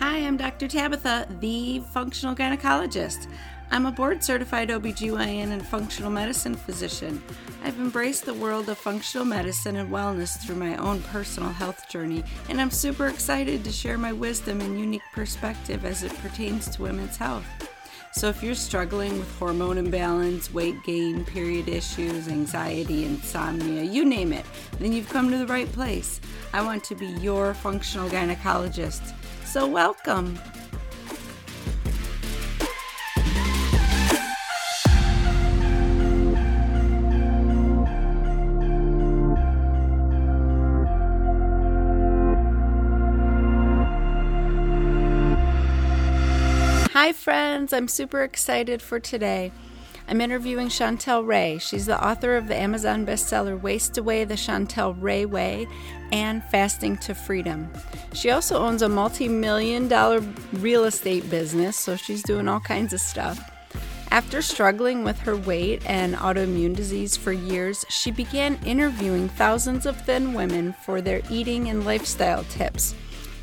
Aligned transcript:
Hi, 0.00 0.16
I'm 0.16 0.38
Dr. 0.38 0.66
Tabatha, 0.66 1.26
the 1.40 1.80
functional 1.92 2.34
gynecologist. 2.34 3.26
I'm 3.70 3.84
a 3.84 3.92
board 3.92 4.24
certified 4.24 4.70
OBGYN 4.70 5.50
and 5.52 5.66
functional 5.66 6.10
medicine 6.10 6.54
physician. 6.54 7.22
I've 7.62 7.78
embraced 7.78 8.24
the 8.24 8.32
world 8.32 8.70
of 8.70 8.78
functional 8.78 9.26
medicine 9.26 9.76
and 9.76 9.92
wellness 9.92 10.40
through 10.40 10.56
my 10.56 10.74
own 10.76 11.02
personal 11.02 11.50
health 11.50 11.86
journey, 11.90 12.24
and 12.48 12.62
I'm 12.62 12.70
super 12.70 13.08
excited 13.08 13.62
to 13.62 13.70
share 13.70 13.98
my 13.98 14.10
wisdom 14.10 14.62
and 14.62 14.80
unique 14.80 15.02
perspective 15.12 15.84
as 15.84 16.02
it 16.02 16.16
pertains 16.22 16.70
to 16.70 16.82
women's 16.82 17.18
health. 17.18 17.44
So, 18.12 18.30
if 18.30 18.42
you're 18.42 18.54
struggling 18.54 19.18
with 19.18 19.38
hormone 19.38 19.76
imbalance, 19.76 20.50
weight 20.50 20.82
gain, 20.82 21.26
period 21.26 21.68
issues, 21.68 22.26
anxiety, 22.26 23.04
insomnia, 23.04 23.82
you 23.82 24.06
name 24.06 24.32
it, 24.32 24.46
then 24.78 24.94
you've 24.94 25.10
come 25.10 25.30
to 25.30 25.36
the 25.36 25.46
right 25.46 25.70
place. 25.72 26.22
I 26.54 26.62
want 26.62 26.84
to 26.84 26.94
be 26.94 27.06
your 27.06 27.52
functional 27.52 28.08
gynecologist. 28.08 29.14
So, 29.50 29.66
welcome. 29.66 30.38
Hi, 46.92 47.12
friends. 47.12 47.72
I'm 47.72 47.88
super 47.88 48.22
excited 48.22 48.80
for 48.80 49.00
today. 49.00 49.50
I'm 50.10 50.20
interviewing 50.20 50.66
Chantel 50.66 51.24
Ray. 51.24 51.58
She's 51.58 51.86
the 51.86 52.04
author 52.04 52.36
of 52.36 52.48
the 52.48 52.56
Amazon 52.56 53.06
bestseller 53.06 53.58
Waist 53.58 53.96
Away 53.96 54.24
the 54.24 54.34
Chantel 54.34 54.96
Ray 55.00 55.24
Way 55.24 55.68
and 56.10 56.42
Fasting 56.42 56.96
to 56.98 57.14
Freedom. 57.14 57.70
She 58.12 58.30
also 58.30 58.58
owns 58.58 58.82
a 58.82 58.88
multi 58.88 59.28
million 59.28 59.86
dollar 59.86 60.18
real 60.54 60.82
estate 60.82 61.30
business, 61.30 61.76
so 61.76 61.94
she's 61.94 62.24
doing 62.24 62.48
all 62.48 62.58
kinds 62.58 62.92
of 62.92 63.00
stuff. 63.00 63.38
After 64.10 64.42
struggling 64.42 65.04
with 65.04 65.16
her 65.20 65.36
weight 65.36 65.88
and 65.88 66.16
autoimmune 66.16 66.74
disease 66.74 67.16
for 67.16 67.30
years, 67.30 67.84
she 67.88 68.10
began 68.10 68.58
interviewing 68.66 69.28
thousands 69.28 69.86
of 69.86 70.00
thin 70.00 70.34
women 70.34 70.72
for 70.84 71.00
their 71.00 71.22
eating 71.30 71.68
and 71.68 71.84
lifestyle 71.84 72.42
tips. 72.50 72.96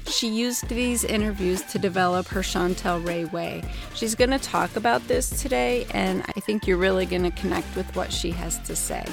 She 0.09 0.29
used 0.29 0.69
these 0.69 1.03
interviews 1.03 1.61
to 1.63 1.79
develop 1.79 2.27
her 2.27 2.41
Chantel 2.41 3.05
Ray 3.05 3.25
way. 3.25 3.61
She's 3.93 4.15
going 4.15 4.29
to 4.29 4.39
talk 4.39 4.75
about 4.75 5.07
this 5.07 5.29
today, 5.41 5.85
and 5.91 6.23
I 6.35 6.39
think 6.39 6.65
you're 6.65 6.77
really 6.77 7.05
going 7.05 7.23
to 7.23 7.31
connect 7.31 7.75
with 7.75 7.93
what 7.95 8.11
she 8.11 8.31
has 8.31 8.57
to 8.59 8.75
say. 8.75 9.05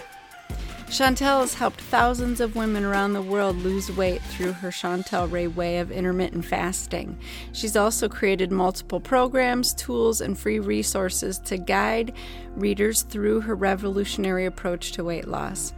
Chantel 0.86 1.41
has 1.41 1.55
helped 1.55 1.81
thousands 1.81 2.41
of 2.41 2.55
women 2.55 2.84
around 2.84 3.14
the 3.14 3.23
world 3.23 3.56
lose 3.56 3.91
weight 3.91 4.23
through 4.23 4.53
her 4.53 4.69
Chantel 4.69 5.31
Ray 5.31 5.48
way 5.48 5.78
of 5.78 5.91
intermittent 5.91 6.45
fasting. 6.45 7.19
She's 7.53 7.75
also 7.75 8.08
created 8.08 8.53
multiple 8.53 9.01
programs, 9.01 9.75
tools, 9.75 10.20
and 10.20 10.39
free 10.39 10.61
resources 10.61 11.41
to 11.41 11.58
guide 11.58 12.12
readers 12.55 13.03
through 13.03 13.41
her 13.41 13.56
revolutionary 13.56 14.47
approach 14.47 14.92
to 14.92 15.03
weight 15.03 15.27
loss. 15.27 15.73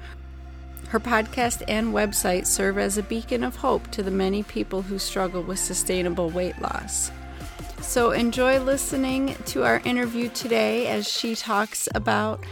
Her 0.97 1.01
podcast 1.01 1.63
and 1.69 1.93
website 1.93 2.47
serve 2.47 2.79
as 2.79 2.97
a 2.97 3.03
beacon 3.03 3.45
of 3.45 3.57
hope 3.57 3.91
to 3.91 4.03
the 4.03 4.11
many 4.11 4.43
people 4.43 4.81
who 4.81 4.99
struggle 4.99 5.43
with 5.43 5.59
sustainable 5.59 6.31
weight 6.31 6.59
loss. 6.63 7.11
So 7.83 8.13
enjoy 8.13 8.61
listening 8.61 9.37
to 9.49 9.65
our 9.65 9.83
interview 9.85 10.31
today 10.31 10.87
as 10.87 11.07
she 11.07 11.37
talks 11.37 11.87
about 11.95 12.43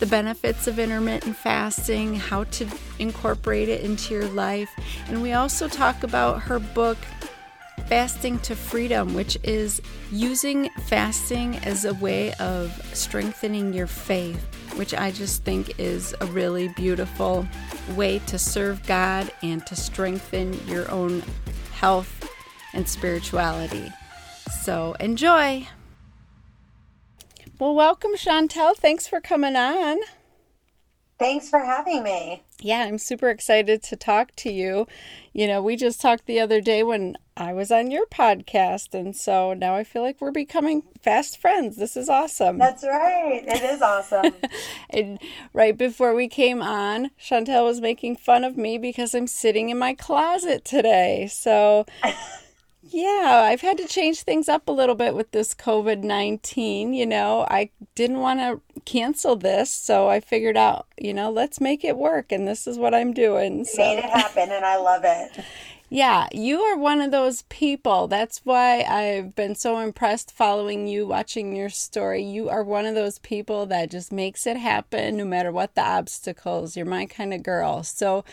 the 0.00 0.06
benefits 0.06 0.66
of 0.66 0.80
intermittent 0.80 1.36
fasting, 1.36 2.16
how 2.16 2.42
to 2.42 2.66
incorporate 2.98 3.68
it 3.68 3.82
into 3.82 4.14
your 4.14 4.26
life, 4.30 4.70
and 5.06 5.22
we 5.22 5.34
also 5.34 5.68
talk 5.68 6.02
about 6.02 6.42
her 6.42 6.58
book, 6.58 6.98
Fasting 7.86 8.40
to 8.40 8.56
Freedom, 8.56 9.14
which 9.14 9.38
is 9.44 9.80
using 10.10 10.70
fasting 10.86 11.56
as 11.58 11.84
a 11.84 11.94
way 11.94 12.32
of 12.34 12.72
strengthening 12.94 13.72
your 13.72 13.86
faith, 13.86 14.44
which 14.76 14.94
I 14.94 15.10
just 15.10 15.44
think 15.44 15.78
is 15.78 16.14
a 16.20 16.26
really 16.26 16.68
beautiful 16.68 17.46
way 17.94 18.20
to 18.26 18.38
serve 18.38 18.86
God 18.86 19.30
and 19.42 19.64
to 19.66 19.76
strengthen 19.76 20.54
your 20.66 20.90
own 20.90 21.22
health 21.72 22.28
and 22.72 22.88
spirituality. 22.88 23.90
So 24.62 24.94
enjoy. 25.00 25.68
Well, 27.58 27.74
welcome, 27.74 28.12
Chantel. 28.16 28.74
Thanks 28.74 29.06
for 29.06 29.20
coming 29.20 29.56
on. 29.56 29.98
Thanks 31.18 31.48
for 31.48 31.60
having 31.60 32.02
me. 32.02 32.42
Yeah, 32.60 32.80
I'm 32.80 32.98
super 32.98 33.30
excited 33.30 33.82
to 33.84 33.96
talk 33.96 34.34
to 34.36 34.50
you. 34.50 34.88
You 35.32 35.46
know, 35.46 35.62
we 35.62 35.76
just 35.76 36.00
talked 36.00 36.26
the 36.26 36.40
other 36.40 36.60
day 36.60 36.82
when 36.82 37.16
I 37.38 37.54
was 37.54 37.70
on 37.70 37.90
your 37.90 38.04
podcast, 38.06 38.92
and 38.92 39.16
so 39.16 39.54
now 39.54 39.74
I 39.74 39.82
feel 39.82 40.02
like 40.02 40.20
we're 40.20 40.30
becoming 40.30 40.82
fast 41.00 41.38
friends. 41.38 41.76
This 41.76 41.96
is 41.96 42.10
awesome. 42.10 42.58
That's 42.58 42.84
right. 42.84 43.42
It 43.46 43.62
is 43.62 43.80
awesome. 43.80 44.34
and 44.90 45.18
right 45.54 45.76
before 45.76 46.14
we 46.14 46.28
came 46.28 46.60
on, 46.60 47.10
Chantel 47.18 47.64
was 47.64 47.80
making 47.80 48.16
fun 48.16 48.44
of 48.44 48.58
me 48.58 48.76
because 48.76 49.14
I'm 49.14 49.26
sitting 49.26 49.70
in 49.70 49.78
my 49.78 49.94
closet 49.94 50.66
today. 50.66 51.28
So 51.32 51.86
Yeah, 52.92 53.46
I've 53.48 53.62
had 53.62 53.78
to 53.78 53.86
change 53.86 54.20
things 54.22 54.48
up 54.50 54.68
a 54.68 54.72
little 54.72 54.94
bit 54.94 55.14
with 55.14 55.30
this 55.30 55.54
COVID 55.54 56.02
19. 56.02 56.92
You 56.92 57.06
know, 57.06 57.46
I 57.48 57.70
didn't 57.94 58.18
want 58.18 58.40
to 58.40 58.60
cancel 58.84 59.34
this, 59.34 59.72
so 59.72 60.08
I 60.08 60.20
figured 60.20 60.58
out, 60.58 60.86
you 60.98 61.14
know, 61.14 61.30
let's 61.30 61.60
make 61.60 61.84
it 61.84 61.96
work, 61.96 62.32
and 62.32 62.46
this 62.46 62.66
is 62.66 62.78
what 62.78 62.94
I'm 62.94 63.14
doing. 63.14 63.64
So. 63.64 63.82
Made 63.82 63.98
it 63.98 64.04
happen, 64.04 64.50
and 64.50 64.64
I 64.64 64.76
love 64.76 65.02
it. 65.04 65.44
Yeah, 65.94 66.26
you 66.32 66.60
are 66.60 66.78
one 66.78 67.02
of 67.02 67.10
those 67.10 67.42
people. 67.50 68.08
That's 68.08 68.40
why 68.46 68.80
I've 68.80 69.34
been 69.34 69.54
so 69.54 69.76
impressed 69.76 70.30
following 70.30 70.86
you, 70.86 71.06
watching 71.06 71.54
your 71.54 71.68
story. 71.68 72.22
You 72.22 72.48
are 72.48 72.64
one 72.64 72.86
of 72.86 72.94
those 72.94 73.18
people 73.18 73.66
that 73.66 73.90
just 73.90 74.10
makes 74.10 74.46
it 74.46 74.56
happen 74.56 75.18
no 75.18 75.26
matter 75.26 75.52
what 75.52 75.74
the 75.74 75.82
obstacles. 75.82 76.78
You're 76.78 76.86
my 76.86 77.04
kind 77.04 77.34
of 77.34 77.42
girl. 77.42 77.82
So, 77.82 78.24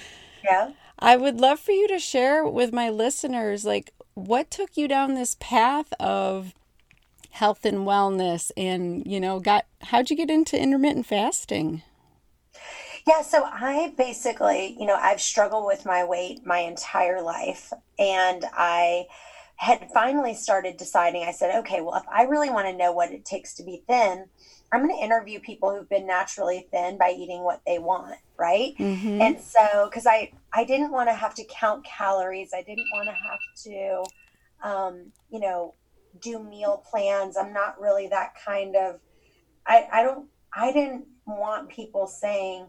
yeah. 0.41 0.71
I 0.99 1.17
would 1.17 1.41
love 1.41 1.59
for 1.59 1.73
you 1.73 1.89
to 1.89 1.99
share 1.99 2.47
with 2.47 2.71
my 2.71 2.89
listeners 2.89 3.65
like 3.65 3.93
what 4.13 4.51
took 4.51 4.75
you 4.75 4.87
down 4.87 5.13
this 5.13 5.37
path 5.39 5.93
of 5.99 6.53
health 7.31 7.63
and 7.63 7.79
wellness 7.79 8.51
and 8.57 9.05
you 9.05 9.19
know 9.19 9.39
got 9.39 9.65
how'd 9.83 10.09
you 10.09 10.15
get 10.17 10.29
into 10.29 10.59
intermittent 10.59 11.05
fasting? 11.05 11.83
Yeah 13.07 13.21
so 13.21 13.43
i 13.45 13.93
basically 13.97 14.75
you 14.79 14.85
know 14.85 14.95
i've 14.95 15.21
struggled 15.21 15.65
with 15.65 15.85
my 15.85 16.03
weight 16.03 16.45
my 16.45 16.59
entire 16.59 17.21
life 17.21 17.71
and 17.97 18.45
i 18.53 19.05
had 19.55 19.89
finally 19.93 20.33
started 20.33 20.77
deciding 20.77 21.23
i 21.23 21.31
said 21.31 21.59
okay 21.59 21.81
well 21.81 21.95
if 21.95 22.03
i 22.11 22.23
really 22.23 22.49
want 22.49 22.67
to 22.67 22.75
know 22.75 22.91
what 22.91 23.11
it 23.11 23.25
takes 23.25 23.53
to 23.55 23.63
be 23.63 23.83
thin 23.87 24.25
i'm 24.71 24.83
going 24.83 24.95
to 24.95 25.03
interview 25.03 25.39
people 25.39 25.73
who've 25.73 25.89
been 25.89 26.07
naturally 26.07 26.67
thin 26.71 26.97
by 26.97 27.11
eating 27.11 27.43
what 27.43 27.61
they 27.65 27.79
want 27.79 28.15
right? 28.37 28.73
Mm-hmm. 28.79 29.21
and 29.21 29.39
so 29.39 29.89
because 29.89 30.07
i 30.07 30.31
i 30.53 30.63
didn't 30.63 30.91
want 30.91 31.09
to 31.09 31.13
have 31.13 31.35
to 31.35 31.43
count 31.45 31.83
calories. 31.85 32.51
I 32.53 32.61
didn't 32.61 32.87
want 32.93 33.09
to 33.09 33.13
have 33.13 33.39
to 33.65 34.03
um, 34.63 35.11
you 35.29 35.39
know 35.39 35.75
do 36.21 36.41
meal 36.41 36.83
plans. 36.89 37.37
I'm 37.37 37.53
not 37.53 37.79
really 37.79 38.07
that 38.07 38.33
kind 38.45 38.75
of 38.75 38.99
i 39.69 39.87
i 39.91 40.03
don't 40.03 40.27
i 40.53 40.71
didn't 40.71 41.05
want 41.25 41.69
people 41.69 42.07
saying 42.07 42.65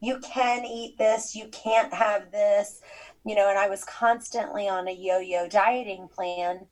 you 0.00 0.18
can 0.20 0.64
eat 0.64 0.96
this 0.98 1.34
you 1.34 1.48
can't 1.48 1.92
have 1.92 2.30
this 2.30 2.80
you 3.24 3.34
know 3.34 3.48
and 3.48 3.58
i 3.58 3.68
was 3.68 3.84
constantly 3.84 4.68
on 4.68 4.86
a 4.86 4.92
yo-yo 4.92 5.48
dieting 5.48 6.08
plan 6.14 6.66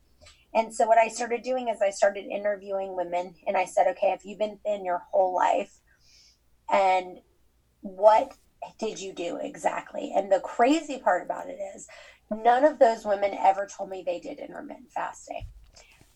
and 0.53 0.73
so 0.73 0.87
what 0.87 0.97
i 0.97 1.07
started 1.07 1.41
doing 1.41 1.67
is 1.67 1.81
i 1.81 1.89
started 1.89 2.25
interviewing 2.25 2.95
women 2.95 3.33
and 3.47 3.57
i 3.57 3.65
said 3.65 3.87
okay 3.87 4.09
have 4.09 4.23
you 4.23 4.37
been 4.37 4.57
thin 4.65 4.85
your 4.85 5.03
whole 5.11 5.35
life 5.35 5.79
and 6.71 7.19
what 7.81 8.33
did 8.79 8.99
you 8.99 9.13
do 9.13 9.37
exactly? 9.37 10.11
And 10.15 10.31
the 10.31 10.39
crazy 10.39 10.97
part 10.97 11.23
about 11.23 11.49
it 11.49 11.57
is, 11.75 11.87
none 12.31 12.63
of 12.63 12.79
those 12.79 13.05
women 13.05 13.33
ever 13.33 13.67
told 13.67 13.89
me 13.89 14.03
they 14.05 14.19
did 14.19 14.39
intermittent 14.39 14.91
fasting. 14.93 15.43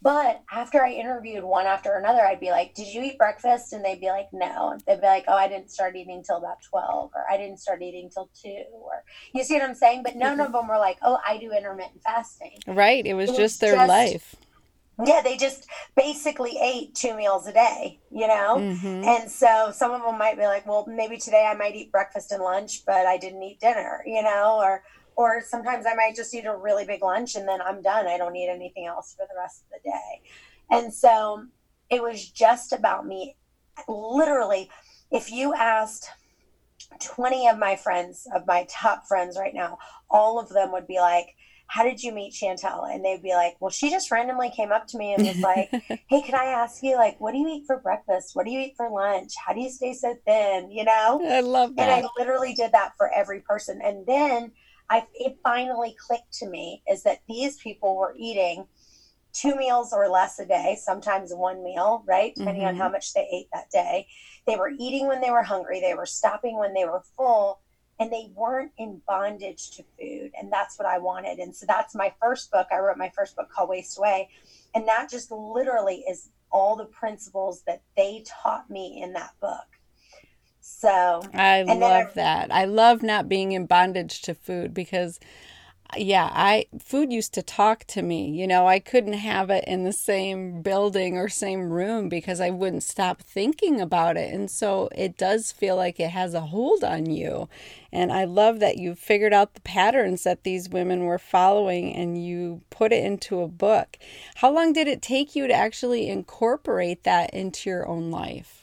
But 0.02 0.44
after 0.52 0.84
I 0.84 0.92
interviewed 0.92 1.44
one 1.44 1.66
after 1.66 1.94
another, 1.96 2.22
I'd 2.22 2.40
be 2.40 2.52
like, 2.52 2.76
Did 2.76 2.88
you 2.88 3.02
eat 3.04 3.18
breakfast? 3.18 3.74
And 3.74 3.84
they'd 3.84 4.00
be 4.00 4.08
like, 4.08 4.28
No. 4.32 4.78
They'd 4.86 5.02
be 5.02 5.08
like, 5.08 5.26
Oh, 5.28 5.34
I 5.34 5.48
didn't 5.48 5.72
start 5.72 5.96
eating 5.96 6.24
till 6.24 6.38
about 6.38 6.62
12, 6.62 7.12
or 7.16 7.26
I 7.30 7.38
didn't 7.38 7.58
start 7.58 7.82
eating 7.82 8.10
till 8.10 8.30
2, 8.42 8.50
or 8.72 9.04
you 9.34 9.44
see 9.44 9.56
what 9.56 9.64
I'm 9.64 9.76
saying? 9.76 10.04
But 10.04 10.16
none 10.16 10.40
of 10.40 10.52
them 10.52 10.68
were 10.68 10.78
like, 10.78 10.98
Oh, 11.02 11.18
I 11.26 11.38
do 11.38 11.52
intermittent 11.52 12.04
fasting. 12.04 12.60
Right. 12.68 13.06
It 13.06 13.16
was, 13.16 13.30
it 13.30 13.32
was 13.34 13.40
just 13.40 13.60
their 13.60 13.76
just, 13.76 13.88
life 13.88 14.36
yeah, 15.06 15.22
they 15.24 15.38
just 15.38 15.68
basically 15.96 16.58
ate 16.60 16.96
two 16.96 17.16
meals 17.16 17.46
a 17.46 17.54
day, 17.54 18.00
you 18.12 18.28
know? 18.28 18.56
Mm-hmm. 18.58 19.04
And 19.04 19.30
so 19.30 19.72
some 19.72 19.92
of 19.92 20.02
them 20.02 20.18
might 20.18 20.38
be 20.38 20.46
like, 20.46 20.66
well, 20.66 20.86
maybe 20.88 21.18
today 21.18 21.46
I 21.46 21.54
might 21.54 21.76
eat 21.76 21.92
breakfast 21.92 22.32
and 22.32 22.42
lunch, 22.42 22.84
but 22.86 23.06
I 23.06 23.18
didn't 23.18 23.44
eat 23.44 23.60
dinner, 23.60 24.02
you 24.08 24.24
know? 24.24 24.60
Or, 24.60 24.84
or 25.18 25.42
sometimes 25.42 25.86
I 25.86 25.96
might 25.96 26.16
just 26.16 26.34
eat 26.34 26.46
a 26.46 26.56
really 26.56 26.86
big 26.86 27.02
lunch 27.02 27.36
and 27.36 27.48
then 27.48 27.60
I'm 27.60 27.82
done. 27.82 28.08
I 28.08 28.18
don't 28.18 28.34
need 28.34 28.50
anything 28.50 28.86
else 28.86 29.16
for 29.18 29.26
the 29.26 29.38
rest 29.38 29.64
of 29.64 29.72
the 29.72 29.90
day. 29.90 30.22
And 30.70 30.94
so 30.94 31.44
it 31.90 32.02
was 32.02 32.30
just 32.30 32.72
about 32.72 33.06
me. 33.06 33.36
Literally, 33.88 34.70
if 35.12 35.32
you 35.32 35.56
asked 35.56 36.08
20 37.04 37.48
of 37.48 37.58
my 37.58 37.76
friends, 37.76 38.28
of 38.34 38.46
my 38.46 38.68
top 38.70 39.08
friends 39.08 39.38
right 39.40 39.56
now, 39.56 39.80
all 40.10 40.40
of 40.40 40.50
them 40.50 40.72
would 40.72 40.86
be 40.86 41.00
like, 41.00 41.34
how 41.66 41.84
did 41.84 42.02
you 42.02 42.14
meet 42.14 42.32
Chantel? 42.32 42.94
And 42.94 43.04
they'd 43.04 43.22
be 43.22 43.34
like, 43.34 43.56
well, 43.60 43.72
she 43.72 43.90
just 43.90 44.12
randomly 44.12 44.52
came 44.52 44.72
up 44.72 44.88
to 44.88 44.98
me 44.98 45.16
and 45.16 45.28
was 45.28 45.40
like, 45.40 45.70
hey, 46.08 46.22
can 46.22 46.36
I 46.36 46.46
ask 46.46 46.82
you, 46.82 46.96
like, 46.96 47.20
what 47.20 47.34
do 47.34 47.40
you 47.40 47.48
eat 47.50 47.66
for 47.66 47.80
breakfast? 47.80 48.36
What 48.36 48.46
do 48.46 48.52
you 48.52 48.60
eat 48.60 48.76
for 48.78 48.90
lunch? 48.90 49.34
How 49.46 49.52
do 49.54 49.60
you 49.60 49.70
stay 49.70 49.94
so 49.94 50.16
thin? 50.26 50.72
You 50.72 50.86
know? 50.86 51.22
I 51.28 51.42
love 51.42 51.76
that. 51.76 51.90
And 51.90 52.06
I 52.06 52.10
literally 52.18 52.54
did 52.54 52.72
that 52.72 52.94
for 52.98 53.12
every 53.14 53.42
person. 53.42 53.82
And 53.84 54.06
then 54.06 54.52
I, 54.90 55.06
it 55.14 55.38
finally 55.44 55.96
clicked 56.00 56.34
to 56.40 56.48
me 56.48 56.84
is 56.90 57.04
that 57.04 57.22
these 57.28 57.58
people 57.58 57.96
were 57.98 58.16
eating 58.18 58.68
two 59.34 59.56
meals 59.56 59.94
or 59.94 60.08
less 60.08 60.40
a 60.40 60.46
day, 60.46 60.78
sometimes 60.82 61.32
one 61.34 61.64
meal, 61.64 62.04
right? 62.08 62.34
Depending 62.36 62.64
mm-hmm. 62.64 62.70
on 62.70 62.76
how 62.78 62.90
much 62.90 63.14
they 63.14 63.28
ate 63.32 63.48
that 63.54 63.70
day. 63.70 64.08
They 64.46 64.56
were 64.56 64.72
eating 64.80 65.08
when 65.08 65.22
they 65.22 65.30
were 65.30 65.44
hungry, 65.44 65.80
they 65.80 65.94
were 65.94 66.06
stopping 66.06 66.58
when 66.58 66.74
they 66.74 66.86
were 66.86 67.04
full, 67.16 67.60
and 68.00 68.12
they 68.12 68.32
weren't 68.36 68.72
in 68.78 69.02
bondage 69.08 69.72
to 69.72 69.84
food. 70.00 70.32
And 70.40 70.52
that's 70.52 70.78
what 70.78 70.88
I 70.88 71.00
wanted. 71.00 71.40
And 71.40 71.56
so 71.56 71.66
that's 71.68 71.96
my 71.96 72.14
first 72.22 72.52
book. 72.52 72.68
I 72.72 72.78
wrote 72.78 72.98
my 72.98 73.12
first 73.16 73.36
book 73.36 73.50
called 73.50 73.70
Waist 73.70 73.98
Away. 73.98 74.30
And 74.76 74.88
that 74.88 75.10
just 75.10 75.32
literally 75.32 76.04
is 76.08 76.30
all 76.52 76.76
the 76.76 76.86
principles 76.86 77.64
that 77.66 77.82
they 77.96 78.24
taught 78.26 78.70
me 78.70 79.02
in 79.04 79.14
that 79.14 79.32
book. 79.42 79.66
So 80.70 81.24
I 81.34 81.64
love 81.64 82.14
that. 82.16 82.52
I 82.52 82.66
love 82.66 83.02
not 83.02 83.30
being 83.30 83.54
in 83.54 83.66
bondage 83.66 84.22
to 84.24 84.36
food 84.36 84.74
because 84.74 85.20
yeah, 85.96 86.30
I 86.34 86.66
food 86.84 87.14
used 87.14 87.34
to 87.36 87.42
talk 87.42 87.86
to 87.86 88.02
me. 88.02 88.30
You 88.30 88.46
know, 88.46 88.68
I 88.68 88.80
couldn't 88.80 89.14
have 89.14 89.50
it 89.50 89.64
in 89.66 89.86
the 89.86 89.94
same 89.94 90.62
building 90.62 91.18
or 91.18 91.30
same 91.30 91.70
room 91.70 92.10
because 92.10 92.42
I 92.42 92.50
wouldn't 92.50 92.84
stop 92.84 93.22
thinking 93.22 93.80
about 93.80 94.18
it. 94.18 94.34
And 94.34 94.52
so 94.52 94.90
it 94.94 95.18
does 95.18 95.54
feel 95.54 95.78
like 95.78 96.00
it 96.00 96.10
has 96.10 96.34
a 96.34 96.42
hold 96.42 96.84
on 96.84 97.10
you. 97.10 97.48
And 97.92 98.12
I 98.12 98.26
love 98.26 98.60
that 98.60 98.78
you 98.78 98.96
figured 98.96 99.34
out 99.34 99.54
the 99.54 99.62
patterns 99.62 100.24
that 100.24 100.44
these 100.44 100.68
women 100.68 101.06
were 101.06 101.18
following 101.18 101.94
and 101.96 102.24
you 102.24 102.62
put 102.70 102.92
it 102.92 103.06
into 103.06 103.40
a 103.40 103.48
book. 103.48 103.98
How 104.36 104.52
long 104.52 104.74
did 104.74 104.90
it 104.90 105.02
take 105.02 105.36
you 105.36 105.48
to 105.48 105.54
actually 105.54 106.10
incorporate 106.10 107.04
that 107.04 107.34
into 107.34 107.70
your 107.70 107.88
own 107.88 108.12
life? 108.12 108.57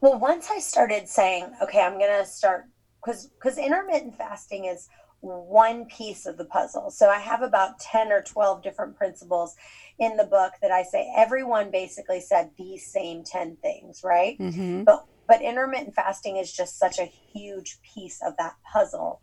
Well, 0.00 0.18
once 0.18 0.48
I 0.50 0.58
started 0.58 1.08
saying, 1.08 1.52
okay, 1.62 1.80
I'm 1.80 1.98
going 1.98 2.18
to 2.18 2.26
start 2.26 2.66
because 3.02 3.28
because 3.28 3.58
intermittent 3.58 4.16
fasting 4.16 4.66
is 4.66 4.88
one 5.22 5.86
piece 5.86 6.26
of 6.26 6.36
the 6.36 6.44
puzzle. 6.44 6.90
So 6.90 7.08
I 7.08 7.18
have 7.18 7.42
about 7.42 7.78
10 7.78 8.10
or 8.10 8.22
12 8.22 8.62
different 8.62 8.96
principles 8.96 9.54
in 9.98 10.16
the 10.16 10.24
book 10.24 10.54
that 10.60 10.72
I 10.72 10.82
say 10.82 11.12
everyone 11.16 11.70
basically 11.70 12.20
said 12.20 12.50
these 12.58 12.84
same 12.84 13.22
10 13.22 13.56
things, 13.62 14.02
right? 14.04 14.36
Mm-hmm. 14.38 14.82
But 14.82 15.06
but 15.28 15.40
intermittent 15.40 15.94
fasting 15.94 16.36
is 16.36 16.52
just 16.52 16.78
such 16.78 16.98
a 16.98 17.04
huge 17.04 17.78
piece 17.82 18.20
of 18.26 18.36
that 18.38 18.56
puzzle. 18.70 19.20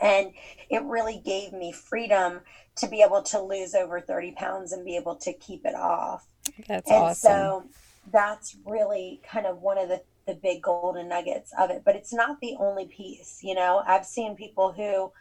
And 0.00 0.32
it 0.70 0.82
really 0.82 1.20
gave 1.24 1.52
me 1.52 1.70
freedom 1.70 2.40
to 2.76 2.88
be 2.88 3.02
able 3.02 3.22
to 3.24 3.40
lose 3.40 3.74
over 3.74 4.00
30 4.00 4.32
pounds 4.32 4.72
and 4.72 4.84
be 4.84 4.96
able 4.96 5.16
to 5.16 5.32
keep 5.34 5.64
it 5.66 5.74
off. 5.74 6.26
That's 6.66 6.90
and 6.90 7.02
awesome. 7.04 7.30
So 7.30 7.64
that's 8.10 8.56
really 8.64 9.20
kind 9.30 9.46
of 9.46 9.58
one 9.58 9.78
of 9.78 9.88
the 9.88 10.02
the 10.26 10.34
big 10.34 10.62
golden 10.62 11.08
nuggets 11.08 11.52
of 11.58 11.70
it 11.70 11.82
but 11.84 11.96
it's 11.96 12.12
not 12.12 12.40
the 12.40 12.56
only 12.58 12.86
piece 12.86 13.40
you 13.42 13.54
know? 13.54 13.82
I've 13.86 14.06
seen 14.06 14.36
people 14.36 14.72
who 14.72 15.12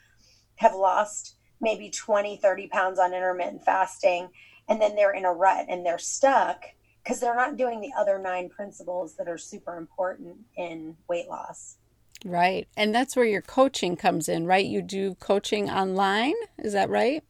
have 0.55 0.73
lost 0.75 1.35
maybe 1.59 1.89
20 1.89 2.37
30 2.37 2.67
pounds 2.67 2.99
on 2.99 3.13
intermittent 3.13 3.65
fasting 3.65 4.29
and 4.67 4.81
then 4.81 4.95
they're 4.95 5.13
in 5.13 5.25
a 5.25 5.33
rut 5.33 5.65
and 5.69 5.85
they're 5.85 5.97
stuck 5.97 6.63
because 7.03 7.19
they're 7.19 7.35
not 7.35 7.57
doing 7.57 7.81
the 7.81 7.91
other 7.97 8.19
nine 8.19 8.47
principles 8.49 9.15
that 9.15 9.27
are 9.27 9.37
super 9.37 9.75
important 9.75 10.37
in 10.55 10.95
weight 11.07 11.27
loss. 11.27 11.77
Right 12.23 12.67
and 12.77 12.93
that's 12.93 13.15
where 13.15 13.25
your 13.25 13.41
coaching 13.41 13.95
comes 13.95 14.29
in 14.29 14.45
right? 14.45 14.65
You 14.65 14.81
do 14.83 15.15
coaching 15.15 15.69
online 15.69 16.35
is 16.59 16.73
that 16.73 16.89
right 16.89 17.23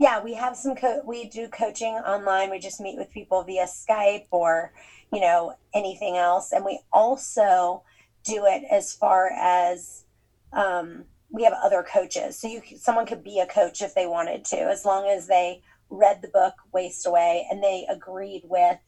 yeah 0.00 0.20
we 0.20 0.34
have 0.34 0.56
some 0.56 0.74
co- 0.74 1.02
we 1.04 1.28
do 1.28 1.48
coaching 1.48 1.94
online 1.94 2.50
we 2.50 2.58
just 2.58 2.80
meet 2.80 2.98
with 2.98 3.08
people 3.12 3.44
via 3.44 3.66
skype 3.66 4.26
or 4.32 4.72
you 5.12 5.20
know, 5.20 5.54
anything 5.74 6.16
else. 6.16 6.52
And 6.52 6.64
we 6.64 6.80
also 6.92 7.82
do 8.24 8.46
it 8.46 8.62
as 8.70 8.92
far 8.92 9.30
as 9.30 10.04
um, 10.52 11.04
we 11.30 11.44
have 11.44 11.52
other 11.52 11.82
coaches. 11.82 12.38
So 12.38 12.48
you 12.48 12.62
someone 12.76 13.06
could 13.06 13.22
be 13.22 13.40
a 13.40 13.46
coach 13.46 13.82
if 13.82 13.94
they 13.94 14.06
wanted 14.06 14.44
to, 14.46 14.56
as 14.56 14.84
long 14.84 15.08
as 15.08 15.26
they 15.26 15.62
read 15.88 16.22
the 16.22 16.28
book 16.28 16.54
Waist 16.72 17.06
Away 17.06 17.46
and 17.50 17.62
they 17.62 17.86
agreed 17.88 18.42
with, 18.44 18.78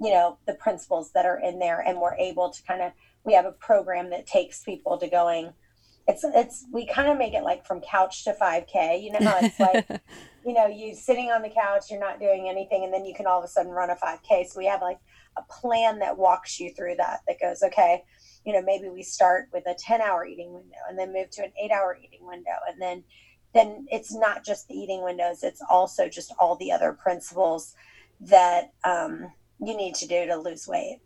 you 0.00 0.10
know, 0.10 0.38
the 0.46 0.54
principles 0.54 1.10
that 1.14 1.26
are 1.26 1.38
in 1.38 1.58
there 1.58 1.80
and 1.80 2.00
we're 2.00 2.14
able 2.14 2.50
to 2.50 2.62
kind 2.62 2.82
of 2.82 2.92
we 3.24 3.34
have 3.34 3.46
a 3.46 3.52
program 3.52 4.10
that 4.10 4.26
takes 4.26 4.62
people 4.62 4.98
to 4.98 5.08
going 5.08 5.52
it's 6.08 6.24
it's 6.24 6.66
we 6.72 6.86
kind 6.86 7.08
of 7.08 7.18
make 7.18 7.34
it 7.34 7.42
like 7.42 7.66
from 7.66 7.80
couch 7.80 8.24
to 8.24 8.32
5k 8.32 9.02
you 9.02 9.12
know 9.12 9.34
it's 9.42 9.58
like 9.58 9.88
you 10.46 10.52
know 10.52 10.66
you 10.66 10.94
sitting 10.94 11.30
on 11.30 11.42
the 11.42 11.48
couch 11.48 11.90
you're 11.90 12.00
not 12.00 12.20
doing 12.20 12.48
anything 12.48 12.84
and 12.84 12.92
then 12.92 13.04
you 13.04 13.14
can 13.14 13.26
all 13.26 13.38
of 13.38 13.44
a 13.44 13.48
sudden 13.48 13.72
run 13.72 13.90
a 13.90 13.96
5k 13.96 14.46
so 14.46 14.58
we 14.58 14.66
have 14.66 14.82
like 14.82 14.98
a 15.36 15.42
plan 15.50 15.98
that 15.98 16.16
walks 16.16 16.60
you 16.60 16.72
through 16.74 16.94
that 16.96 17.20
that 17.26 17.40
goes 17.40 17.62
okay 17.62 18.02
you 18.46 18.52
know 18.52 18.62
maybe 18.62 18.88
we 18.88 19.02
start 19.02 19.48
with 19.52 19.66
a 19.66 19.74
10 19.74 20.00
hour 20.00 20.24
eating 20.24 20.54
window 20.54 20.76
and 20.88 20.98
then 20.98 21.12
move 21.12 21.28
to 21.30 21.42
an 21.42 21.52
8 21.62 21.70
hour 21.72 21.98
eating 22.02 22.24
window. 22.26 22.52
And 22.68 22.80
then 22.80 23.04
then 23.52 23.86
it's 23.90 24.14
not 24.14 24.44
just 24.44 24.68
the 24.68 24.74
eating 24.74 25.02
windows 25.02 25.42
it's 25.42 25.62
also 25.68 26.08
just 26.08 26.32
all 26.38 26.56
the 26.56 26.70
other 26.72 26.92
principles 26.92 27.74
that 28.20 28.72
um, 28.84 29.32
you 29.60 29.76
need 29.76 29.94
to 29.94 30.06
do 30.06 30.26
to 30.26 30.36
lose 30.36 30.68
weight 30.68 31.00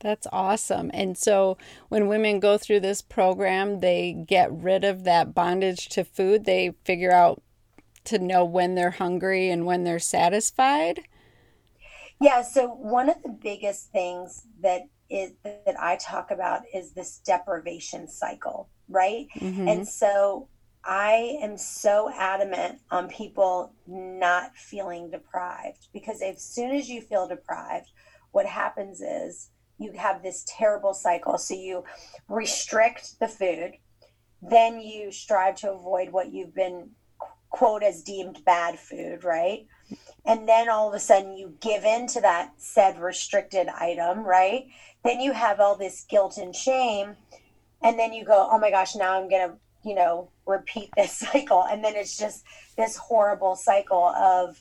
that's 0.00 0.26
awesome. 0.32 0.90
And 0.92 1.16
so 1.16 1.56
when 1.88 2.08
women 2.08 2.40
go 2.40 2.58
through 2.58 2.80
this 2.80 3.02
program, 3.02 3.80
they 3.80 4.12
get 4.12 4.52
rid 4.52 4.84
of 4.84 5.04
that 5.04 5.34
bondage 5.34 5.88
to 5.90 6.04
food. 6.04 6.44
They 6.44 6.72
figure 6.84 7.12
out 7.12 7.42
to 8.04 8.18
know 8.18 8.44
when 8.44 8.74
they're 8.74 8.90
hungry 8.92 9.50
and 9.50 9.66
when 9.66 9.84
they're 9.84 9.98
satisfied. 9.98 11.00
Yeah, 12.20 12.42
so 12.42 12.68
one 12.68 13.08
of 13.08 13.22
the 13.22 13.28
biggest 13.28 13.90
things 13.92 14.46
that 14.62 14.82
is 15.08 15.32
that 15.44 15.76
I 15.78 15.96
talk 15.96 16.30
about 16.30 16.62
is 16.74 16.92
this 16.92 17.18
deprivation 17.18 18.08
cycle, 18.08 18.68
right? 18.88 19.26
Mm-hmm. 19.38 19.68
And 19.68 19.88
so 19.88 20.48
I 20.84 21.38
am 21.42 21.56
so 21.56 22.10
adamant 22.12 22.80
on 22.90 23.08
people 23.08 23.72
not 23.86 24.56
feeling 24.56 25.10
deprived 25.10 25.88
because 25.92 26.22
as 26.22 26.42
soon 26.42 26.72
as 26.72 26.88
you 26.88 27.00
feel 27.00 27.28
deprived, 27.28 27.90
what 28.32 28.46
happens 28.46 29.00
is 29.00 29.50
you 29.78 29.92
have 29.92 30.22
this 30.22 30.44
terrible 30.46 30.94
cycle. 30.94 31.38
So 31.38 31.54
you 31.54 31.84
restrict 32.28 33.18
the 33.20 33.28
food, 33.28 33.72
then 34.42 34.80
you 34.80 35.10
strive 35.10 35.56
to 35.56 35.72
avoid 35.72 36.10
what 36.10 36.32
you've 36.32 36.54
been 36.54 36.90
quote 37.50 37.82
as 37.82 38.02
deemed 38.02 38.44
bad 38.44 38.78
food, 38.78 39.24
right? 39.24 39.66
And 40.24 40.48
then 40.48 40.68
all 40.68 40.88
of 40.88 40.94
a 40.94 41.00
sudden 41.00 41.36
you 41.36 41.56
give 41.60 41.84
in 41.84 42.06
to 42.08 42.20
that 42.20 42.52
said 42.58 42.98
restricted 42.98 43.68
item, 43.68 44.20
right? 44.20 44.66
Then 45.04 45.20
you 45.20 45.32
have 45.32 45.60
all 45.60 45.76
this 45.76 46.04
guilt 46.08 46.36
and 46.36 46.54
shame. 46.54 47.16
And 47.82 47.98
then 47.98 48.12
you 48.12 48.24
go, 48.24 48.48
oh 48.50 48.58
my 48.58 48.70
gosh, 48.70 48.96
now 48.96 49.18
I'm 49.18 49.28
going 49.28 49.48
to, 49.48 49.56
you 49.84 49.94
know, 49.94 50.30
repeat 50.46 50.90
this 50.96 51.12
cycle. 51.16 51.64
And 51.64 51.84
then 51.84 51.94
it's 51.94 52.18
just 52.18 52.44
this 52.76 52.96
horrible 52.96 53.54
cycle 53.54 54.04
of, 54.04 54.60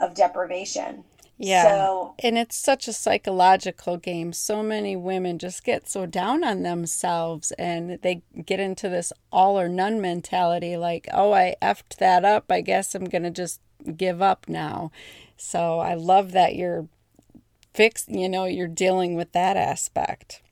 of 0.00 0.14
deprivation. 0.14 1.04
Yeah. 1.38 1.62
So, 1.62 2.14
and 2.18 2.36
it's 2.36 2.56
such 2.56 2.88
a 2.88 2.92
psychological 2.92 3.96
game. 3.96 4.32
So 4.32 4.62
many 4.62 4.96
women 4.96 5.38
just 5.38 5.64
get 5.64 5.88
so 5.88 6.04
down 6.04 6.42
on 6.42 6.62
themselves 6.62 7.52
and 7.52 8.00
they 8.02 8.22
get 8.44 8.58
into 8.58 8.88
this 8.88 9.12
all 9.30 9.58
or 9.58 9.68
none 9.68 10.00
mentality 10.00 10.76
like, 10.76 11.06
oh, 11.12 11.32
I 11.32 11.54
effed 11.62 11.96
that 11.98 12.24
up. 12.24 12.50
I 12.50 12.60
guess 12.60 12.94
I'm 12.94 13.04
going 13.04 13.22
to 13.22 13.30
just 13.30 13.60
give 13.96 14.20
up 14.20 14.48
now. 14.48 14.90
So 15.36 15.78
I 15.78 15.94
love 15.94 16.32
that 16.32 16.56
you're 16.56 16.88
fixed, 17.72 18.08
you 18.08 18.28
know, 18.28 18.44
you're 18.44 18.66
dealing 18.66 19.14
with 19.14 19.30
that 19.32 19.56
aspect. 19.56 20.42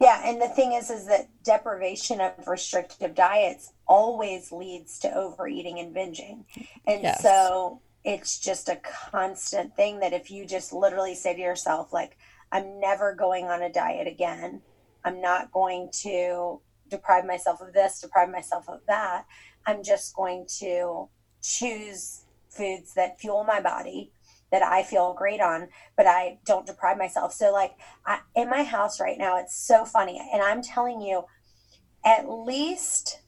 Yeah, 0.00 0.20
and 0.24 0.42
the 0.42 0.48
thing 0.48 0.72
is 0.72 0.90
is 0.90 1.06
that 1.06 1.28
deprivation 1.44 2.20
of 2.20 2.48
restrictive 2.48 3.14
diets 3.14 3.72
always 3.86 4.50
leads 4.50 4.98
to 5.00 5.14
overeating 5.14 5.78
and 5.78 5.94
binging. 5.94 6.44
And 6.88 7.02
yes. 7.04 7.22
so 7.22 7.80
it's 8.04 8.38
just 8.38 8.68
a 8.68 8.80
constant 9.10 9.76
thing 9.76 10.00
that 10.00 10.12
if 10.12 10.30
you 10.30 10.46
just 10.46 10.72
literally 10.72 11.14
say 11.14 11.34
to 11.34 11.40
yourself 11.40 11.92
like 11.92 12.16
i'm 12.50 12.80
never 12.80 13.14
going 13.14 13.46
on 13.46 13.62
a 13.62 13.72
diet 13.72 14.06
again. 14.06 14.62
I'm 15.04 15.20
not 15.20 15.52
going 15.52 15.90
to 16.02 16.60
deprive 16.88 17.24
myself 17.24 17.60
of 17.60 17.72
this 17.72 18.00
deprive 18.00 18.30
myself 18.30 18.68
of 18.68 18.80
that. 18.86 19.24
I'm 19.66 19.82
just 19.82 20.14
going 20.14 20.46
to 20.60 21.08
choose 21.42 22.24
foods 22.50 22.94
that 22.94 23.18
fuel 23.18 23.44
my 23.44 23.60
body 23.60 24.12
that 24.52 24.62
i 24.62 24.82
feel 24.82 25.14
great 25.14 25.40
on 25.40 25.68
but 25.96 26.06
i 26.06 26.38
don't 26.44 26.66
deprive 26.66 26.98
myself. 26.98 27.32
So 27.32 27.50
like 27.50 27.72
I, 28.06 28.20
in 28.36 28.50
my 28.50 28.62
house 28.62 29.00
right 29.00 29.18
now 29.18 29.38
it's 29.38 29.56
so 29.56 29.84
funny 29.84 30.20
and 30.32 30.42
i'm 30.42 30.62
telling 30.62 31.00
you 31.00 31.24
at 32.04 32.28
least 32.28 33.22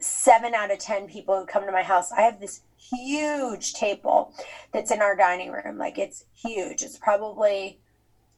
seven 0.00 0.54
out 0.54 0.72
of 0.72 0.78
ten 0.78 1.06
people 1.06 1.38
who 1.38 1.46
come 1.46 1.64
to 1.64 1.72
my 1.72 1.82
house 1.82 2.10
i 2.12 2.22
have 2.22 2.40
this 2.40 2.62
huge 2.90 3.74
table 3.74 4.34
that's 4.72 4.90
in 4.90 5.00
our 5.00 5.16
dining 5.16 5.52
room. 5.52 5.78
Like 5.78 5.98
it's 5.98 6.24
huge. 6.34 6.82
It's 6.82 6.98
probably, 6.98 7.80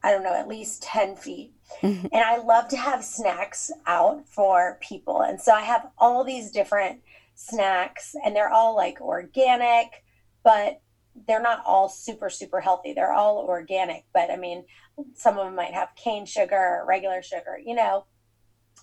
I 0.03 0.11
don't 0.11 0.23
know, 0.23 0.35
at 0.35 0.49
least 0.49 0.83
10 0.83 1.17
feet. 1.17 1.53
Mm-hmm. 1.83 2.07
And 2.13 2.23
I 2.23 2.39
love 2.39 2.69
to 2.69 2.77
have 2.77 3.05
snacks 3.05 3.71
out 3.87 4.27
for 4.27 4.79
people. 4.81 5.23
And 5.23 5.41
so 5.41 5.53
I 5.53 5.63
have 5.63 5.89
all 5.99 6.25
these 6.25 6.51
different 6.51 7.01
snacks 7.35 8.15
and 8.25 8.35
they're 8.35 8.53
all 8.53 8.77
like 8.77 9.01
organic, 9.01 10.05
but 10.43 10.81
they're 11.27 11.43
not 11.43 11.63
all 11.67 11.89
super, 11.89 12.31
super 12.31 12.61
healthy. 12.61 12.93
They're 12.93 13.13
all 13.13 13.39
organic, 13.39 14.05
but 14.13 14.31
I 14.31 14.37
mean, 14.37 14.65
some 15.15 15.39
of 15.39 15.47
them 15.47 15.55
might 15.55 15.75
have 15.75 15.95
cane 15.97 16.27
sugar 16.27 16.57
or 16.57 16.85
regular 16.87 17.23
sugar, 17.23 17.59
you 17.65 17.75
know, 17.75 18.05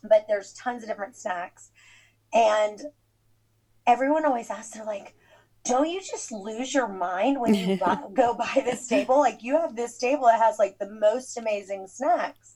but 0.04 0.26
there's 0.28 0.54
tons 0.54 0.84
of 0.84 0.90
different 0.90 1.16
snacks. 1.16 1.72
And 2.34 2.82
everyone 3.86 4.26
always 4.26 4.50
asks, 4.50 4.76
they're 4.76 4.86
like, 4.86 5.16
don't 5.68 5.90
you 5.90 6.02
just 6.02 6.32
lose 6.32 6.74
your 6.74 6.88
mind 6.88 7.40
when 7.40 7.54
you 7.54 7.78
buy, 7.80 8.00
go 8.14 8.34
buy 8.34 8.62
this 8.64 8.88
table? 8.88 9.20
Like 9.20 9.44
you 9.44 9.60
have 9.60 9.76
this 9.76 9.98
table 9.98 10.26
that 10.26 10.40
has 10.40 10.58
like 10.60 10.78
the 10.80 10.90
most 10.90 11.38
amazing 11.38 11.88
snacks. 11.88 12.56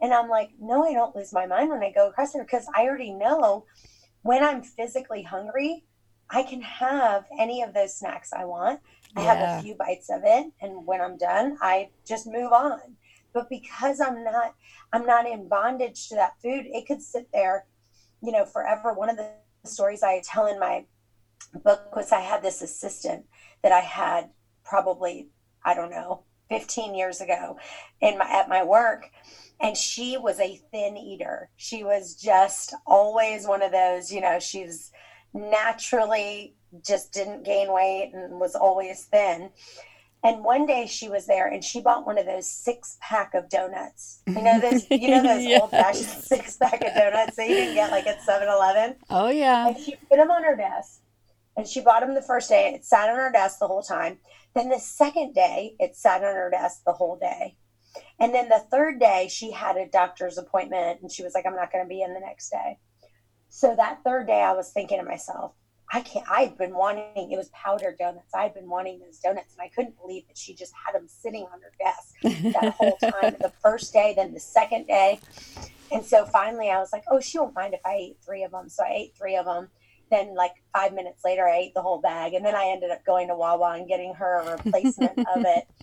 And 0.00 0.12
I'm 0.12 0.28
like, 0.28 0.50
no, 0.60 0.84
I 0.84 0.92
don't 0.92 1.16
lose 1.16 1.32
my 1.32 1.46
mind 1.46 1.70
when 1.70 1.82
I 1.82 1.90
go 1.90 2.08
across 2.08 2.32
there 2.32 2.44
because 2.44 2.66
I 2.74 2.82
already 2.82 3.12
know 3.12 3.64
when 4.22 4.42
I'm 4.42 4.62
physically 4.62 5.22
hungry, 5.22 5.84
I 6.28 6.42
can 6.42 6.60
have 6.60 7.24
any 7.38 7.62
of 7.62 7.72
those 7.72 7.96
snacks 7.96 8.32
I 8.32 8.44
want. 8.44 8.80
I 9.14 9.22
yeah. 9.22 9.34
have 9.34 9.58
a 9.58 9.62
few 9.62 9.74
bites 9.76 10.10
of 10.10 10.22
it, 10.24 10.52
and 10.60 10.84
when 10.84 11.00
I'm 11.00 11.16
done, 11.16 11.56
I 11.62 11.90
just 12.06 12.26
move 12.26 12.52
on. 12.52 12.80
But 13.32 13.48
because 13.48 14.00
I'm 14.00 14.24
not, 14.24 14.54
I'm 14.92 15.06
not 15.06 15.26
in 15.26 15.48
bondage 15.48 16.08
to 16.08 16.16
that 16.16 16.40
food. 16.42 16.66
It 16.66 16.86
could 16.86 17.00
sit 17.00 17.28
there, 17.32 17.66
you 18.22 18.32
know, 18.32 18.44
forever. 18.44 18.92
One 18.92 19.08
of 19.08 19.16
the 19.16 19.30
stories 19.64 20.02
I 20.02 20.22
tell 20.24 20.46
in 20.46 20.58
my 20.58 20.84
book 21.56 21.94
was 21.94 22.12
I 22.12 22.20
had 22.20 22.42
this 22.42 22.62
assistant 22.62 23.26
that 23.62 23.72
I 23.72 23.80
had 23.80 24.30
probably, 24.64 25.28
I 25.64 25.74
don't 25.74 25.90
know, 25.90 26.22
15 26.48 26.94
years 26.94 27.20
ago 27.20 27.58
in 28.00 28.18
my 28.18 28.24
at 28.24 28.48
my 28.48 28.62
work 28.62 29.10
and 29.60 29.76
she 29.76 30.16
was 30.16 30.38
a 30.38 30.60
thin 30.70 30.96
eater. 30.96 31.50
She 31.56 31.82
was 31.82 32.14
just 32.14 32.74
always 32.86 33.46
one 33.46 33.62
of 33.62 33.72
those, 33.72 34.12
you 34.12 34.20
know, 34.20 34.38
she's 34.38 34.92
naturally 35.32 36.54
just 36.86 37.12
didn't 37.12 37.44
gain 37.44 37.72
weight 37.72 38.12
and 38.12 38.38
was 38.38 38.54
always 38.54 39.04
thin. 39.04 39.50
And 40.22 40.42
one 40.42 40.66
day 40.66 40.86
she 40.86 41.08
was 41.08 41.26
there 41.26 41.46
and 41.46 41.62
she 41.62 41.80
bought 41.80 42.06
one 42.06 42.18
of 42.18 42.26
those 42.26 42.50
six 42.50 42.98
pack 43.00 43.34
of 43.34 43.48
donuts. 43.48 44.22
You 44.26 44.42
know 44.42 44.60
those 44.60 44.84
you 44.90 45.08
know 45.08 45.22
those 45.22 45.44
yes. 45.44 45.60
old 45.60 45.70
fashioned 45.70 46.06
six 46.06 46.56
pack 46.56 46.82
of 46.82 46.94
donuts 46.94 47.36
that 47.36 47.48
you 47.48 47.56
can 47.56 47.74
get 47.74 47.90
like 47.90 48.06
at 48.06 48.20
7-Eleven? 48.20 48.96
Oh 49.08 49.28
yeah. 49.28 49.68
And 49.68 49.78
she 49.78 49.94
put 50.08 50.16
them 50.16 50.30
on 50.30 50.42
her 50.42 50.56
desk. 50.56 51.00
And 51.56 51.66
she 51.66 51.80
bought 51.80 52.00
them 52.00 52.14
the 52.14 52.22
first 52.22 52.48
day. 52.48 52.74
It 52.74 52.84
sat 52.84 53.08
on 53.08 53.16
her 53.16 53.32
desk 53.32 53.58
the 53.58 53.66
whole 53.66 53.82
time. 53.82 54.18
Then 54.54 54.68
the 54.68 54.78
second 54.78 55.34
day, 55.34 55.74
it 55.78 55.96
sat 55.96 56.22
on 56.22 56.34
her 56.34 56.50
desk 56.50 56.82
the 56.84 56.92
whole 56.92 57.16
day. 57.16 57.56
And 58.18 58.34
then 58.34 58.48
the 58.48 58.64
third 58.70 59.00
day, 59.00 59.28
she 59.30 59.50
had 59.50 59.76
a 59.76 59.88
doctor's 59.88 60.38
appointment 60.38 61.00
and 61.00 61.10
she 61.10 61.22
was 61.22 61.34
like, 61.34 61.46
I'm 61.46 61.56
not 61.56 61.72
going 61.72 61.84
to 61.84 61.88
be 61.88 62.02
in 62.02 62.14
the 62.14 62.20
next 62.20 62.50
day. 62.50 62.78
So 63.48 63.74
that 63.76 64.02
third 64.04 64.26
day, 64.26 64.42
I 64.42 64.52
was 64.52 64.70
thinking 64.70 64.98
to 64.98 65.04
myself, 65.04 65.52
I 65.92 66.00
can't, 66.00 66.26
I'd 66.28 66.58
been 66.58 66.74
wanting, 66.74 67.30
it 67.30 67.36
was 67.36 67.48
powdered 67.50 67.96
donuts. 67.98 68.34
I'd 68.34 68.54
been 68.54 68.68
wanting 68.68 68.98
those 68.98 69.18
donuts 69.18 69.54
and 69.54 69.62
I 69.62 69.68
couldn't 69.68 69.98
believe 70.00 70.26
that 70.26 70.36
she 70.36 70.54
just 70.54 70.72
had 70.84 70.94
them 70.94 71.08
sitting 71.08 71.44
on 71.44 71.60
her 71.60 71.72
desk 71.78 72.52
that 72.52 72.74
whole 72.74 72.96
time. 73.00 73.36
the 73.40 73.52
first 73.62 73.92
day, 73.92 74.12
then 74.16 74.34
the 74.34 74.40
second 74.40 74.86
day. 74.86 75.20
And 75.92 76.04
so 76.04 76.24
finally, 76.24 76.70
I 76.70 76.78
was 76.80 76.92
like, 76.92 77.04
oh, 77.10 77.20
she 77.20 77.38
won't 77.38 77.54
mind 77.54 77.74
if 77.74 77.80
I 77.84 77.94
ate 77.94 78.16
three 78.24 78.42
of 78.42 78.50
them. 78.50 78.68
So 78.68 78.82
I 78.82 78.92
ate 78.92 79.16
three 79.16 79.36
of 79.36 79.46
them. 79.46 79.68
Then, 80.10 80.34
like 80.34 80.52
five 80.72 80.92
minutes 80.92 81.24
later, 81.24 81.46
I 81.46 81.56
ate 81.56 81.74
the 81.74 81.82
whole 81.82 82.00
bag. 82.00 82.34
And 82.34 82.44
then 82.44 82.54
I 82.54 82.66
ended 82.66 82.90
up 82.90 83.04
going 83.04 83.28
to 83.28 83.34
Wawa 83.34 83.76
and 83.76 83.88
getting 83.88 84.14
her 84.14 84.40
a 84.40 84.52
replacement 84.52 85.18
of 85.18 85.44
it 85.44 85.68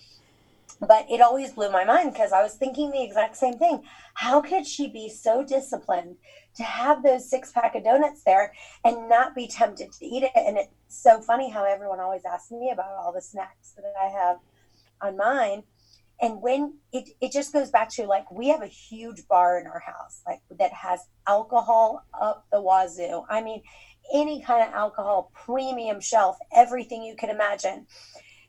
but 0.80 1.06
it 1.10 1.22
always 1.22 1.52
blew 1.54 1.72
my 1.72 1.84
mind 1.84 2.14
because 2.14 2.32
I 2.32 2.42
was 2.42 2.56
thinking 2.56 2.92
the 2.92 3.04
exact 3.04 3.38
same 3.38 3.58
thing. 3.58 3.84
How 4.16 4.42
could 4.42 4.68
she 4.68 4.88
be 4.88 5.10
so 5.10 5.44
disciplined 5.44 6.18
to 6.56 6.64
have 6.64 7.04
those 7.04 7.30
six 7.30 7.52
pack 7.52 7.76
of 7.76 7.84
donuts 7.84 8.24
there 8.24 8.54
and 8.84 9.10
not 9.10 9.36
be 9.36 9.48
tempted 9.48 9.92
to 9.94 10.06
eat 10.06 10.24
it? 10.24 10.32
And 10.36 10.58
it's 10.58 10.72
so 10.88 11.22
funny 11.22 11.50
how 11.50 11.66
everyone 11.66 12.00
always 12.00 12.24
asks 12.26 12.52
me 12.52 12.72
about 12.72 12.92
all 12.92 13.14
the 13.14 13.22
snacks 13.22 13.74
that 13.76 13.94
I 14.00 14.10
have 14.10 14.38
on 15.02 15.18
mine. 15.18 15.64
And 16.22 16.42
when 16.42 16.76
it, 16.92 17.10
it 17.22 17.32
just 17.32 17.52
goes 17.52 17.70
back 17.70 17.90
to 17.92 18.06
like, 18.06 18.32
we 18.32 18.50
have 18.50 18.62
a 18.62 18.68
huge 18.68 19.28
bar 19.28 19.60
in 19.60 19.68
our 19.68 19.80
house, 19.80 20.22
like 20.26 20.42
that 20.58 20.72
has 20.72 21.02
alcohol 21.28 22.06
up 22.20 22.46
the 22.52 22.62
wazoo. 22.62 23.24
I 23.30 23.42
mean, 23.42 23.64
any 24.14 24.42
kind 24.42 24.68
of 24.68 24.74
alcohol, 24.74 25.32
premium 25.34 26.00
shelf, 26.00 26.38
everything 26.54 27.04
you 27.04 27.16
could 27.16 27.30
imagine 27.30 27.86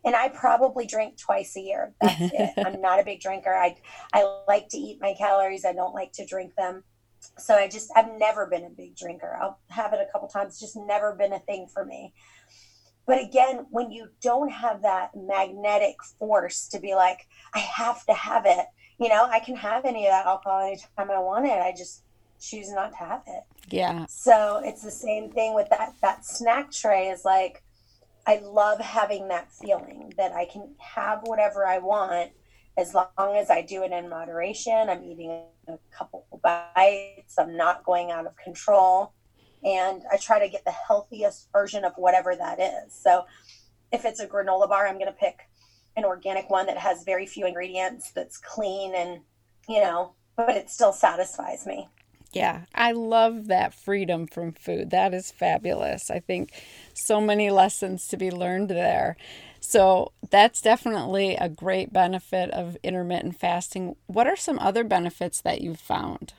and 0.05 0.15
I 0.15 0.29
probably 0.29 0.87
drink 0.87 1.19
twice 1.19 1.57
a 1.57 1.61
year. 1.61 1.95
That's 2.01 2.21
it. 2.21 2.51
I'm 2.59 2.81
not 2.81 3.01
a 3.01 3.05
big 3.05 3.21
drinker. 3.21 3.55
I 3.55 3.77
I 4.13 4.41
like 4.47 4.69
to 4.71 4.79
eat 4.79 4.99
my 5.01 5.15
calories. 5.15 5.65
I 5.65 5.73
don't 5.73 5.95
like 5.95 6.13
to 6.13 6.27
drink 6.27 6.53
them. 6.57 6.85
So 7.39 7.55
I 7.55 7.69
just 7.69 7.91
I've 7.97 8.13
never 8.19 8.47
been 8.47 8.65
a 8.65 8.71
big 8.71 8.97
drinker. 8.97 9.39
I'll 9.41 9.59
have 9.71 9.93
it 9.93 10.01
a 10.07 10.13
couple 10.13 10.29
times. 10.29 10.61
Just 10.61 10.77
never 10.77 11.15
been 11.15 11.33
a 11.33 11.39
thing 11.41 11.67
for 11.73 11.85
me. 11.85 12.13
But 13.07 13.23
again, 13.23 13.67
when 13.71 13.91
you 13.91 14.09
don't 14.23 14.51
have 14.51 14.83
that 14.83 15.11
magnetic 15.15 15.97
force 16.19 16.69
to 16.69 16.79
be 16.79 16.95
like, 16.95 17.27
I 17.55 17.59
have 17.59 18.05
to 18.07 18.15
have 18.15 18.47
it, 18.47 18.65
you 18.99 19.11
know, 19.11 19.27
I 19.27 19.41
can 19.41 19.57
have 19.57 19.85
any 19.85 20.07
of 20.07 20.13
that 20.13 20.25
alcohol 20.25 20.63
anytime 20.63 21.11
I 21.11 21.19
want 21.19 21.45
it. 21.45 21.61
I 21.61 21.75
just 21.77 22.04
choose 22.49 22.71
not 22.71 22.91
to 22.91 22.97
have 22.97 23.23
it. 23.27 23.43
Yeah. 23.69 24.07
So 24.09 24.61
it's 24.65 24.83
the 24.83 24.91
same 24.91 25.31
thing 25.31 25.55
with 25.55 25.69
that 25.71 25.95
that 26.03 26.25
snack 26.25 26.71
tray 26.71 27.09
is 27.09 27.25
like 27.25 27.63
I 28.27 28.41
love 28.43 28.81
having 28.81 29.29
that 29.29 29.53
feeling 29.53 30.13
that 30.17 30.33
I 30.33 30.47
can 30.47 30.75
have 30.79 31.21
whatever 31.25 31.67
I 31.67 31.79
want 31.79 32.31
as 32.77 32.95
long 32.95 33.37
as 33.37 33.51
I 33.51 33.63
do 33.63 33.83
it 33.83 33.93
in 33.93 34.09
moderation. 34.09 34.89
I'm 34.89 35.05
eating 35.05 35.31
a 35.69 35.79
couple 35.97 36.27
bites, 36.43 37.39
I'm 37.39 37.57
not 37.57 37.85
going 37.85 38.11
out 38.11 38.27
of 38.27 38.37
control, 38.37 39.13
and 39.63 40.03
I 40.11 40.17
try 40.17 40.39
to 40.39 40.49
get 40.49 40.65
the 40.65 40.73
healthiest 40.73 41.49
version 41.53 41.85
of 41.85 41.93
whatever 41.97 42.35
that 42.35 42.61
is. 42.61 42.95
So 42.95 43.25
if 43.93 44.05
it's 44.05 44.21
a 44.21 44.27
granola 44.27 44.69
bar, 44.69 44.87
I'm 44.87 44.99
going 44.99 45.07
to 45.07 45.13
pick 45.13 45.41
an 45.97 46.05
organic 46.05 46.51
one 46.51 46.67
that 46.67 46.79
has 46.79 47.05
very 47.05 47.27
few 47.27 47.47
ingredients, 47.47 48.11
that's 48.13 48.39
clean 48.39 48.95
and, 48.95 49.21
you 49.69 49.81
know, 49.81 50.15
but 50.37 50.57
it 50.57 50.69
still 50.69 50.93
satisfies 50.93 51.67
me. 51.67 51.89
Yeah, 52.35 52.63
I 52.75 52.91
love 52.91 53.47
that 53.47 53.73
freedom 53.73 54.27
from 54.27 54.53
food. 54.53 54.91
That 54.91 55.15
is 55.15 55.31
fabulous. 55.31 56.11
I 56.11 56.19
think 56.19 56.53
so 56.93 57.21
many 57.21 57.49
lessons 57.49 58.09
to 58.09 58.17
be 58.17 58.31
learned 58.33 58.71
there. 58.71 59.17
So 59.61 60.11
that's 60.31 60.61
definitely 60.61 61.37
a 61.37 61.49
great 61.49 61.93
benefit 61.93 62.51
of 62.51 62.77
intermittent 62.83 63.39
fasting. 63.39 63.95
What 64.09 64.27
are 64.27 64.37
some 64.37 64.59
other 64.59 64.83
benefits 64.83 65.41
that 65.43 65.61
you've 65.61 65.81
found? 65.81 66.35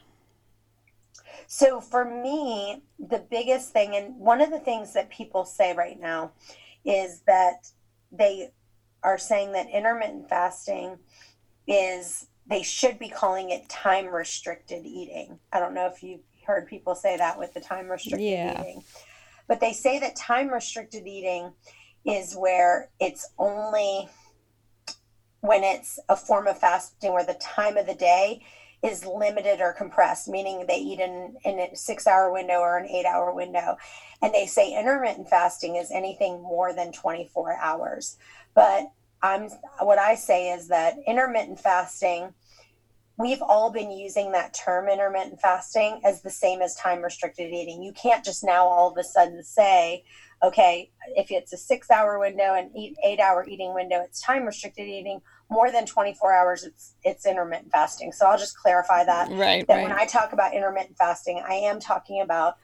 So 1.48 1.80
for 1.80 2.04
me, 2.04 2.84
the 3.00 3.26
biggest 3.32 3.72
thing, 3.72 3.96
and 3.96 4.18
one 4.20 4.42
of 4.42 4.52
the 4.52 4.60
things 4.60 4.94
that 4.94 5.10
people 5.10 5.46
say 5.46 5.74
right 5.74 6.00
now 6.00 6.34
is 6.84 7.22
that 7.26 7.70
they 8.12 8.52
are 9.02 9.18
saying 9.18 9.54
that 9.54 9.70
intermittent 9.70 10.28
fasting 10.28 10.98
is 11.68 12.28
they 12.48 12.62
should 12.62 13.00
be 13.00 13.10
calling 13.10 13.50
it 13.50 13.68
time 13.70 14.08
restricted 14.08 14.86
eating. 14.86 15.40
I 15.52 15.60
don't 15.60 15.74
know 15.74 15.88
if 15.88 16.04
you've 16.04 16.22
heard 16.46 16.68
people 16.68 16.96
say 16.96 17.18
that 17.18 17.40
with 17.40 17.54
the 17.54 17.62
time 17.62 17.90
restricted 17.90 18.22
yeah. 18.22 18.62
eating. 18.62 18.84
But 19.48 19.60
they 19.60 19.74
say 19.74 20.00
that 20.00 20.16
time 20.16 20.50
restricted 20.50 21.08
eating 21.08 21.54
is 22.06 22.36
where 22.36 22.90
it's 23.00 23.30
only 23.38 24.10
when 25.42 25.64
it's 25.64 26.00
a 26.10 26.16
form 26.16 26.48
of 26.48 26.60
fasting 26.60 27.14
where 27.14 27.26
the 27.26 27.36
time 27.36 27.78
of 27.78 27.86
the 27.86 27.96
day 27.96 28.44
is 28.84 29.06
limited 29.06 29.62
or 29.62 29.74
compressed, 29.74 30.28
meaning 30.28 30.66
they 30.68 30.78
eat 30.78 31.00
in, 31.00 31.36
in 31.44 31.60
a 31.60 31.76
six 31.76 32.06
hour 32.06 32.32
window 32.32 32.60
or 32.60 32.78
an 32.78 32.88
eight 32.88 33.06
hour 33.06 33.34
window. 33.34 33.78
And 34.22 34.34
they 34.34 34.46
say 34.46 34.74
intermittent 34.74 35.30
fasting 35.30 35.76
is 35.76 35.92
anything 35.92 36.42
more 36.42 36.74
than 36.74 36.92
24 36.92 37.58
hours. 37.58 38.18
But 38.54 38.92
I'm 39.26 39.50
what 39.80 39.98
I 39.98 40.16
say 40.16 40.52
is 40.52 40.68
that 40.70 40.96
intermittent 41.08 41.60
fasting 41.60 42.34
we've 43.18 43.42
all 43.42 43.72
been 43.72 43.92
using 43.92 44.32
that 44.34 44.54
term 44.54 44.90
intermittent 44.90 45.40
fasting 45.40 46.02
as 46.04 46.22
the 46.22 46.30
same 46.30 46.62
as 46.62 46.76
time 46.76 47.02
restricted 47.02 47.52
eating. 47.52 47.82
You 47.82 47.94
can't 47.94 48.26
just 48.26 48.44
now 48.44 48.66
all 48.66 48.92
of 48.92 48.98
a 48.98 49.04
sudden 49.04 49.44
say, 49.44 50.04
okay, 50.44 50.92
if 51.16 51.32
it's 51.32 51.54
a 51.54 51.58
six 51.58 51.90
hour 51.90 52.20
window 52.20 52.56
and 52.56 52.72
eight 52.76 53.20
hour 53.20 53.46
eating 53.48 53.74
window, 53.74 54.02
it's 54.02 54.22
time 54.22 54.46
restricted 54.46 54.88
eating. 54.88 55.22
More 55.50 55.72
than 55.72 55.86
24 55.86 56.34
hours, 56.34 56.64
it's 56.64 56.96
it's 57.04 57.26
intermittent 57.26 57.72
fasting. 57.72 58.12
So 58.12 58.26
I'll 58.26 58.38
just 58.38 58.58
clarify 58.58 59.06
that. 59.06 59.32
Right. 59.32 59.66
That 59.68 59.76
right. 59.76 59.84
when 59.84 59.94
I 59.94 60.06
talk 60.06 60.34
about 60.34 60.54
intermittent 60.54 60.98
fasting, 60.98 61.42
I 61.48 61.54
am 61.54 61.80
talking 61.80 62.22
about 62.22 62.58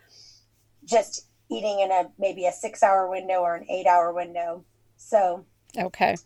just 0.83 1.27
eating 1.49 1.79
in 1.79 1.91
a 1.91 2.09
maybe 2.17 2.45
a 2.45 2.51
six 2.51 2.83
hour 2.83 3.09
window 3.09 3.41
or 3.41 3.55
an 3.55 3.69
eight 3.69 3.85
hour 3.85 4.11
window. 4.11 4.65
So 4.97 5.45
Okay. 5.77 6.17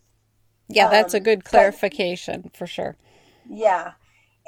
Yeah, 0.68 0.90
that's 0.90 1.14
um, 1.14 1.20
a 1.20 1.22
good 1.22 1.44
clarification 1.44 2.42
but, 2.42 2.58
for 2.58 2.68
sure. 2.68 2.96
Yeah. 3.50 3.94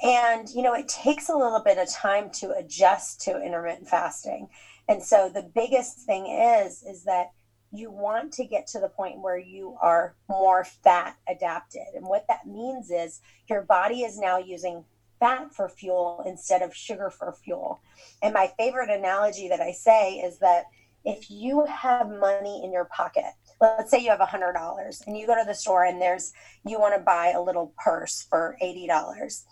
And, 0.04 0.48
you 0.50 0.62
know, 0.62 0.74
it 0.74 0.88
takes 0.88 1.30
a 1.30 1.36
little 1.36 1.62
bit 1.64 1.78
of 1.78 1.90
time 1.90 2.30
to 2.36 2.52
adjust 2.52 3.22
to 3.22 3.42
intermittent 3.42 3.90
fasting. 3.90 4.50
And 4.88 5.02
so 5.04 5.30
the 5.30 5.50
biggest 5.54 6.00
thing 6.00 6.28
is, 6.28 6.84
is 6.84 7.04
that 7.04 7.32
you 7.72 7.92
want 7.92 8.32
to 8.34 8.46
get 8.46 8.68
to 8.68 8.80
the 8.80 8.90
point 8.90 9.22
where 9.22 9.38
you 9.38 9.76
are 9.82 10.16
more 10.30 10.64
fat 10.64 11.18
adapted. 11.28 11.88
And 11.96 12.06
what 12.06 12.26
that 12.28 12.48
means 12.48 12.90
is 12.92 13.22
your 13.50 13.62
body 13.62 14.02
is 14.02 14.18
now 14.18 14.38
using 14.38 14.86
fat 15.20 15.54
for 15.54 15.68
fuel 15.68 16.24
instead 16.26 16.62
of 16.62 16.76
sugar 16.76 17.10
for 17.10 17.34
fuel. 17.34 17.82
And 18.22 18.34
my 18.34 18.52
favorite 18.58 18.90
analogy 18.90 19.50
that 19.50 19.60
I 19.60 19.72
say 19.72 20.16
is 20.16 20.40
that 20.40 20.66
if 21.08 21.32
you 21.32 21.66
have 21.66 22.10
money 22.10 22.62
in 22.66 22.74
your 22.74 22.84
pocket, 22.84 23.24
let's 23.62 23.90
say 23.90 23.98
you 23.98 24.10
have 24.10 24.20
a 24.20 24.26
hundred 24.26 24.52
dollars 24.52 25.02
and 25.08 25.18
you 25.18 25.26
go 25.26 25.36
to 25.36 25.48
the 25.48 25.56
store 25.56 25.86
and 25.86 26.02
there's 26.02 26.34
you 26.66 26.78
want 26.78 26.96
to 26.96 27.02
buy 27.02 27.32
a 27.34 27.42
little 27.42 27.74
purse 27.82 28.28
for 28.30 28.58
eighty 28.62 28.86
dollars. 28.86 29.46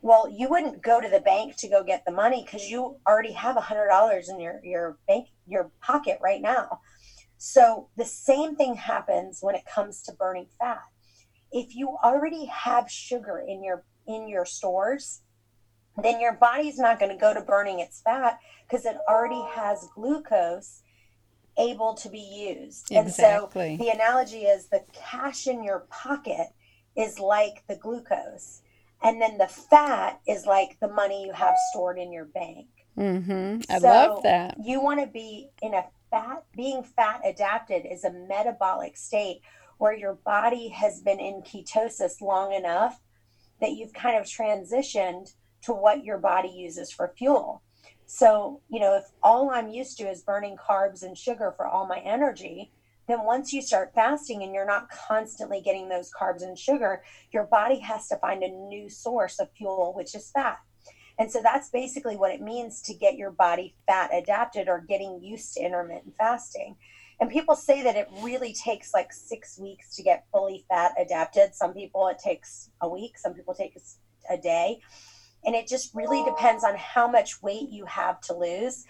Well, 0.00 0.26
you 0.34 0.48
wouldn't 0.48 0.82
go 0.82 1.02
to 1.02 1.08
the 1.08 1.20
bank 1.20 1.56
to 1.56 1.68
go 1.68 1.84
get 1.84 2.04
the 2.06 2.12
money 2.12 2.42
because 2.44 2.70
you 2.70 2.96
already 3.06 3.32
have 3.32 3.58
a 3.58 3.60
hundred 3.60 3.88
dollars 3.88 4.30
in 4.30 4.40
your 4.40 4.58
your 4.64 4.98
bank 5.06 5.28
your 5.46 5.70
pocket 5.82 6.18
right 6.22 6.40
now. 6.40 6.80
So 7.36 7.90
the 7.98 8.06
same 8.06 8.56
thing 8.56 8.76
happens 8.76 9.40
when 9.42 9.54
it 9.54 9.66
comes 9.66 10.00
to 10.04 10.14
burning 10.14 10.46
fat. 10.58 10.80
If 11.52 11.76
you 11.76 11.98
already 12.02 12.46
have 12.46 12.90
sugar 12.90 13.44
in 13.46 13.62
your 13.62 13.84
in 14.06 14.28
your 14.30 14.46
stores, 14.46 15.20
then 16.02 16.22
your 16.22 16.32
body's 16.32 16.78
not 16.78 16.98
going 16.98 17.12
to 17.12 17.20
go 17.20 17.34
to 17.34 17.42
burning 17.42 17.80
its 17.80 18.00
fat 18.00 18.38
because 18.66 18.86
it 18.86 18.96
already 19.06 19.44
has 19.54 19.88
glucose 19.94 20.82
able 21.58 21.94
to 21.94 22.08
be 22.08 22.18
used. 22.18 22.88
Exactly. 22.90 23.70
And 23.70 23.78
so 23.78 23.84
the 23.84 23.90
analogy 23.90 24.42
is 24.42 24.68
the 24.68 24.84
cash 24.92 25.46
in 25.46 25.62
your 25.62 25.86
pocket 25.90 26.48
is 26.96 27.18
like 27.18 27.64
the 27.68 27.76
glucose, 27.76 28.62
and 29.02 29.20
then 29.20 29.38
the 29.38 29.46
fat 29.46 30.20
is 30.26 30.46
like 30.46 30.78
the 30.80 30.88
money 30.88 31.26
you 31.26 31.32
have 31.32 31.54
stored 31.70 31.98
in 31.98 32.12
your 32.12 32.24
bank. 32.24 32.66
Mm-hmm. 32.96 33.70
I 33.70 33.78
so 33.78 33.86
love 33.86 34.22
that. 34.22 34.56
You 34.62 34.80
want 34.80 35.00
to 35.00 35.06
be 35.06 35.50
in 35.60 35.74
a 35.74 35.84
fat, 36.10 36.44
being 36.54 36.82
fat 36.82 37.20
adapted 37.24 37.84
is 37.84 38.04
a 38.04 38.12
metabolic 38.12 38.96
state 38.96 39.40
where 39.78 39.94
your 39.94 40.14
body 40.14 40.68
has 40.68 41.02
been 41.02 41.20
in 41.20 41.42
ketosis 41.42 42.22
long 42.22 42.54
enough 42.54 43.00
that 43.60 43.72
you've 43.72 43.92
kind 43.92 44.16
of 44.16 44.24
transitioned 44.24 45.34
to 45.62 45.72
what 45.72 46.04
your 46.04 46.18
body 46.18 46.48
uses 46.48 46.90
for 46.92 47.12
fuel. 47.16 47.62
So, 48.06 48.60
you 48.70 48.78
know, 48.78 48.96
if 48.96 49.04
all 49.22 49.50
I'm 49.50 49.68
used 49.68 49.98
to 49.98 50.08
is 50.08 50.22
burning 50.22 50.56
carbs 50.56 51.02
and 51.02 51.18
sugar 51.18 51.52
for 51.56 51.66
all 51.66 51.86
my 51.86 51.98
energy, 51.98 52.70
then 53.08 53.24
once 53.24 53.52
you 53.52 53.62
start 53.62 53.94
fasting 53.94 54.42
and 54.42 54.54
you're 54.54 54.66
not 54.66 54.88
constantly 54.90 55.60
getting 55.60 55.88
those 55.88 56.10
carbs 56.18 56.42
and 56.42 56.58
sugar, 56.58 57.02
your 57.32 57.44
body 57.44 57.78
has 57.80 58.08
to 58.08 58.16
find 58.16 58.42
a 58.42 58.48
new 58.48 58.88
source 58.88 59.38
of 59.38 59.50
fuel, 59.52 59.92
which 59.94 60.14
is 60.14 60.30
fat. 60.30 60.58
And 61.18 61.30
so 61.30 61.40
that's 61.42 61.70
basically 61.70 62.16
what 62.16 62.32
it 62.32 62.42
means 62.42 62.82
to 62.82 62.94
get 62.94 63.16
your 63.16 63.30
body 63.30 63.74
fat 63.86 64.10
adapted 64.12 64.68
or 64.68 64.84
getting 64.86 65.22
used 65.22 65.54
to 65.54 65.60
intermittent 65.60 66.14
fasting. 66.18 66.76
And 67.20 67.30
people 67.30 67.56
say 67.56 67.82
that 67.82 67.96
it 67.96 68.08
really 68.20 68.52
takes 68.52 68.92
like 68.92 69.12
six 69.12 69.58
weeks 69.58 69.96
to 69.96 70.02
get 70.02 70.26
fully 70.30 70.64
fat 70.68 70.92
adapted. 70.98 71.54
Some 71.54 71.72
people 71.72 72.06
it 72.08 72.18
takes 72.18 72.70
a 72.82 72.88
week, 72.88 73.16
some 73.16 73.32
people 73.32 73.54
take 73.54 73.76
a 74.28 74.36
day. 74.36 74.80
And 75.46 75.54
it 75.54 75.68
just 75.68 75.94
really 75.94 76.24
depends 76.24 76.64
on 76.64 76.74
how 76.76 77.08
much 77.08 77.40
weight 77.40 77.70
you 77.70 77.86
have 77.86 78.20
to 78.22 78.34
lose 78.34 78.84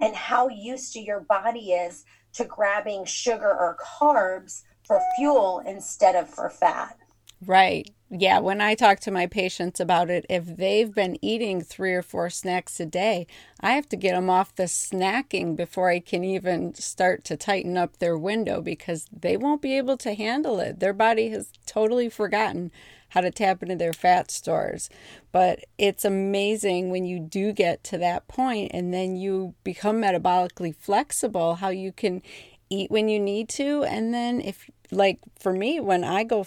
and 0.00 0.16
how 0.16 0.48
used 0.48 0.92
to 0.94 1.00
your 1.00 1.20
body 1.20 1.72
is 1.72 2.04
to 2.34 2.44
grabbing 2.44 3.04
sugar 3.04 3.50
or 3.50 3.76
carbs 3.76 4.62
for 4.86 5.00
fuel 5.16 5.62
instead 5.66 6.14
of 6.14 6.28
for 6.28 6.48
fat. 6.48 6.96
Right. 7.44 7.88
Yeah. 8.10 8.38
When 8.38 8.60
I 8.60 8.74
talk 8.74 9.00
to 9.00 9.10
my 9.10 9.26
patients 9.26 9.80
about 9.80 10.08
it, 10.08 10.24
if 10.30 10.56
they've 10.56 10.92
been 10.92 11.18
eating 11.22 11.60
three 11.60 11.92
or 11.92 12.02
four 12.02 12.30
snacks 12.30 12.80
a 12.80 12.86
day, 12.86 13.26
I 13.60 13.72
have 13.72 13.88
to 13.90 13.96
get 13.96 14.14
them 14.14 14.30
off 14.30 14.54
the 14.54 14.64
snacking 14.64 15.54
before 15.54 15.90
I 15.90 16.00
can 16.00 16.24
even 16.24 16.74
start 16.74 17.22
to 17.24 17.36
tighten 17.36 17.76
up 17.76 17.98
their 17.98 18.16
window 18.16 18.62
because 18.62 19.06
they 19.12 19.36
won't 19.36 19.62
be 19.62 19.76
able 19.76 19.98
to 19.98 20.14
handle 20.14 20.58
it. 20.58 20.80
Their 20.80 20.94
body 20.94 21.28
has 21.28 21.52
totally 21.66 22.08
forgotten 22.08 22.72
how 23.10 23.20
to 23.20 23.30
tap 23.30 23.62
into 23.62 23.76
their 23.76 23.92
fat 23.92 24.30
stores. 24.30 24.90
But 25.32 25.64
it's 25.78 26.04
amazing 26.04 26.90
when 26.90 27.04
you 27.04 27.18
do 27.18 27.52
get 27.52 27.82
to 27.84 27.98
that 27.98 28.28
point 28.28 28.70
and 28.74 28.92
then 28.92 29.16
you 29.16 29.54
become 29.64 30.02
metabolically 30.02 30.74
flexible, 30.74 31.56
how 31.56 31.68
you 31.70 31.92
can 31.92 32.22
eat 32.70 32.90
when 32.90 33.08
you 33.08 33.18
need 33.18 33.48
to. 33.50 33.84
And 33.84 34.12
then, 34.12 34.40
if, 34.40 34.70
like 34.90 35.18
for 35.38 35.52
me, 35.52 35.80
when 35.80 36.04
I 36.04 36.24
go 36.24 36.46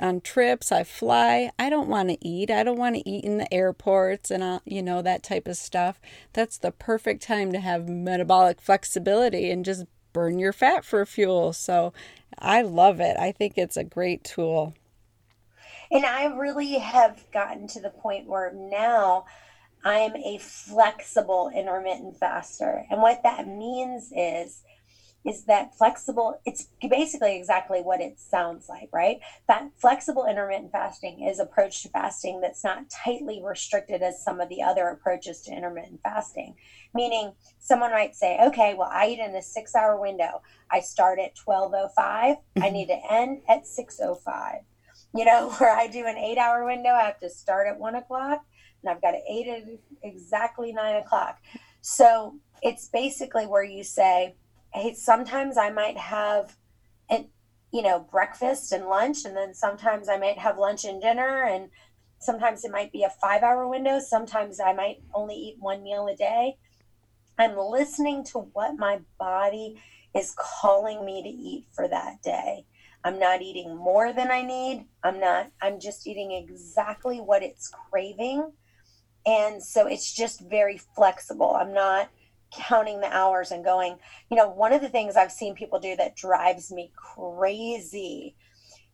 on 0.00 0.20
trips, 0.20 0.72
I 0.72 0.84
fly, 0.84 1.50
I 1.58 1.70
don't 1.70 1.88
want 1.88 2.08
to 2.10 2.26
eat. 2.26 2.50
I 2.50 2.62
don't 2.62 2.78
want 2.78 2.96
to 2.96 3.08
eat 3.08 3.24
in 3.24 3.38
the 3.38 3.52
airports 3.52 4.30
and, 4.30 4.42
uh, 4.42 4.60
you 4.64 4.82
know, 4.82 5.02
that 5.02 5.22
type 5.22 5.48
of 5.48 5.56
stuff. 5.56 6.00
That's 6.32 6.58
the 6.58 6.70
perfect 6.70 7.22
time 7.22 7.52
to 7.52 7.60
have 7.60 7.88
metabolic 7.88 8.60
flexibility 8.60 9.50
and 9.50 9.64
just 9.64 9.86
burn 10.12 10.38
your 10.38 10.52
fat 10.52 10.84
for 10.84 11.04
fuel. 11.06 11.52
So 11.52 11.92
I 12.38 12.62
love 12.62 13.00
it. 13.00 13.16
I 13.18 13.32
think 13.32 13.54
it's 13.56 13.76
a 13.76 13.84
great 13.84 14.24
tool. 14.24 14.74
And 15.90 16.04
I 16.04 16.26
really 16.26 16.78
have 16.78 17.24
gotten 17.32 17.66
to 17.68 17.80
the 17.80 17.90
point 17.90 18.26
where 18.26 18.52
now 18.54 19.26
I'm 19.84 20.16
a 20.16 20.38
flexible 20.38 21.50
intermittent 21.54 22.16
faster. 22.16 22.84
And 22.90 23.00
what 23.00 23.22
that 23.22 23.46
means 23.46 24.12
is 24.14 24.62
is 25.24 25.44
that 25.46 25.76
flexible 25.76 26.40
it's 26.46 26.68
basically 26.88 27.36
exactly 27.36 27.80
what 27.80 28.00
it 28.00 28.18
sounds 28.18 28.68
like 28.68 28.88
right? 28.92 29.18
That 29.48 29.70
flexible 29.76 30.26
intermittent 30.26 30.72
fasting 30.72 31.26
is 31.28 31.38
approach 31.40 31.82
to 31.82 31.88
fasting 31.88 32.40
that's 32.40 32.62
not 32.62 32.88
tightly 32.90 33.42
restricted 33.44 34.02
as 34.02 34.22
some 34.22 34.40
of 34.40 34.48
the 34.48 34.62
other 34.62 34.86
approaches 34.88 35.42
to 35.42 35.52
intermittent 35.52 36.00
fasting. 36.02 36.54
Meaning 36.94 37.32
someone 37.58 37.90
might 37.90 38.16
say 38.16 38.38
okay 38.40 38.74
well 38.76 38.90
i 38.92 39.08
eat 39.08 39.20
in 39.20 39.34
a 39.36 39.42
six 39.42 39.74
hour 39.74 40.00
window. 40.00 40.42
I 40.70 40.80
start 40.80 41.20
at 41.20 41.38
1205 41.44 42.36
i 42.56 42.60
mm-hmm. 42.60 42.72
need 42.72 42.86
to 42.88 42.98
end 43.12 43.42
at 43.48 43.66
605 43.66 44.62
you 45.14 45.24
know, 45.24 45.50
where 45.58 45.76
I 45.76 45.86
do 45.86 46.06
an 46.06 46.16
eight 46.16 46.38
hour 46.38 46.64
window, 46.64 46.90
I 46.90 47.04
have 47.04 47.20
to 47.20 47.30
start 47.30 47.66
at 47.68 47.78
one 47.78 47.94
o'clock 47.94 48.44
and 48.82 48.90
I've 48.90 49.02
got 49.02 49.12
to 49.12 49.20
eat 49.30 49.48
at 49.48 49.64
exactly 50.02 50.72
nine 50.72 50.96
o'clock. 50.96 51.38
So 51.80 52.36
it's 52.62 52.88
basically 52.88 53.46
where 53.46 53.64
you 53.64 53.84
say, 53.84 54.34
hey, 54.72 54.94
sometimes 54.94 55.56
I 55.56 55.70
might 55.70 55.96
have 55.96 56.56
an, 57.08 57.28
you 57.72 57.82
know, 57.82 58.00
breakfast 58.00 58.72
and 58.72 58.86
lunch, 58.86 59.24
and 59.24 59.36
then 59.36 59.54
sometimes 59.54 60.08
I 60.08 60.18
might 60.18 60.38
have 60.38 60.58
lunch 60.58 60.84
and 60.84 61.00
dinner, 61.00 61.44
and 61.44 61.70
sometimes 62.18 62.64
it 62.64 62.70
might 62.70 62.92
be 62.92 63.02
a 63.02 63.10
five 63.10 63.42
hour 63.42 63.68
window. 63.68 64.00
Sometimes 64.00 64.60
I 64.60 64.72
might 64.72 65.02
only 65.14 65.34
eat 65.34 65.56
one 65.58 65.82
meal 65.82 66.06
a 66.06 66.16
day. 66.16 66.56
I'm 67.38 67.56
listening 67.56 68.24
to 68.32 68.38
what 68.38 68.78
my 68.78 69.00
body 69.18 69.80
is 70.14 70.34
calling 70.36 71.04
me 71.04 71.22
to 71.22 71.28
eat 71.28 71.66
for 71.74 71.86
that 71.86 72.22
day. 72.22 72.64
I'm 73.04 73.18
not 73.18 73.42
eating 73.42 73.76
more 73.76 74.12
than 74.12 74.30
I 74.30 74.42
need. 74.42 74.86
I'm 75.02 75.20
not, 75.20 75.50
I'm 75.62 75.78
just 75.78 76.06
eating 76.06 76.32
exactly 76.32 77.18
what 77.18 77.42
it's 77.42 77.70
craving. 77.90 78.52
And 79.24 79.62
so 79.62 79.86
it's 79.86 80.12
just 80.12 80.40
very 80.40 80.78
flexible. 80.78 81.54
I'm 81.54 81.72
not 81.72 82.10
counting 82.52 83.00
the 83.00 83.14
hours 83.14 83.50
and 83.50 83.64
going, 83.64 83.98
you 84.30 84.36
know, 84.36 84.48
one 84.48 84.72
of 84.72 84.80
the 84.80 84.88
things 84.88 85.16
I've 85.16 85.32
seen 85.32 85.54
people 85.54 85.80
do 85.80 85.96
that 85.96 86.16
drives 86.16 86.70
me 86.70 86.92
crazy 86.96 88.36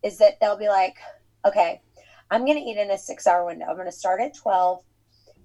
is 0.03 0.19
that 0.19 0.41
they'll 0.41 0.59
be 0.59 0.69
like, 0.69 0.97
okay, 1.47 1.81
I'm 2.31 2.45
going 2.45 2.57
to 2.57 2.65
eat 2.65 2.79
in 2.79 2.91
a 2.91 2.99
six 2.99 3.27
hour 3.27 3.45
window. 3.45 3.67
I'm 3.67 3.77
going 3.77 3.87
to 3.87 3.93
start 3.93 4.21
at 4.21 4.35
12 4.35 4.81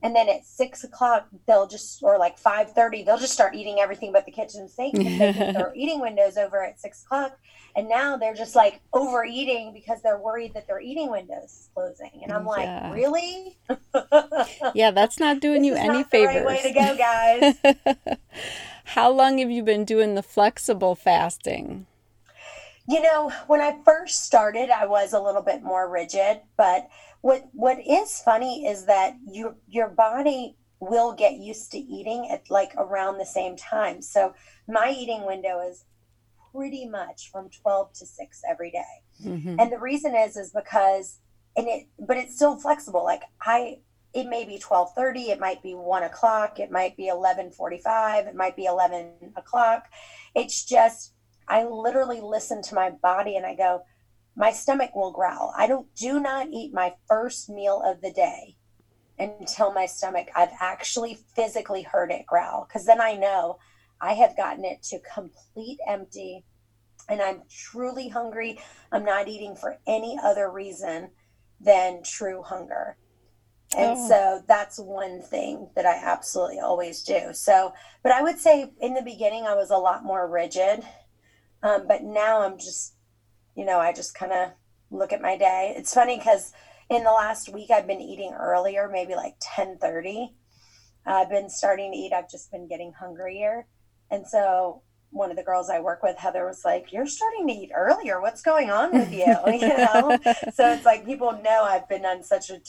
and 0.04 0.16
then 0.16 0.30
at 0.30 0.46
six 0.46 0.84
o'clock 0.84 1.28
they'll 1.48 1.68
just 1.68 2.04
or 2.04 2.18
like 2.18 2.40
5.30 2.40 3.06
they'll 3.06 3.18
just 3.18 3.34
start 3.34 3.56
eating 3.56 3.80
everything 3.80 4.12
but 4.12 4.26
the 4.26 4.32
kitchen 4.32 4.68
sink 4.68 4.96
and 4.96 5.56
their 5.56 5.74
eating 5.76 6.00
windows 6.00 6.38
over 6.38 6.64
at 6.64 6.80
six 6.80 7.04
o'clock. 7.04 7.38
And 7.76 7.88
now 7.88 8.18
they're 8.18 8.34
just 8.34 8.56
like 8.56 8.82
overeating 8.94 9.72
because 9.72 10.02
they're 10.02 10.18
worried 10.18 10.54
that 10.56 10.68
their 10.68 10.80
eating 10.80 11.12
window 11.12 11.42
is 11.44 11.70
closing. 11.74 12.22
And 12.24 12.32
i'm 12.32 12.46
yeah. 12.46 12.90
like 12.90 12.96
really? 12.96 13.58
Yeah 14.74 14.92
that's 14.92 15.20
not 15.20 15.40
doing 15.40 15.64
you 15.64 15.76
any 15.76 16.04
favors 16.04 16.36
right 16.36 16.46
way 16.46 16.62
to 16.62 16.74
go 16.74 16.98
guys. 16.98 18.18
How 18.86 19.12
long 19.12 19.40
have 19.40 19.52
you 19.52 19.64
been 19.64 19.84
doing 19.84 20.16
the 20.16 20.24
flexible 20.24 20.96
fasting? 20.96 21.88
You 22.88 23.02
know 23.02 23.32
when 23.48 23.60
i 23.60 23.78
first 23.84 24.24
started 24.24 24.70
i 24.70 24.86
was 24.86 25.12
a 25.12 25.20
little 25.20 25.42
bit 25.42 25.62
more 25.62 25.90
rigid 25.90 26.40
but 26.56 26.88
what 27.28 27.44
what 27.52 27.78
is 27.86 28.22
funny 28.22 28.66
is 28.66 28.86
that 28.86 29.18
your 29.30 29.58
your 29.68 29.90
body 29.90 30.56
will 30.80 31.12
get 31.12 31.34
used 31.34 31.70
to 31.74 31.78
eating 31.78 32.30
at 32.32 32.50
like 32.50 32.74
around 32.78 33.18
the 33.18 33.26
same 33.26 33.58
time. 33.58 34.02
So 34.02 34.34
my 34.66 34.96
eating 34.98 35.26
window 35.26 35.60
is 35.60 35.84
pretty 36.54 36.88
much 36.88 37.30
from 37.30 37.50
12 37.50 37.92
to 38.00 38.06
6 38.06 38.42
every 38.50 38.72
day. 38.72 38.96
Mm-hmm. 39.26 39.60
And 39.60 39.70
the 39.70 39.78
reason 39.78 40.16
is 40.16 40.38
is 40.38 40.54
because 40.54 41.20
and 41.58 41.68
it 41.68 41.88
but 42.00 42.16
it's 42.16 42.38
still 42.38 42.56
flexible. 42.58 43.04
Like 43.04 43.24
I 43.42 43.80
it 44.14 44.30
may 44.30 44.46
be 44.46 44.58
12:30, 44.58 45.28
it 45.28 45.40
might 45.42 45.62
be 45.62 45.74
1 45.74 46.04
o'clock, 46.04 46.62
it 46.62 46.72
might 46.72 46.96
be 46.96 47.10
11:45, 47.10 48.28
it 48.28 48.36
might 48.36 48.56
be 48.56 48.68
11 48.68 49.34
o'clock. 49.36 49.84
It's 50.34 50.64
just 50.64 51.12
I 51.50 51.66
literally 51.66 52.22
listen 52.22 52.62
to 52.62 52.76
my 52.76 52.90
body 52.90 53.36
and 53.36 53.46
I 53.46 53.56
go, 53.56 53.84
my 54.38 54.52
stomach 54.52 54.96
will 54.96 55.12
growl. 55.12 55.54
I 55.58 55.68
don't 55.68 55.94
do 55.96 56.20
not 56.20 56.48
eat 56.48 56.74
my 56.74 56.94
first 57.08 57.50
meal 57.50 57.82
of 57.84 58.02
the 58.02 58.14
day 58.14 58.56
until 59.20 59.74
my 59.74 59.88
stomach 59.88 60.28
I've 60.36 60.54
actually 60.62 61.18
physically 61.36 61.82
heard 61.82 62.12
it 62.12 62.28
growl 62.28 62.66
cuz 62.72 62.86
then 62.86 63.02
I 63.02 63.16
know 63.16 63.58
I 64.00 64.14
have 64.14 64.38
gotten 64.38 64.64
it 64.64 64.84
to 64.84 65.00
complete 65.00 65.80
empty 65.88 66.46
and 67.10 67.22
I'm 67.22 67.42
truly 67.50 68.10
hungry. 68.10 68.60
I'm 68.92 69.04
not 69.04 69.28
eating 69.28 69.56
for 69.56 69.80
any 69.88 70.20
other 70.22 70.52
reason 70.52 71.10
than 71.60 72.04
true 72.04 72.44
hunger. 72.44 72.98
And 73.76 73.98
oh. 73.98 74.08
so 74.08 74.44
that's 74.48 74.78
one 74.78 75.22
thing 75.22 75.70
that 75.76 75.86
I 75.86 75.96
absolutely 75.96 76.60
always 76.60 77.04
do. 77.04 77.34
So, 77.34 77.74
but 78.04 78.12
I 78.12 78.22
would 78.22 78.40
say 78.40 78.72
in 78.80 78.94
the 78.94 79.02
beginning, 79.02 79.46
I 79.46 79.56
was 79.56 79.72
a 79.72 79.78
lot 79.78 80.04
more 80.04 80.30
rigid. 80.30 80.84
Um, 81.64 81.88
but 81.88 82.04
now 82.04 82.42
I'm 82.42 82.58
just, 82.58 82.94
you 83.58 83.66
know, 83.66 83.80
I 83.80 83.92
just 83.92 84.14
kind 84.14 84.32
of 84.32 84.52
look 84.92 85.12
at 85.12 85.22
my 85.22 85.36
day. 85.36 85.74
It's 85.76 85.94
funny 85.94 86.18
because 86.18 86.54
in 86.90 87.04
the 87.04 87.12
last 87.12 87.52
week, 87.52 87.72
I've 87.72 87.88
been 87.88 88.00
eating 88.00 88.34
earlier, 88.40 88.88
maybe 88.90 89.16
like 89.16 89.36
10 89.42 89.80
30. 89.80 90.32
I've 91.06 91.30
been 91.30 91.50
starting 91.50 91.92
to 91.92 91.98
eat. 91.98 92.14
I've 92.14 92.30
just 92.30 92.52
been 92.52 92.68
getting 92.68 92.94
hungrier. 92.94 93.66
And 94.12 94.28
so 94.28 94.84
one 95.10 95.32
of 95.32 95.38
the 95.38 95.44
girls 95.44 95.70
I 95.70 95.80
work 95.80 96.04
with, 96.04 96.18
Heather, 96.18 96.46
was 96.46 96.64
like, 96.64 96.94
You're 96.94 97.08
starting 97.08 97.48
to 97.48 97.54
eat 97.54 97.72
earlier. 97.76 98.22
What's 98.22 98.44
going 98.44 98.70
on 98.70 98.94
with 98.94 99.12
you? 99.12 99.26
you 99.48 99.68
know? 99.68 100.20
so 100.54 100.72
it's 100.72 100.86
like 100.86 101.06
people 101.06 101.32
know 101.44 101.64
I've 101.64 101.90
been 101.90 102.06
on 102.06 102.24
such 102.24 102.52
a 102.52 102.60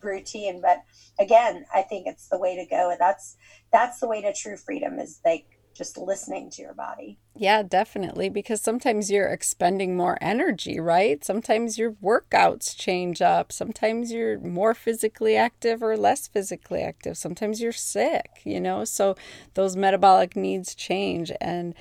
routine. 0.00 0.60
But 0.62 0.82
again, 1.18 1.66
I 1.74 1.82
think 1.82 2.06
it's 2.06 2.28
the 2.28 2.38
way 2.38 2.54
to 2.54 2.66
go. 2.70 2.94
That's 2.98 3.36
that's 3.72 3.98
the 3.98 4.08
way 4.08 4.22
to 4.22 4.32
true 4.32 4.56
freedom 4.56 5.00
is 5.00 5.20
like 5.24 5.55
just 5.76 5.98
listening 5.98 6.50
to 6.50 6.62
your 6.62 6.74
body. 6.74 7.18
Yeah, 7.34 7.62
definitely. 7.62 8.28
Because 8.28 8.60
sometimes 8.60 9.10
you're 9.10 9.28
expending 9.28 9.96
more 9.96 10.16
energy, 10.20 10.80
right? 10.80 11.24
Sometimes 11.24 11.78
your 11.78 11.92
workouts 11.92 12.76
change 12.76 13.20
up. 13.20 13.52
Sometimes 13.52 14.10
you're 14.10 14.38
more 14.40 14.74
physically 14.74 15.36
active 15.36 15.82
or 15.82 15.96
less 15.96 16.26
physically 16.26 16.82
active. 16.82 17.16
Sometimes 17.16 17.60
you're 17.60 17.72
sick, 17.72 18.40
you 18.44 18.60
know? 18.60 18.84
So 18.84 19.16
those 19.54 19.76
metabolic 19.76 20.34
needs 20.36 20.74
change. 20.74 21.30
And 21.40 21.74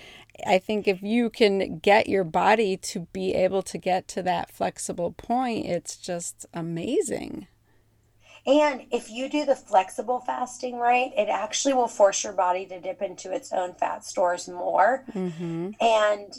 I 0.46 0.60
think 0.60 0.88
if 0.88 1.02
you 1.02 1.30
can 1.30 1.80
get 1.80 2.10
your 2.10 2.26
body 2.26 2.76
to 2.78 3.08
be 3.14 3.34
able 3.34 3.62
to 3.64 3.78
get 3.78 4.08
to 4.10 4.24
that 4.24 4.52
flexible 4.52 5.12
point, 5.12 5.66
it's 5.66 5.96
just 5.98 6.46
amazing. 6.54 7.48
And 8.48 8.84
if 8.92 9.10
you 9.10 9.28
do 9.28 9.44
the 9.46 9.56
flexible 9.56 10.20
fasting 10.20 10.78
right, 10.78 11.12
it 11.18 11.30
actually 11.30 11.74
will 11.74 11.88
force 11.88 12.24
your 12.24 12.34
body 12.34 12.66
to 12.68 12.80
dip 12.80 13.02
into 13.02 13.34
its 13.34 13.52
own 13.52 13.74
fat 13.74 14.06
stores 14.06 14.48
more. 14.48 15.04
Mm-hmm. 15.14 15.72
And 15.82 16.34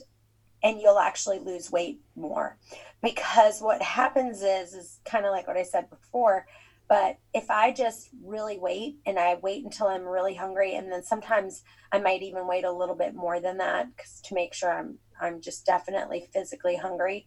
and 0.63 0.81
you'll 0.81 0.99
actually 0.99 1.39
lose 1.39 1.71
weight 1.71 2.01
more. 2.15 2.57
Because 3.03 3.61
what 3.61 3.83
happens 3.83 4.43
is 4.43 4.73
is 4.73 5.01
kind 5.05 5.27
of 5.27 5.33
like 5.33 5.49
what 5.49 5.57
I 5.57 5.65
said 5.65 5.91
before, 5.91 6.47
but 6.89 7.19
if 7.35 7.51
I 7.51 7.73
just 7.73 8.11
really 8.25 8.59
wait 8.59 8.99
and 9.05 9.19
I 9.19 9.35
wait 9.43 9.65
until 9.65 9.89
I'm 9.89 10.05
really 10.05 10.35
hungry 10.35 10.77
and 10.77 10.91
then 10.91 11.03
sometimes 11.03 11.65
I 11.91 11.99
might 11.99 12.23
even 12.23 12.47
wait 12.47 12.65
a 12.65 12.73
little 12.73 12.95
bit 12.95 13.15
more 13.15 13.41
than 13.41 13.59
that 13.59 13.89
to 14.25 14.35
make 14.35 14.55
sure 14.55 14.73
I'm 14.73 14.99
I'm 15.21 15.41
just 15.41 15.67
definitely 15.67 16.29
physically 16.33 16.77
hungry 16.77 17.27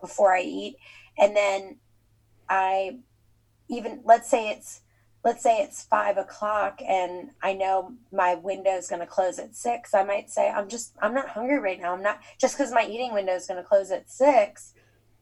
before 0.00 0.34
I 0.34 0.42
eat. 0.42 0.76
And 1.18 1.36
then 1.36 1.78
I 2.48 2.98
even 3.70 4.00
let's 4.04 4.28
say 4.28 4.50
it's 4.50 4.82
let's 5.24 5.42
say 5.42 5.58
it's 5.58 5.84
five 5.84 6.16
o'clock 6.16 6.80
and 6.86 7.30
I 7.42 7.52
know 7.52 7.92
my 8.12 8.34
window 8.34 8.70
is 8.70 8.88
going 8.88 9.00
to 9.00 9.06
close 9.06 9.38
at 9.38 9.54
six, 9.54 9.92
I 9.92 10.02
might 10.02 10.30
say, 10.30 10.48
I'm 10.48 10.68
just, 10.68 10.94
I'm 11.02 11.12
not 11.12 11.28
hungry 11.28 11.58
right 11.58 11.78
now. 11.78 11.92
I'm 11.92 12.02
not, 12.02 12.20
just 12.38 12.56
because 12.56 12.72
my 12.72 12.86
eating 12.86 13.12
window 13.12 13.34
is 13.34 13.46
going 13.46 13.62
to 13.62 13.68
close 13.68 13.90
at 13.90 14.10
six, 14.10 14.72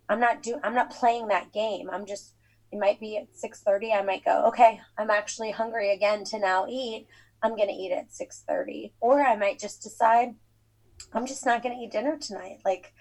I'm 0.08 0.20
not 0.20 0.42
do, 0.42 0.60
I'm 0.62 0.74
not 0.74 0.90
playing 0.90 1.28
that 1.28 1.52
game. 1.52 1.90
I'm 1.90 2.06
just, 2.06 2.34
it 2.70 2.78
might 2.78 3.00
be 3.00 3.16
at 3.16 3.34
6.30. 3.34 3.98
I 3.98 4.02
might 4.02 4.24
go, 4.24 4.46
okay, 4.48 4.80
I'm 4.96 5.10
actually 5.10 5.50
hungry 5.50 5.92
again 5.92 6.22
to 6.26 6.38
now 6.38 6.66
eat. 6.68 7.08
I'm 7.42 7.56
going 7.56 7.68
to 7.68 7.74
eat 7.74 7.92
at 7.92 8.10
6.30. 8.10 8.92
Or 9.00 9.20
I 9.22 9.36
might 9.36 9.58
just 9.58 9.82
decide 9.82 10.34
I'm 11.12 11.26
just 11.26 11.46
not 11.46 11.62
going 11.62 11.76
to 11.76 11.82
eat 11.82 11.92
dinner 11.92 12.18
tonight. 12.18 12.58
Like, 12.64 12.92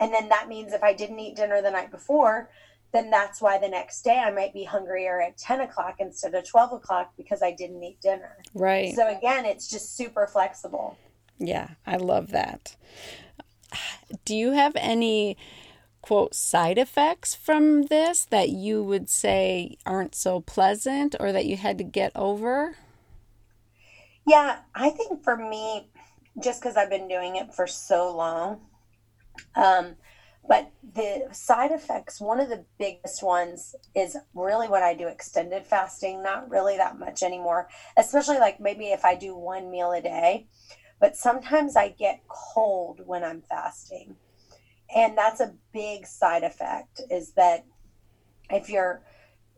and 0.00 0.12
then 0.12 0.28
that 0.30 0.48
means 0.48 0.72
if 0.72 0.82
I 0.82 0.92
didn't 0.92 1.20
eat 1.20 1.36
dinner 1.36 1.62
the 1.62 1.70
night 1.70 1.90
before, 1.90 2.50
then 2.92 3.10
that's 3.10 3.40
why 3.40 3.58
the 3.58 3.68
next 3.68 4.02
day 4.02 4.18
I 4.18 4.30
might 4.30 4.52
be 4.52 4.64
hungrier 4.64 5.20
at 5.20 5.38
10 5.38 5.60
o'clock 5.60 5.96
instead 5.98 6.34
of 6.34 6.46
12 6.46 6.72
o'clock 6.74 7.12
because 7.16 7.42
I 7.42 7.52
didn't 7.52 7.82
eat 7.82 8.00
dinner. 8.00 8.36
Right. 8.54 8.94
So 8.94 9.08
again, 9.08 9.46
it's 9.46 9.68
just 9.68 9.96
super 9.96 10.26
flexible. 10.26 10.98
Yeah, 11.38 11.70
I 11.86 11.96
love 11.96 12.30
that. 12.30 12.76
Do 14.24 14.36
you 14.36 14.52
have 14.52 14.72
any 14.76 15.36
quote 16.02 16.34
side 16.34 16.78
effects 16.78 17.34
from 17.34 17.84
this 17.84 18.26
that 18.26 18.50
you 18.50 18.82
would 18.82 19.08
say 19.08 19.78
aren't 19.86 20.14
so 20.14 20.40
pleasant 20.40 21.14
or 21.18 21.32
that 21.32 21.46
you 21.46 21.56
had 21.56 21.78
to 21.78 21.84
get 21.84 22.12
over? 22.14 22.76
Yeah, 24.26 24.58
I 24.74 24.90
think 24.90 25.24
for 25.24 25.36
me, 25.36 25.88
just 26.42 26.60
because 26.60 26.76
I've 26.76 26.90
been 26.90 27.08
doing 27.08 27.36
it 27.36 27.54
for 27.54 27.66
so 27.66 28.14
long, 28.14 28.60
um, 29.54 29.96
but 30.46 30.70
the 30.94 31.28
side 31.32 31.70
effects, 31.70 32.20
one 32.20 32.40
of 32.40 32.48
the 32.48 32.64
biggest 32.78 33.22
ones 33.22 33.74
is 33.94 34.16
really 34.34 34.68
when 34.68 34.82
I 34.82 34.94
do 34.94 35.06
extended 35.06 35.64
fasting, 35.64 36.22
not 36.22 36.50
really 36.50 36.76
that 36.76 36.98
much 36.98 37.22
anymore, 37.22 37.68
especially 37.96 38.38
like 38.38 38.60
maybe 38.60 38.86
if 38.86 39.04
I 39.04 39.14
do 39.14 39.36
one 39.36 39.70
meal 39.70 39.92
a 39.92 40.02
day. 40.02 40.48
But 41.00 41.16
sometimes 41.16 41.76
I 41.76 41.88
get 41.88 42.22
cold 42.28 43.00
when 43.06 43.24
I'm 43.24 43.42
fasting. 43.42 44.16
And 44.94 45.16
that's 45.16 45.40
a 45.40 45.54
big 45.72 46.06
side 46.06 46.42
effect 46.42 47.00
is 47.10 47.32
that 47.32 47.64
if 48.50 48.68
you're 48.68 49.02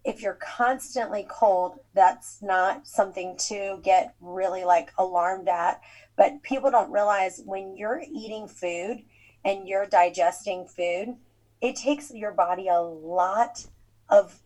if 0.05 0.21
you're 0.21 0.35
constantly 0.35 1.27
cold, 1.31 1.79
that's 1.95 2.43
not 2.43 2.87
something 2.87 3.37
to 3.39 3.81
get 3.83 4.15
really 4.21 4.65
like 4.65 4.93
alarmed 4.99 5.49
at. 5.49 5.81
But 6.17 6.43
people 6.43 6.71
don't 6.71 6.93
realize 6.93 7.41
when 7.45 7.75
you're 7.75 8.03
eating 8.13 8.47
food, 8.47 8.99
and 9.45 9.69
you're 9.69 9.87
digesting 9.87 10.67
food, 10.67 11.17
it 11.61 11.77
takes 11.77 12.13
your 12.13 12.33
body 12.33 12.69
a 12.69 12.81
lot 12.81 13.67
of 14.09 14.41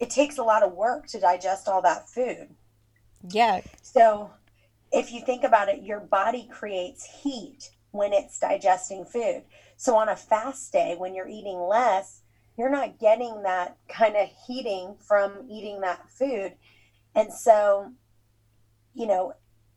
it 0.00 0.10
takes 0.10 0.38
a 0.38 0.42
lot 0.42 0.62
of 0.62 0.72
work 0.72 1.06
to 1.06 1.20
digest 1.20 1.68
all 1.68 1.80
that 1.82 2.08
food. 2.08 2.48
Yeah. 3.30 3.60
So 3.82 4.30
if 4.92 5.12
you 5.12 5.20
think 5.20 5.44
about 5.44 5.68
it, 5.68 5.82
your 5.82 6.00
body 6.00 6.48
creates 6.52 7.04
heat 7.22 7.70
when 7.92 8.12
it's 8.12 8.38
digesting 8.38 9.04
food. 9.04 9.44
So 9.76 9.96
on 9.96 10.08
a 10.08 10.16
fast 10.16 10.72
day, 10.72 10.94
when 10.98 11.14
you're 11.14 11.28
eating 11.28 11.60
less, 11.60 12.22
you're 12.58 12.70
not 12.70 12.98
getting 12.98 13.42
that 13.42 13.76
kind 13.88 14.16
of 14.16 14.28
heating 14.46 14.96
from 15.00 15.46
eating 15.48 15.80
that 15.80 16.10
food. 16.10 16.54
And 17.14 17.32
so, 17.32 17.92
you 18.94 19.06
know, 19.06 19.34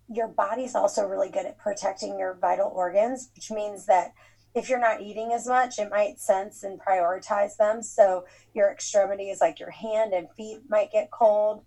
your 0.10 0.27
body's 0.27 0.75
also 0.75 1.06
really 1.06 1.30
good 1.30 1.45
at 1.45 1.58
protecting 1.58 2.17
your 2.17 2.36
vital 2.36 2.71
organs, 2.73 3.30
which 3.36 3.51
means 3.51 3.86
that 3.88 4.13
if 4.57 4.69
you're 4.69 4.79
not 4.79 5.01
eating 5.01 5.33
as 5.33 5.47
much, 5.47 5.77
it 5.77 5.91
might 5.91 6.19
sense 6.19 6.63
and 6.63 6.79
prioritize 6.81 7.57
them. 7.57 7.83
So 7.83 8.25
your 8.55 8.71
extremities, 8.71 9.39
like 9.39 9.59
your 9.59 9.69
hand 9.69 10.13
and 10.13 10.27
feet, 10.35 10.61
might 10.67 10.91
get 10.91 11.11
cold. 11.11 11.63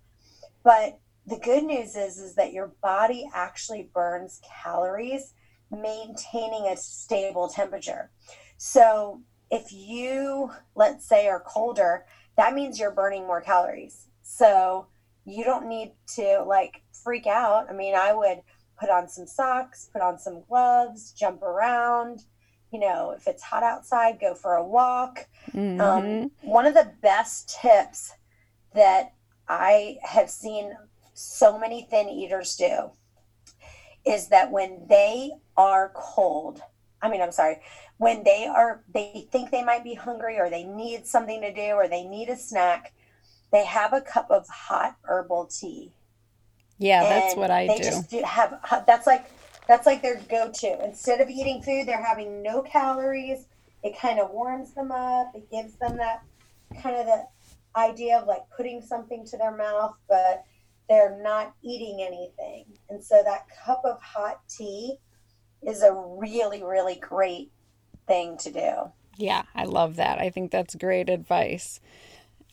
But 0.65 0.99
the 1.25 1.39
good 1.39 1.63
news 1.63 1.95
is, 1.95 2.19
is 2.19 2.35
that 2.35 2.53
your 2.53 2.73
body 2.83 3.31
actually 3.33 3.89
burns 3.95 4.41
calories, 4.63 5.35
maintaining 5.71 6.67
a 6.67 6.77
stable 6.77 7.49
temperature. 7.49 8.11
So 8.57 9.23
if 9.53 9.73
you, 9.73 10.51
let's 10.75 11.09
say, 11.09 11.29
are 11.29 11.45
colder, 11.47 12.07
that 12.37 12.55
means 12.55 12.81
you're 12.81 12.91
burning 12.91 13.25
more 13.25 13.41
calories. 13.41 14.09
So 14.23 14.89
you 15.25 15.45
don't 15.45 15.69
need 15.69 15.93
to 16.17 16.43
like 16.43 16.83
freak 17.05 17.29
out. 17.29 17.71
I 17.71 17.73
mean, 17.73 17.95
I 17.95 18.13
would 18.13 18.41
put 18.81 18.91
on 18.91 19.09
some 19.09 19.29
socks, 19.29 19.89
put 19.93 20.03
on 20.03 20.19
some 20.19 20.43
gloves, 20.49 21.13
jump 21.13 21.43
around 21.43 22.25
you 22.73 22.79
know, 22.79 23.15
if 23.17 23.27
it's 23.27 23.43
hot 23.43 23.63
outside, 23.63 24.21
go 24.21 24.35
for 24.35 24.55
a 24.55 24.65
walk. 24.65 25.27
Mm-hmm. 25.53 25.81
Um, 25.81 26.31
one 26.43 26.67
of 26.67 26.75
the 26.75 26.93
best 27.03 27.59
tips 27.61 28.13
that 28.75 29.15
I 29.49 29.99
have 30.03 30.31
seen 30.31 30.77
so 31.13 31.59
many 31.59 31.87
thin 31.91 32.09
eaters 32.09 32.57
do 32.57 32.91
is 34.07 34.29
that 34.29 34.51
when 34.51 34.87
they 34.89 35.33
are 35.57 35.93
cold, 35.95 36.63
I 37.03 37.11
mean, 37.11 37.21
I'm 37.21 37.33
sorry, 37.33 37.61
when 37.99 38.23
they 38.25 38.47
are, 38.47 38.83
they 38.95 39.27
think 39.31 39.51
they 39.51 39.65
might 39.65 39.85
be 39.85 39.95
hungry 39.95 40.39
or 40.39 40.49
they 40.49 40.65
need 40.65 41.07
something 41.07 41.41
to 41.43 41.53
do 41.53 41.73
or 41.73 41.89
they 41.89 42.05
need 42.05 42.29
a 42.29 42.37
snack, 42.37 42.93
they 43.53 43.65
have 43.65 43.93
a 43.93 44.01
cup 44.01 44.31
of 44.31 44.47
hot 44.49 44.97
herbal 45.03 45.47
tea. 45.47 45.93
Yeah, 46.79 47.03
that's 47.03 47.37
what 47.37 47.51
I 47.51 47.67
they 47.67 47.77
do. 47.77 47.85
just 47.85 48.09
do 48.09 48.23
have, 48.23 48.59
that's 48.87 49.07
like 49.07 49.27
that's 49.71 49.87
like 49.87 50.03
their 50.03 50.21
go-to. 50.29 50.85
Instead 50.85 51.21
of 51.21 51.29
eating 51.31 51.63
food, 51.63 51.87
they're 51.87 52.05
having 52.05 52.43
no 52.43 52.61
calories. 52.61 53.47
It 53.85 53.97
kind 53.97 54.19
of 54.19 54.31
warms 54.31 54.75
them 54.75 54.91
up. 54.91 55.31
It 55.33 55.49
gives 55.49 55.75
them 55.75 55.97
that 55.99 56.25
kind 56.83 56.97
of 56.97 57.07
the 57.07 57.25
idea 57.77 58.19
of 58.19 58.27
like 58.27 58.43
putting 58.57 58.83
something 58.83 59.25
to 59.27 59.39
their 59.39 59.57
mouth, 59.57 59.95
but 60.09 60.43
they're 60.89 61.21
not 61.23 61.55
eating 61.63 62.05
anything. 62.05 62.65
And 62.89 63.03
so 63.03 63.23
that 63.25 63.47
cup 63.65 63.83
of 63.85 64.03
hot 64.03 64.41
tea 64.49 64.97
is 65.63 65.85
a 65.85 65.93
really, 65.93 66.65
really 66.65 66.97
great 66.97 67.53
thing 68.09 68.39
to 68.39 68.51
do. 68.51 68.73
Yeah, 69.19 69.45
I 69.55 69.67
love 69.67 69.97
that. 69.97 70.19
I 70.19 70.31
think 70.31 70.51
that's 70.51 70.75
great 70.75 71.09
advice. 71.09 71.79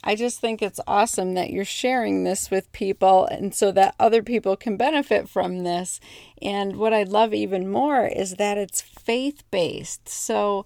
I 0.04 0.16
just 0.16 0.40
think 0.40 0.62
it's 0.62 0.80
awesome 0.88 1.34
that 1.34 1.50
you're 1.50 1.66
sharing 1.66 2.24
this 2.24 2.52
with 2.52 2.72
people 2.72 3.26
and 3.26 3.54
so 3.54 3.72
that 3.72 3.96
other 4.00 4.22
people 4.22 4.56
can 4.56 4.78
benefit 4.78 5.28
from 5.28 5.64
this. 5.64 6.00
And 6.42 6.78
what 6.78 6.94
I 6.94 7.04
love 7.04 7.34
even 7.34 7.70
more 7.70 8.06
is 8.06 8.36
that 8.36 8.58
it's 8.58 8.82
faith 8.82 9.44
based. 9.52 10.08
So 10.08 10.64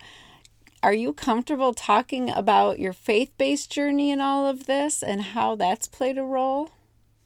are 0.83 0.93
you 0.93 1.13
comfortable 1.13 1.73
talking 1.73 2.29
about 2.29 2.79
your 2.79 2.93
faith 2.93 3.31
based 3.37 3.71
journey 3.71 4.09
in 4.09 4.19
all 4.19 4.47
of 4.47 4.65
this 4.65 5.03
and 5.03 5.21
how 5.21 5.55
that's 5.55 5.87
played 5.87 6.17
a 6.17 6.23
role? 6.23 6.71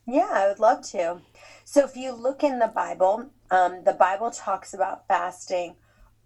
Yeah, 0.05 0.29
I 0.31 0.47
would 0.47 0.59
love 0.59 0.85
to. 0.89 1.21
So, 1.63 1.83
if 1.83 1.95
you 1.95 2.11
look 2.11 2.43
in 2.43 2.59
the 2.59 2.67
Bible, 2.67 3.31
um, 3.49 3.83
the 3.85 3.93
Bible 3.93 4.29
talks 4.29 4.73
about 4.73 5.07
fasting 5.07 5.75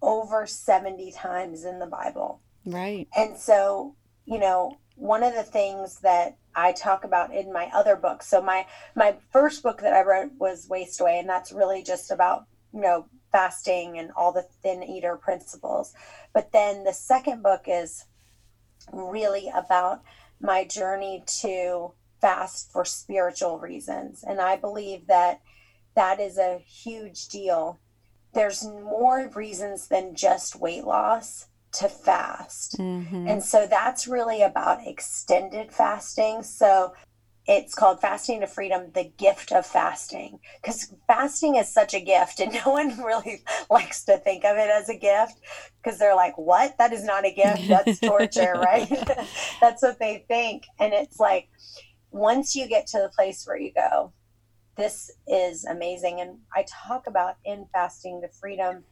over 0.02 0.46
70 0.46 1.12
times 1.12 1.64
in 1.64 1.80
the 1.80 1.86
Bible. 1.86 2.42
Right. 2.66 3.08
And 3.16 3.38
so, 3.38 3.96
you 4.26 4.40
know, 4.40 4.78
one 5.00 5.24
of 5.24 5.34
the 5.34 5.44
things 5.44 6.00
that 6.02 6.36
I 6.54 6.74
talk 6.74 7.06
about 7.06 7.34
in 7.34 7.54
my 7.54 7.70
other 7.74 7.96
books. 7.96 8.28
So 8.28 8.42
my 8.42 8.66
my 8.96 9.16
first 9.32 9.64
book 9.64 9.82
that 9.82 9.94
I 9.94 10.02
wrote 10.02 10.32
was 10.38 10.68
Waist 10.70 11.00
Away, 11.00 11.20
and 11.20 11.30
that's 11.30 11.52
really 11.52 11.82
just 11.82 12.12
about 12.12 12.46
you 12.74 12.82
know 12.82 13.06
fasting 13.32 13.98
and 13.98 14.12
all 14.16 14.34
the 14.34 14.46
thin 14.62 14.84
eater 14.84 15.16
principles. 15.16 15.94
But 16.34 16.52
then 16.52 16.84
the 16.84 16.94
second 16.94 17.42
book 17.42 17.64
is 17.66 18.06
really 18.92 19.50
about 19.56 20.02
my 20.42 20.66
journey 20.66 21.24
to 21.42 21.94
fast 22.20 22.72
for 22.72 22.84
spiritual 22.84 23.58
reasons, 23.58 24.24
and 24.28 24.42
I 24.42 24.58
believe 24.58 25.08
that 25.08 25.42
that 25.96 26.20
is 26.20 26.38
a 26.38 26.60
huge 26.60 27.30
deal. 27.30 27.80
There's 28.34 28.66
more 28.66 29.32
reasons 29.34 29.88
than 29.88 30.14
just 30.14 30.60
weight 30.60 30.84
loss 30.84 31.48
to 31.74 31.88
fast. 31.88 32.78
Mm-hmm. 32.78 33.28
And 33.28 33.44
so 33.44 33.68
that's 33.68 34.08
really 34.08 34.42
about 34.42 34.86
extended 34.86 35.72
fasting. 35.72 36.44
So 36.44 36.94
it's 37.50 37.74
called 37.74 38.00
Fasting 38.00 38.42
to 38.42 38.48
Freedom, 38.48 38.92
the 38.94 39.12
gift 39.18 39.52
of 39.52 39.66
fasting. 39.66 40.40
Because 40.62 40.94
fasting 41.08 41.56
is 41.56 41.68
such 41.68 41.96
a 41.96 42.00
gift, 42.00 42.40
and 42.40 42.54
no 42.66 42.72
one 42.72 43.02
really 43.02 43.44
likes 43.70 44.04
to 44.06 44.18
think 44.18 44.46
of 44.46 44.58
it 44.58 44.70
as 44.70 44.88
a 44.88 44.96
gift 44.96 45.40
because 45.82 45.98
they're 45.98 46.16
like, 46.16 46.38
what? 46.38 46.78
That 46.78 46.94
is 46.94 47.04
not 47.04 47.26
a 47.26 47.34
gift. 47.34 47.68
That's 47.68 48.00
torture, 48.00 48.54
right? 48.56 48.88
that's 49.62 49.82
what 49.82 49.98
they 50.00 50.26
think. 50.28 50.66
And 50.80 50.94
it's 50.94 51.20
like, 51.20 51.50
once 52.12 52.56
you 52.56 52.68
get 52.68 52.86
to 52.88 53.00
the 53.00 53.10
place 53.10 53.46
where 53.46 53.58
you 53.58 53.74
go, 53.74 54.14
this 54.78 55.12
is 55.28 55.66
amazing. 55.66 56.22
And 56.22 56.38
I 56.56 56.66
talk 56.68 57.08
about 57.08 57.38
in 57.44 57.66
Fasting 57.74 58.22
to 58.22 58.28
Freedom 58.30 58.84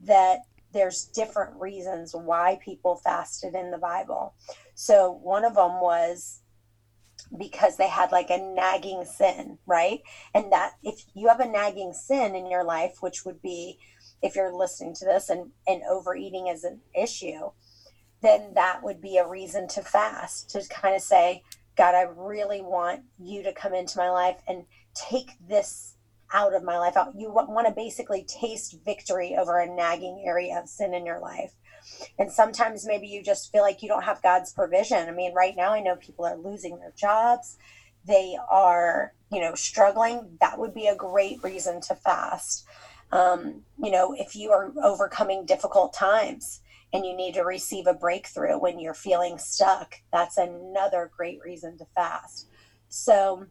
that 0.00 0.40
there's 0.72 1.04
different 1.06 1.60
reasons 1.60 2.14
why 2.14 2.58
people 2.64 2.96
fasted 2.96 3.54
in 3.54 3.70
the 3.70 3.78
Bible. 3.78 4.34
So 4.74 5.12
one 5.22 5.44
of 5.44 5.54
them 5.54 5.80
was 5.80 6.40
because 7.36 7.76
they 7.76 7.88
had 7.88 8.12
like 8.12 8.30
a 8.30 8.38
nagging 8.38 9.04
sin, 9.04 9.58
right? 9.66 10.00
And 10.34 10.52
that 10.52 10.72
if 10.82 11.04
you 11.14 11.28
have 11.28 11.40
a 11.40 11.48
nagging 11.48 11.92
sin 11.92 12.34
in 12.34 12.50
your 12.50 12.64
life, 12.64 12.96
which 13.00 13.24
would 13.24 13.42
be 13.42 13.78
if 14.22 14.36
you're 14.36 14.54
listening 14.54 14.94
to 14.94 15.04
this 15.04 15.28
and, 15.28 15.50
and 15.66 15.82
overeating 15.88 16.48
is 16.48 16.64
an 16.64 16.80
issue, 16.94 17.50
then 18.22 18.52
that 18.54 18.82
would 18.82 19.00
be 19.00 19.16
a 19.16 19.28
reason 19.28 19.66
to 19.68 19.82
fast, 19.82 20.50
to 20.50 20.62
kind 20.68 20.94
of 20.94 21.02
say, 21.02 21.42
God, 21.76 21.94
I 21.94 22.02
really 22.02 22.60
want 22.60 23.02
you 23.18 23.42
to 23.42 23.52
come 23.52 23.74
into 23.74 23.98
my 23.98 24.10
life 24.10 24.42
and 24.46 24.64
take 24.94 25.30
this 25.46 25.94
out 26.32 26.54
of 26.54 26.62
my 26.62 26.78
life. 26.78 26.96
Out. 26.96 27.14
You 27.16 27.30
want 27.30 27.66
to 27.66 27.72
basically 27.72 28.24
taste 28.24 28.78
victory 28.84 29.36
over 29.38 29.58
a 29.58 29.66
nagging 29.66 30.22
area 30.26 30.58
of 30.58 30.68
sin 30.68 30.94
in 30.94 31.06
your 31.06 31.20
life. 31.20 31.52
And 32.18 32.30
sometimes 32.30 32.86
maybe 32.86 33.08
you 33.08 33.22
just 33.22 33.50
feel 33.50 33.62
like 33.62 33.82
you 33.82 33.88
don't 33.88 34.04
have 34.04 34.22
God's 34.22 34.52
provision. 34.52 35.08
I 35.08 35.12
mean, 35.12 35.34
right 35.34 35.54
now 35.56 35.72
I 35.72 35.80
know 35.80 35.96
people 35.96 36.24
are 36.24 36.36
losing 36.36 36.78
their 36.78 36.92
jobs. 36.96 37.56
They 38.06 38.36
are, 38.50 39.12
you 39.30 39.40
know, 39.40 39.54
struggling. 39.54 40.38
That 40.40 40.58
would 40.58 40.74
be 40.74 40.86
a 40.86 40.96
great 40.96 41.42
reason 41.42 41.80
to 41.82 41.94
fast. 41.94 42.66
Um, 43.12 43.62
you 43.82 43.90
know, 43.90 44.14
if 44.16 44.36
you 44.36 44.50
are 44.52 44.72
overcoming 44.82 45.44
difficult 45.44 45.92
times 45.92 46.60
and 46.92 47.04
you 47.04 47.14
need 47.14 47.34
to 47.34 47.42
receive 47.42 47.86
a 47.86 47.94
breakthrough 47.94 48.58
when 48.58 48.78
you're 48.78 48.94
feeling 48.94 49.38
stuck, 49.38 49.96
that's 50.12 50.36
another 50.36 51.10
great 51.16 51.40
reason 51.44 51.76
to 51.78 51.86
fast. 51.94 52.46
So, 52.88 53.46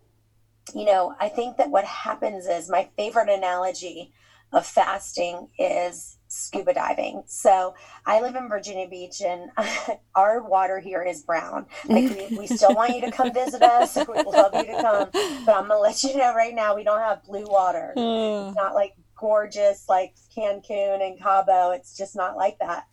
you 0.76 0.86
know, 0.86 1.16
I 1.20 1.30
think 1.30 1.58
that 1.58 1.70
what 1.70 1.86
happens 1.86 2.48
is 2.48 2.70
my 2.70 2.90
favorite 2.98 3.30
analogy 3.30 4.14
of 4.52 4.66
fasting 4.66 5.50
is 5.58 6.18
scuba 6.28 6.74
diving. 6.74 7.24
So 7.26 7.76
I 8.06 8.22
live 8.22 8.36
in 8.36 8.48
Virginia 8.48 8.88
Beach 8.88 9.22
and 9.22 9.52
our 10.16 10.44
water 10.44 10.80
here 10.80 11.04
is 11.04 11.22
brown. 11.24 11.66
Like 11.86 12.30
we, 12.32 12.38
we 12.38 12.48
still 12.48 12.74
want 12.76 12.96
you 12.96 13.02
to 13.02 13.12
come 13.12 13.34
visit 13.34 13.62
us. 13.62 13.96
We'd 14.08 14.26
love 14.26 14.54
you 14.54 14.66
to 14.66 14.82
come. 14.82 15.10
But 15.46 15.56
I'm 15.56 15.68
gonna 15.68 15.80
let 15.80 16.04
you 16.04 16.18
know 16.18 16.34
right 16.34 16.54
now 16.54 16.76
we 16.76 16.84
don't 16.84 17.00
have 17.00 17.24
blue 17.24 17.46
water. 17.46 17.94
Hmm. 17.96 18.50
It's 18.50 18.56
not 18.56 18.74
like 18.74 18.94
gorgeous 19.16 19.86
like 19.90 20.16
Cancun 20.36 21.06
and 21.06 21.20
Cabo. 21.20 21.72
It's 21.72 21.96
just 21.96 22.16
not 22.16 22.36
like 22.36 22.58
that. 22.60 22.86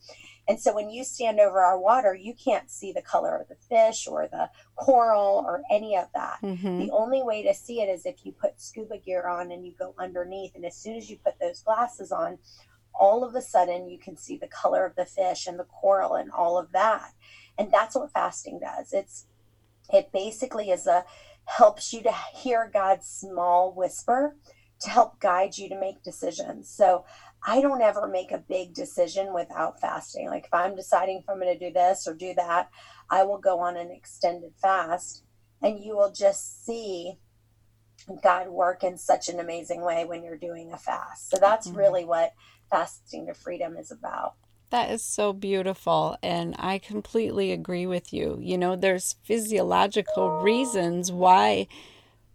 And 0.48 0.60
so 0.60 0.74
when 0.74 0.90
you 0.90 1.04
stand 1.04 1.40
over 1.40 1.60
our 1.60 1.78
water, 1.78 2.14
you 2.14 2.32
can't 2.34 2.70
see 2.70 2.92
the 2.92 3.02
color 3.02 3.36
of 3.36 3.48
the 3.48 3.56
fish 3.68 4.06
or 4.06 4.28
the 4.28 4.48
coral 4.76 5.44
or 5.46 5.62
any 5.70 5.96
of 5.96 6.06
that. 6.14 6.38
Mm-hmm. 6.42 6.78
The 6.78 6.90
only 6.92 7.22
way 7.22 7.42
to 7.42 7.52
see 7.54 7.80
it 7.80 7.88
is 7.88 8.06
if 8.06 8.24
you 8.24 8.32
put 8.32 8.60
scuba 8.60 8.98
gear 8.98 9.26
on 9.26 9.50
and 9.50 9.66
you 9.66 9.72
go 9.76 9.94
underneath. 9.98 10.54
And 10.54 10.64
as 10.64 10.76
soon 10.76 10.96
as 10.96 11.10
you 11.10 11.18
put 11.24 11.40
those 11.40 11.62
glasses 11.62 12.12
on, 12.12 12.38
all 12.94 13.24
of 13.24 13.34
a 13.34 13.42
sudden 13.42 13.88
you 13.88 13.98
can 13.98 14.16
see 14.16 14.36
the 14.36 14.48
color 14.48 14.86
of 14.86 14.94
the 14.94 15.04
fish 15.04 15.46
and 15.46 15.58
the 15.58 15.64
coral 15.64 16.14
and 16.14 16.30
all 16.30 16.58
of 16.58 16.72
that. 16.72 17.12
And 17.58 17.72
that's 17.72 17.96
what 17.96 18.12
fasting 18.12 18.60
does. 18.60 18.92
It's 18.92 19.26
it 19.92 20.10
basically 20.12 20.70
is 20.70 20.86
a 20.86 21.04
helps 21.46 21.92
you 21.92 22.02
to 22.02 22.12
hear 22.34 22.68
God's 22.72 23.06
small 23.06 23.72
whisper 23.72 24.36
to 24.80 24.90
help 24.90 25.20
guide 25.20 25.56
you 25.56 25.68
to 25.68 25.78
make 25.78 26.02
decisions. 26.02 26.68
So 26.68 27.04
I 27.48 27.60
don't 27.60 27.80
ever 27.80 28.08
make 28.08 28.32
a 28.32 28.38
big 28.38 28.74
decision 28.74 29.32
without 29.32 29.80
fasting. 29.80 30.26
Like 30.28 30.46
if 30.46 30.54
I'm 30.54 30.74
deciding 30.74 31.18
if 31.18 31.30
I'm 31.30 31.38
going 31.38 31.56
to 31.56 31.66
do 31.68 31.72
this 31.72 32.08
or 32.08 32.14
do 32.14 32.34
that, 32.34 32.68
I 33.08 33.22
will 33.22 33.38
go 33.38 33.60
on 33.60 33.76
an 33.76 33.92
extended 33.92 34.52
fast 34.60 35.22
and 35.62 35.78
you 35.78 35.96
will 35.96 36.12
just 36.12 36.66
see 36.66 37.18
God 38.22 38.48
work 38.48 38.82
in 38.82 38.98
such 38.98 39.28
an 39.28 39.38
amazing 39.38 39.82
way 39.82 40.04
when 40.04 40.24
you're 40.24 40.36
doing 40.36 40.72
a 40.72 40.76
fast. 40.76 41.30
So 41.30 41.38
that's 41.40 41.68
mm-hmm. 41.68 41.78
really 41.78 42.04
what 42.04 42.32
fasting 42.68 43.26
to 43.26 43.34
freedom 43.34 43.76
is 43.76 43.92
about. 43.92 44.34
That 44.70 44.90
is 44.90 45.02
so 45.02 45.32
beautiful. 45.32 46.16
And 46.24 46.56
I 46.58 46.78
completely 46.78 47.52
agree 47.52 47.86
with 47.86 48.12
you. 48.12 48.38
You 48.40 48.58
know, 48.58 48.74
there's 48.74 49.14
physiological 49.22 50.40
reasons 50.40 51.12
why 51.12 51.68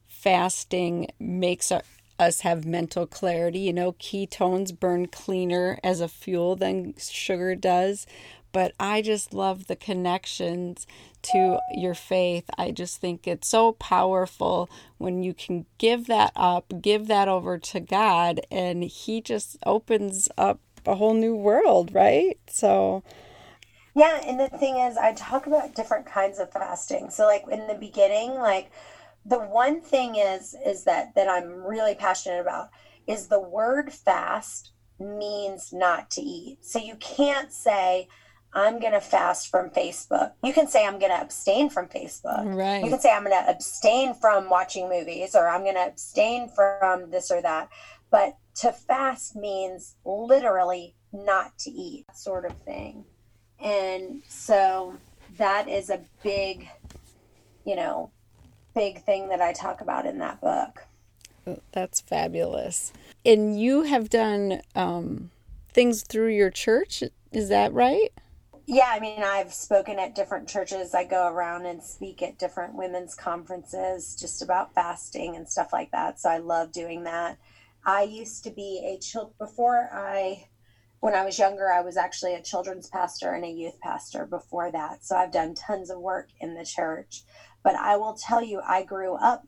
fasting 0.08 1.10
makes 1.20 1.72
our, 1.72 1.84
us 2.22 2.42
have 2.42 2.66
mental 2.66 3.06
clarity. 3.06 3.60
You 3.60 3.74
know, 3.74 3.94
ketones 3.94 4.78
burn 4.78 5.08
cleaner 5.08 5.80
as 5.84 6.00
a 6.00 6.08
fuel 6.08 6.56
than 6.56 6.94
sugar 6.98 7.56
does. 7.56 8.08
But 8.54 8.74
I 8.80 9.02
just 9.02 9.34
love 9.34 9.68
the 9.68 9.76
connections 9.76 10.86
to 11.24 11.60
your 11.74 11.94
faith. 11.94 12.50
I 12.58 12.72
just 12.72 13.00
think 13.00 13.28
it's 13.28 13.48
so 13.48 13.74
powerful 13.74 14.70
when 14.98 15.24
you 15.24 15.34
can 15.34 15.66
give 15.78 16.08
that 16.08 16.32
up, 16.36 16.74
give 16.82 17.08
that 17.08 17.28
over 17.28 17.58
to 17.58 17.80
God, 17.80 18.42
and 18.52 18.84
He 18.84 19.22
just 19.22 19.58
opens 19.66 20.28
up 20.38 20.60
a 20.86 20.96
whole 20.96 21.14
new 21.14 21.36
world, 21.36 21.94
right? 21.94 22.38
So. 22.48 23.04
Yeah, 23.94 24.22
and 24.26 24.40
the 24.40 24.48
thing 24.48 24.78
is, 24.78 24.98
I 24.98 25.14
talk 25.14 25.48
about 25.48 25.76
different 25.76 26.06
kinds 26.06 26.40
of 26.40 26.52
fasting. 26.52 27.10
So, 27.10 27.26
like 27.26 27.44
in 27.52 27.68
the 27.68 27.76
beginning, 27.76 28.36
like 28.36 28.72
the 29.26 29.40
one 29.40 29.82
thing 29.82 30.16
is 30.16 30.56
is 30.66 30.84
that 30.86 31.14
that 31.16 31.30
I'm 31.30 31.64
really 31.64 31.96
passionate 31.96 32.42
about 32.42 32.70
is 33.08 33.28
the 33.28 33.40
word 33.40 33.92
fast 33.92 34.72
means 35.00 35.74
not 35.74 36.10
to 36.12 36.22
eat. 36.22 36.60
So 36.62 36.80
you 36.80 36.96
can't 36.96 37.52
say 37.52 38.08
I'm 38.54 38.80
going 38.80 38.94
to 38.94 39.02
fast 39.02 39.50
from 39.50 39.70
Facebook. 39.70 40.34
You 40.44 40.54
can 40.54 40.68
say 40.68 40.86
I'm 40.86 41.00
going 41.00 41.12
to 41.12 41.22
abstain 41.22 41.70
from 41.70 41.88
Facebook. 41.88 42.54
Right. 42.54 42.84
You 42.84 42.90
can 42.90 43.00
say 43.00 43.12
I'm 43.12 43.24
going 43.24 43.44
to 43.44 43.50
abstain 43.50 44.14
from 44.14 44.50
watching 44.50 44.90
movies 44.90 45.36
or 45.36 45.48
I'm 45.48 45.64
going 45.64 45.76
to 45.76 45.88
abstain 45.88 46.50
from 46.50 47.10
this 47.12 47.32
or 47.32 47.42
that. 47.42 47.70
But 48.10 48.36
to 48.56 48.74
fast 48.74 49.36
means 49.36 49.96
literally 50.04 50.96
not 51.14 51.58
to 51.60 51.72
eat, 51.72 52.06
sort 52.14 52.46
of 52.46 52.58
thing. 52.60 53.06
And 53.60 54.22
so 54.28 54.98
that 55.38 55.70
is 55.70 55.90
a 55.90 56.02
big, 56.24 56.68
you 57.66 57.76
know, 57.76 58.12
big 58.74 59.04
thing 59.04 59.30
that 59.30 59.42
I 59.42 59.54
talk 59.54 59.82
about 59.82 60.06
in 60.06 60.20
that 60.20 60.42
book. 60.42 60.86
That's 61.72 62.02
fabulous. 62.02 62.94
And 63.26 63.60
you 63.60 63.84
have 63.84 64.10
done 64.10 64.62
um, 64.76 65.32
things 65.74 66.04
through 66.04 66.30
your 66.30 66.50
church, 66.52 67.04
is 67.32 67.50
that 67.50 67.74
right? 67.74 68.12
Yeah, 68.68 68.90
I 68.90 69.00
mean, 69.00 69.24
I've 69.24 69.54
spoken 69.54 70.00
at 70.00 70.16
different 70.16 70.48
churches. 70.48 70.94
I 70.94 71.04
go 71.04 71.28
around 71.28 71.66
and 71.66 71.82
speak 71.82 72.22
at 72.22 72.38
different 72.38 72.76
women's 72.76 73.16
conferences 73.16 74.16
just 74.16 74.42
about 74.42 74.74
fasting 74.74 75.36
and 75.36 75.50
stuff 75.50 75.74
like 75.74 75.92
that. 75.92 76.20
So 76.20 76.30
I 76.30 76.38
love 76.38 76.72
doing 76.72 77.04
that. 77.04 77.38
I 77.86 78.04
used 78.04 78.44
to 78.44 78.52
be 78.52 78.84
a 78.86 79.02
child 79.02 79.34
before 79.40 79.90
I 79.92 80.48
when 81.02 81.16
I 81.16 81.26
was 81.26 81.40
younger, 81.40 81.72
I 81.72 81.82
was 81.82 81.98
actually 81.98 82.36
a 82.36 82.44
children's 82.44 82.88
pastor 82.88 83.34
and 83.34 83.44
a 83.44 83.50
youth 83.50 83.80
pastor 83.82 84.28
before 84.28 84.72
that. 84.72 85.04
So 85.04 85.16
I've 85.16 85.32
done 85.32 85.56
tons 85.56 85.90
of 85.90 86.00
work 86.00 86.30
in 86.40 86.54
the 86.54 86.64
church. 86.64 87.24
But 87.64 87.76
I 87.76 87.98
will 87.98 88.14
tell 88.14 88.44
you, 88.44 88.62
I 88.66 88.84
grew 88.84 89.16
up 89.16 89.46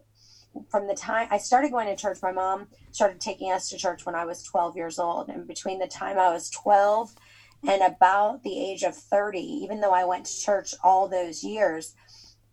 from 0.70 0.88
the 0.88 0.96
time 0.96 1.28
I 1.32 1.38
started 1.38 1.72
going 1.72 1.88
to 1.88 1.96
church. 1.96 2.20
My 2.22 2.32
mom 2.32 2.68
started 2.92 3.20
taking 3.20 3.52
us 3.52 3.70
to 3.70 3.78
church 3.78 4.06
when 4.06 4.16
I 4.16 4.26
was 4.26 4.44
12 4.44 4.76
years 4.76 5.00
old. 5.00 5.30
And 5.30 5.48
between 5.48 5.80
the 5.80 5.88
time 5.88 6.20
I 6.20 6.32
was 6.32 6.50
12 6.50 7.16
And 7.66 7.82
about 7.82 8.44
the 8.44 8.60
age 8.60 8.84
of 8.84 8.96
30, 8.96 9.40
even 9.40 9.80
though 9.80 9.94
I 9.94 10.04
went 10.04 10.26
to 10.26 10.42
church 10.42 10.74
all 10.84 11.08
those 11.08 11.44
years, 11.44 11.96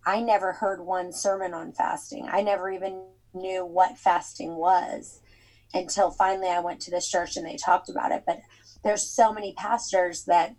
I 0.07 0.20
never 0.20 0.53
heard 0.53 0.81
one 0.81 1.12
sermon 1.12 1.53
on 1.53 1.73
fasting. 1.73 2.29
I 2.31 2.42
never 2.42 2.70
even 2.70 3.03
knew 3.35 3.66
what 3.66 3.99
fasting 3.99 4.57
was 4.57 5.20
until 5.75 6.11
finally 6.11 6.49
I 6.49 6.61
went 6.61 6.81
to 6.83 6.90
this 6.90 7.09
church 7.09 7.37
and 7.37 7.46
they 7.46 7.57
talked 7.57 7.88
about 7.88 8.12
it. 8.12 8.23
But 8.27 8.40
there's 8.83 9.03
so 9.03 9.33
many 9.33 9.53
pastors 9.55 10.25
that 10.25 10.55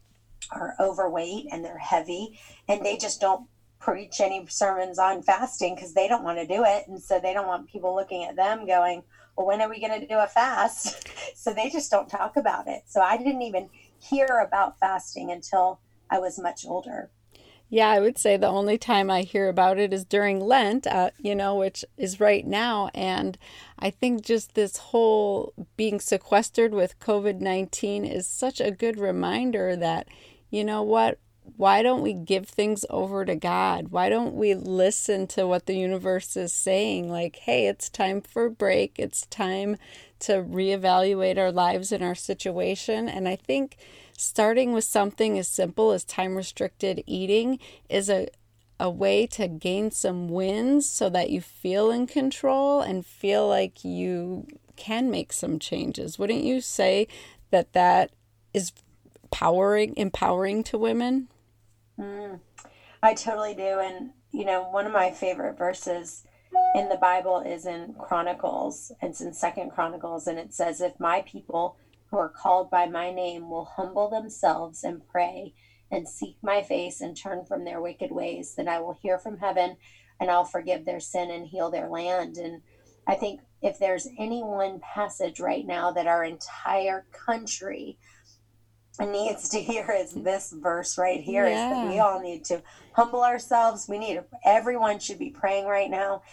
are 0.51 0.75
overweight 0.79 1.47
and 1.51 1.63
they're 1.63 1.77
heavy 1.77 2.39
and 2.67 2.85
they 2.85 2.97
just 2.97 3.21
don't 3.21 3.47
preach 3.81 4.21
any 4.21 4.45
sermons 4.47 4.99
on 4.99 5.23
fasting 5.23 5.75
because 5.75 5.93
they 5.93 6.07
don't 6.07 6.23
want 6.23 6.37
to 6.37 6.47
do 6.47 6.63
it. 6.65 6.87
And 6.87 7.01
so 7.01 7.19
they 7.19 7.33
don't 7.33 7.47
want 7.47 7.69
people 7.69 7.95
looking 7.95 8.23
at 8.23 8.35
them 8.35 8.65
going, 8.65 9.03
well, 9.35 9.47
when 9.47 9.61
are 9.61 9.69
we 9.69 9.79
going 9.79 9.99
to 9.99 10.07
do 10.07 10.19
a 10.19 10.27
fast? 10.27 11.09
so 11.35 11.53
they 11.53 11.69
just 11.69 11.91
don't 11.91 12.09
talk 12.09 12.37
about 12.37 12.67
it. 12.67 12.83
So 12.87 13.01
I 13.01 13.17
didn't 13.17 13.41
even 13.41 13.69
hear 13.99 14.45
about 14.45 14.79
fasting 14.79 15.31
until 15.31 15.79
I 16.09 16.19
was 16.19 16.39
much 16.39 16.65
older. 16.65 17.09
Yeah, 17.73 17.87
I 17.87 18.01
would 18.01 18.17
say 18.17 18.35
the 18.35 18.47
only 18.47 18.77
time 18.77 19.09
I 19.09 19.21
hear 19.21 19.47
about 19.47 19.79
it 19.79 19.93
is 19.93 20.03
during 20.03 20.41
Lent, 20.41 20.85
uh, 20.85 21.11
you 21.17 21.33
know, 21.33 21.55
which 21.55 21.85
is 21.97 22.19
right 22.19 22.45
now. 22.45 22.89
And 22.93 23.37
I 23.79 23.89
think 23.91 24.25
just 24.25 24.55
this 24.55 24.75
whole 24.75 25.53
being 25.77 26.01
sequestered 26.01 26.73
with 26.73 26.99
COVID 26.99 27.39
19 27.39 28.03
is 28.03 28.27
such 28.27 28.59
a 28.59 28.71
good 28.71 28.99
reminder 28.99 29.77
that, 29.77 30.09
you 30.49 30.65
know 30.65 30.81
what, 30.83 31.17
why 31.57 31.83
don't 31.83 32.01
we 32.01 32.13
give 32.13 32.47
things 32.47 32.85
over 32.89 33.25
to 33.25 33.35
God? 33.35 33.89
Why 33.89 34.09
don't 34.09 34.35
we 34.35 34.53
listen 34.53 35.27
to 35.27 35.47
what 35.47 35.65
the 35.65 35.75
universe 35.75 36.35
is 36.35 36.53
saying? 36.53 37.09
Like, 37.09 37.37
hey, 37.37 37.67
it's 37.67 37.89
time 37.89 38.21
for 38.21 38.45
a 38.45 38.51
break. 38.51 38.95
It's 38.97 39.25
time 39.27 39.77
to 40.19 40.43
reevaluate 40.43 41.37
our 41.37 41.51
lives 41.51 41.91
and 41.91 42.03
our 42.03 42.15
situation. 42.15 43.09
And 43.09 43.27
I 43.27 43.35
think 43.35 43.77
starting 44.17 44.73
with 44.73 44.83
something 44.83 45.37
as 45.37 45.47
simple 45.47 45.91
as 45.91 46.03
time 46.03 46.35
restricted 46.35 47.03
eating 47.07 47.59
is 47.89 48.09
a 48.09 48.27
a 48.79 48.89
way 48.89 49.27
to 49.27 49.47
gain 49.47 49.91
some 49.91 50.27
wins 50.27 50.89
so 50.89 51.07
that 51.07 51.29
you 51.29 51.39
feel 51.39 51.91
in 51.91 52.07
control 52.07 52.81
and 52.81 53.05
feel 53.05 53.47
like 53.47 53.85
you 53.85 54.47
can 54.75 55.11
make 55.11 55.31
some 55.31 55.59
changes. 55.59 56.17
Wouldn't 56.17 56.43
you 56.43 56.61
say 56.61 57.07
that 57.51 57.73
that 57.73 58.09
is 58.55 58.71
powering 59.29 59.93
empowering 59.97 60.63
to 60.63 60.79
women? 60.79 61.27
Mm, 62.01 62.39
I 63.03 63.13
totally 63.13 63.53
do 63.53 63.79
and 63.79 64.11
you 64.31 64.45
know, 64.45 64.63
one 64.63 64.87
of 64.87 64.93
my 64.93 65.11
favorite 65.11 65.57
verses 65.57 66.23
in 66.73 66.89
the 66.89 66.95
Bible 66.95 67.41
is 67.41 67.65
in 67.65 67.93
Chronicles. 67.99 68.91
It's 69.01 69.21
in 69.21 69.33
Second 69.33 69.71
Chronicles 69.71 70.25
and 70.25 70.39
it 70.39 70.53
says 70.53 70.81
if 70.81 70.99
my 70.99 71.21
people 71.21 71.77
who 72.09 72.17
are 72.17 72.29
called 72.29 72.71
by 72.71 72.87
my 72.87 73.11
name 73.11 73.49
will 73.49 73.65
humble 73.65 74.09
themselves 74.09 74.83
and 74.83 75.07
pray 75.07 75.53
and 75.91 76.07
seek 76.07 76.37
my 76.41 76.61
face 76.61 77.01
and 77.01 77.15
turn 77.15 77.45
from 77.45 77.65
their 77.65 77.81
wicked 77.81 78.11
ways, 78.11 78.55
then 78.55 78.67
I 78.67 78.79
will 78.79 78.93
hear 78.93 79.19
from 79.19 79.37
heaven 79.37 79.77
and 80.19 80.31
I'll 80.31 80.45
forgive 80.45 80.85
their 80.85 80.99
sin 80.99 81.29
and 81.29 81.45
heal 81.45 81.69
their 81.69 81.89
land. 81.89 82.37
And 82.37 82.61
I 83.05 83.15
think 83.15 83.41
if 83.61 83.77
there's 83.77 84.07
any 84.17 84.41
one 84.41 84.79
passage 84.79 85.39
right 85.39 85.65
now 85.65 85.91
that 85.91 86.07
our 86.07 86.23
entire 86.23 87.05
country 87.11 87.97
needs 89.11 89.49
to 89.49 89.61
hear 89.61 89.91
is 89.91 90.13
this 90.13 90.51
verse 90.51 90.97
right 90.97 91.21
here 91.21 91.47
yeah. 91.47 91.69
is 91.69 91.75
that 91.75 91.91
we 91.91 91.99
all 91.99 92.19
need 92.19 92.45
to 92.45 92.61
humble 92.93 93.23
ourselves. 93.23 93.87
We 93.87 93.99
need 93.99 94.21
everyone 94.43 94.99
should 94.99 95.19
be 95.19 95.29
praying 95.29 95.65
right 95.65 95.89
now 95.89 96.23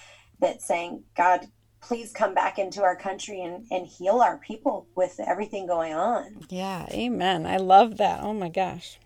that 0.40 0.62
saying, 0.62 1.04
God, 1.16 1.48
please 1.80 2.12
come 2.12 2.34
back 2.34 2.58
into 2.58 2.82
our 2.82 2.96
country 2.96 3.40
and, 3.42 3.66
and 3.70 3.86
heal 3.86 4.20
our 4.20 4.38
people 4.38 4.86
with 4.94 5.20
everything 5.24 5.66
going 5.66 5.94
on. 5.94 6.46
Yeah, 6.48 6.86
amen. 6.90 7.46
I 7.46 7.56
love 7.56 7.96
that. 7.98 8.22
Oh 8.22 8.34
my 8.34 8.48
gosh. 8.48 8.98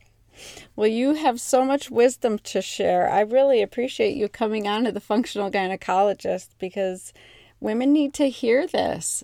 Well, 0.75 0.89
you 0.89 1.15
have 1.15 1.41
so 1.41 1.65
much 1.65 1.91
wisdom 1.91 2.39
to 2.39 2.63
share. 2.63 3.11
I 3.11 3.21
really 3.21 3.63
appreciate 3.63 4.17
you 4.17 4.29
coming 4.29 4.67
on 4.67 4.85
to 4.85 4.93
the 4.93 5.01
functional 5.01 5.51
gynecologist 5.51 6.49
because 6.59 7.13
women 7.61 7.93
need 7.93 8.15
to 8.15 8.31
hear 8.31 8.67
this. 8.67 9.23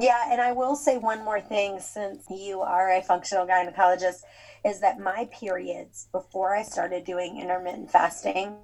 Yeah, 0.00 0.30
and 0.30 0.40
I 0.40 0.52
will 0.52 0.76
say 0.76 0.98
one 0.98 1.24
more 1.24 1.40
thing 1.40 1.80
since 1.80 2.24
you 2.30 2.60
are 2.60 2.90
a 2.90 3.02
functional 3.02 3.46
gynecologist 3.46 4.22
is 4.64 4.80
that 4.80 4.98
my 4.98 5.28
periods 5.32 6.08
before 6.12 6.54
I 6.54 6.62
started 6.62 7.04
doing 7.04 7.40
intermittent 7.40 7.90
fasting 7.90 8.56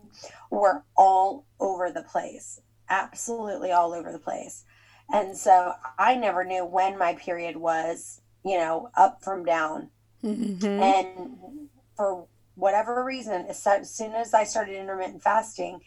were 0.50 0.84
all 0.96 1.46
over 1.60 1.90
the 1.90 2.02
place 2.02 2.60
absolutely 2.88 3.72
all 3.72 3.92
over 3.92 4.12
the 4.12 4.18
place. 4.18 4.64
And 5.12 5.36
so 5.36 5.72
I 5.98 6.14
never 6.16 6.44
knew 6.44 6.64
when 6.64 6.98
my 6.98 7.14
period 7.14 7.56
was, 7.56 8.20
you 8.44 8.56
know, 8.56 8.90
up 8.96 9.22
from 9.22 9.44
down. 9.44 9.90
Mm-hmm. 10.22 10.66
And 10.66 11.68
for 11.96 12.26
whatever 12.54 13.04
reason, 13.04 13.46
as 13.48 13.62
soon 13.90 14.12
as 14.12 14.32
I 14.32 14.44
started 14.44 14.76
intermittent 14.76 15.22
fasting, 15.22 15.80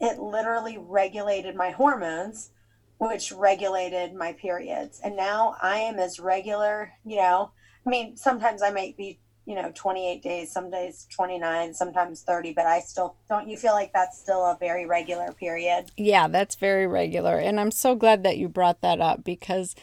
it 0.00 0.18
literally 0.18 0.76
regulated 0.78 1.54
my 1.54 1.70
hormones, 1.70 2.50
which 2.98 3.32
regulated 3.32 4.14
my 4.14 4.32
periods. 4.32 5.00
And 5.02 5.16
now 5.16 5.56
I 5.60 5.78
am 5.78 5.98
as 5.98 6.18
regular, 6.18 6.92
you 7.04 7.16
know, 7.16 7.50
I 7.86 7.90
mean, 7.90 8.16
sometimes 8.16 8.62
I 8.62 8.70
might 8.70 8.96
be 8.96 9.20
you 9.46 9.54
know 9.54 9.70
28 9.74 10.22
days 10.22 10.52
some 10.52 10.70
days 10.70 11.06
29 11.14 11.72
sometimes 11.72 12.22
30 12.22 12.52
but 12.52 12.66
i 12.66 12.80
still 12.80 13.16
don't 13.28 13.48
you 13.48 13.56
feel 13.56 13.72
like 13.72 13.92
that's 13.92 14.18
still 14.18 14.44
a 14.44 14.56
very 14.58 14.86
regular 14.86 15.32
period? 15.32 15.86
Yeah 15.96 16.28
that's 16.28 16.56
very 16.56 16.86
regular. 16.86 17.38
And 17.38 17.58
i'm 17.60 17.70
so 17.70 17.94
glad 17.94 18.24
that 18.24 18.38
you 18.38 18.48
brought 18.48 18.80
that 18.82 19.00
up 19.00 19.24
because 19.24 19.74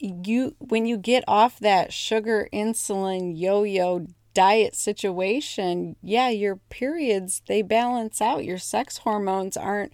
you 0.00 0.56
when 0.58 0.86
you 0.86 0.96
get 0.96 1.22
off 1.28 1.60
that 1.60 1.92
sugar 1.92 2.48
insulin 2.52 3.38
yo-yo 3.38 4.06
diet 4.32 4.74
situation 4.74 5.96
yeah 6.02 6.30
your 6.30 6.56
periods 6.70 7.42
they 7.46 7.62
balance 7.62 8.20
out. 8.22 8.44
Your 8.44 8.58
sex 8.58 8.98
hormones 8.98 9.56
aren't 9.56 9.92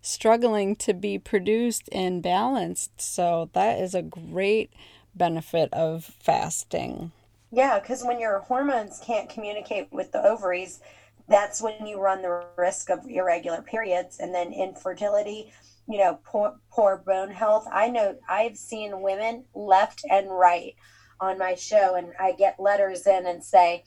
struggling 0.00 0.76
to 0.76 0.94
be 0.94 1.18
produced 1.18 1.88
and 1.92 2.22
balanced. 2.22 3.00
So 3.00 3.50
that 3.52 3.78
is 3.80 3.94
a 3.94 4.02
great 4.02 4.72
benefit 5.14 5.72
of 5.72 6.04
fasting. 6.04 7.12
Yeah, 7.50 7.78
because 7.78 8.04
when 8.04 8.20
your 8.20 8.40
hormones 8.40 9.00
can't 9.04 9.28
communicate 9.28 9.88
with 9.90 10.12
the 10.12 10.24
ovaries, 10.24 10.80
that's 11.28 11.60
when 11.60 11.86
you 11.86 12.00
run 12.00 12.22
the 12.22 12.44
risk 12.56 12.90
of 12.90 13.06
irregular 13.08 13.62
periods 13.62 14.18
and 14.18 14.34
then 14.34 14.52
infertility, 14.52 15.52
you 15.88 15.98
know, 15.98 16.18
poor, 16.24 16.56
poor 16.70 17.02
bone 17.04 17.30
health. 17.30 17.66
I 17.70 17.88
know 17.88 18.16
I've 18.28 18.56
seen 18.56 19.02
women 19.02 19.44
left 19.54 20.04
and 20.10 20.30
right 20.30 20.74
on 21.20 21.38
my 21.38 21.54
show, 21.54 21.96
and 21.96 22.12
I 22.18 22.32
get 22.32 22.60
letters 22.60 23.06
in 23.06 23.26
and 23.26 23.42
say, 23.42 23.84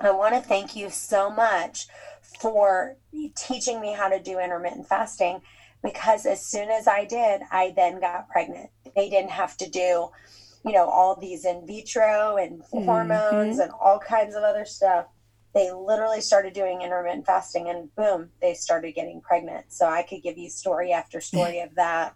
I 0.00 0.10
want 0.10 0.34
to 0.34 0.40
thank 0.40 0.74
you 0.74 0.90
so 0.90 1.30
much 1.30 1.86
for 2.40 2.96
teaching 3.36 3.80
me 3.80 3.92
how 3.92 4.08
to 4.08 4.22
do 4.22 4.38
intermittent 4.38 4.88
fasting 4.88 5.40
because 5.82 6.26
as 6.26 6.44
soon 6.44 6.70
as 6.70 6.88
I 6.88 7.04
did, 7.04 7.42
I 7.50 7.72
then 7.76 8.00
got 8.00 8.28
pregnant. 8.28 8.70
They 8.96 9.10
didn't 9.10 9.30
have 9.30 9.56
to 9.58 9.68
do 9.68 10.10
you 10.64 10.72
know, 10.72 10.88
all 10.88 11.14
these 11.14 11.44
in 11.44 11.66
vitro 11.66 12.36
and 12.36 12.60
mm-hmm. 12.62 12.84
hormones 12.84 13.58
and 13.58 13.70
all 13.80 13.98
kinds 13.98 14.34
of 14.34 14.42
other 14.42 14.64
stuff. 14.64 15.06
They 15.54 15.70
literally 15.70 16.20
started 16.20 16.52
doing 16.52 16.82
intermittent 16.82 17.26
fasting 17.26 17.68
and 17.68 17.94
boom, 17.94 18.30
they 18.40 18.54
started 18.54 18.92
getting 18.94 19.20
pregnant. 19.20 19.66
So 19.68 19.86
I 19.86 20.02
could 20.02 20.22
give 20.22 20.36
you 20.36 20.48
story 20.48 20.92
after 20.92 21.20
story 21.20 21.60
of 21.60 21.74
that. 21.76 22.14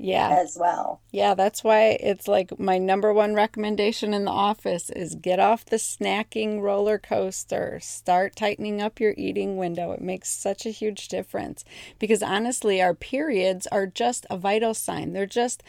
Yeah 0.00 0.30
as 0.30 0.56
well 0.58 1.00
yeah 1.10 1.34
that's 1.34 1.62
why 1.62 1.98
it's 2.00 2.26
like 2.26 2.58
my 2.58 2.78
number 2.78 3.12
one 3.12 3.34
recommendation 3.34 4.14
in 4.14 4.24
the 4.24 4.30
office 4.30 4.88
is 4.90 5.14
get 5.14 5.38
off 5.38 5.64
the 5.66 5.76
snacking 5.76 6.60
roller 6.60 6.98
coaster 6.98 7.78
start 7.82 8.34
tightening 8.34 8.80
up 8.80 8.98
your 8.98 9.14
eating 9.18 9.58
window 9.58 9.92
it 9.92 10.00
makes 10.00 10.30
such 10.30 10.64
a 10.64 10.70
huge 10.70 11.08
difference 11.08 11.64
because 11.98 12.22
honestly 12.22 12.80
our 12.80 12.94
periods 12.94 13.66
are 13.66 13.86
just 13.86 14.24
a 14.30 14.38
vital 14.38 14.72
sign 14.72 15.12
they're 15.12 15.26
just 15.26 15.62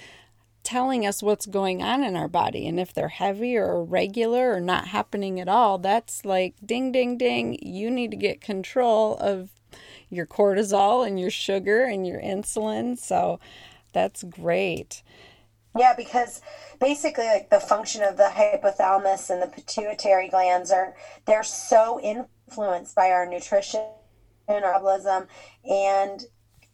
telling 0.63 1.05
us 1.05 1.23
what's 1.23 1.45
going 1.45 1.81
on 1.81 2.03
in 2.03 2.15
our 2.15 2.27
body. 2.27 2.67
And 2.67 2.79
if 2.79 2.93
they're 2.93 3.07
heavy 3.07 3.57
or 3.57 3.77
irregular 3.77 4.53
or 4.53 4.59
not 4.59 4.89
happening 4.89 5.39
at 5.39 5.47
all, 5.47 5.77
that's 5.77 6.23
like 6.23 6.53
ding, 6.63 6.91
ding, 6.91 7.17
ding. 7.17 7.57
You 7.61 7.89
need 7.89 8.11
to 8.11 8.17
get 8.17 8.41
control 8.41 9.17
of 9.17 9.49
your 10.09 10.25
cortisol 10.25 11.07
and 11.07 11.19
your 11.19 11.31
sugar 11.31 11.83
and 11.83 12.05
your 12.05 12.21
insulin. 12.21 12.97
So 12.97 13.39
that's 13.93 14.23
great. 14.23 15.03
Yeah, 15.77 15.93
because 15.95 16.41
basically, 16.79 17.25
like 17.25 17.49
the 17.49 17.59
function 17.59 18.03
of 18.03 18.17
the 18.17 18.29
hypothalamus 18.33 19.29
and 19.29 19.41
the 19.41 19.47
pituitary 19.47 20.27
glands 20.27 20.71
are 20.71 20.95
they're 21.25 21.43
so 21.43 21.99
influenced 22.01 22.95
by 22.95 23.11
our 23.11 23.25
nutrition 23.25 23.85
and 24.47 24.65
our 24.65 24.73
metabolism, 24.73 25.27
and 25.63 26.25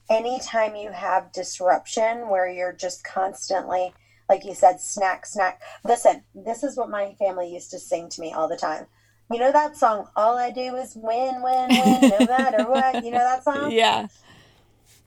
anytime 0.10 0.76
you 0.76 0.92
have 0.92 1.32
disruption 1.32 2.30
where 2.30 2.50
you're 2.50 2.74
just 2.74 3.04
constantly 3.04 3.94
like 4.30 4.44
you 4.46 4.54
said 4.54 4.80
snack 4.80 5.26
snack. 5.26 5.62
Listen 5.84 6.24
this 6.34 6.64
is 6.64 6.76
what 6.76 6.90
my 6.90 7.14
family 7.20 7.54
used 7.54 7.72
to 7.72 7.80
sing 7.80 8.10
to 8.10 8.22
me 8.22 8.34
all 8.34 8.48
the 8.48 8.58
time. 8.58 8.88
You 9.32 9.40
know 9.40 9.52
that 9.52 9.78
song 9.78 10.08
all 10.16 10.38
i 10.38 10.50
do 10.50 10.76
is 10.76 10.96
win 10.96 11.44
win 11.44 11.70
win 11.70 12.02
no 12.02 12.26
matter 12.26 12.64
what. 12.64 13.04
You 13.04 13.12
know 13.12 13.20
that 13.20 13.44
song? 13.44 13.72
Yeah 13.72 14.08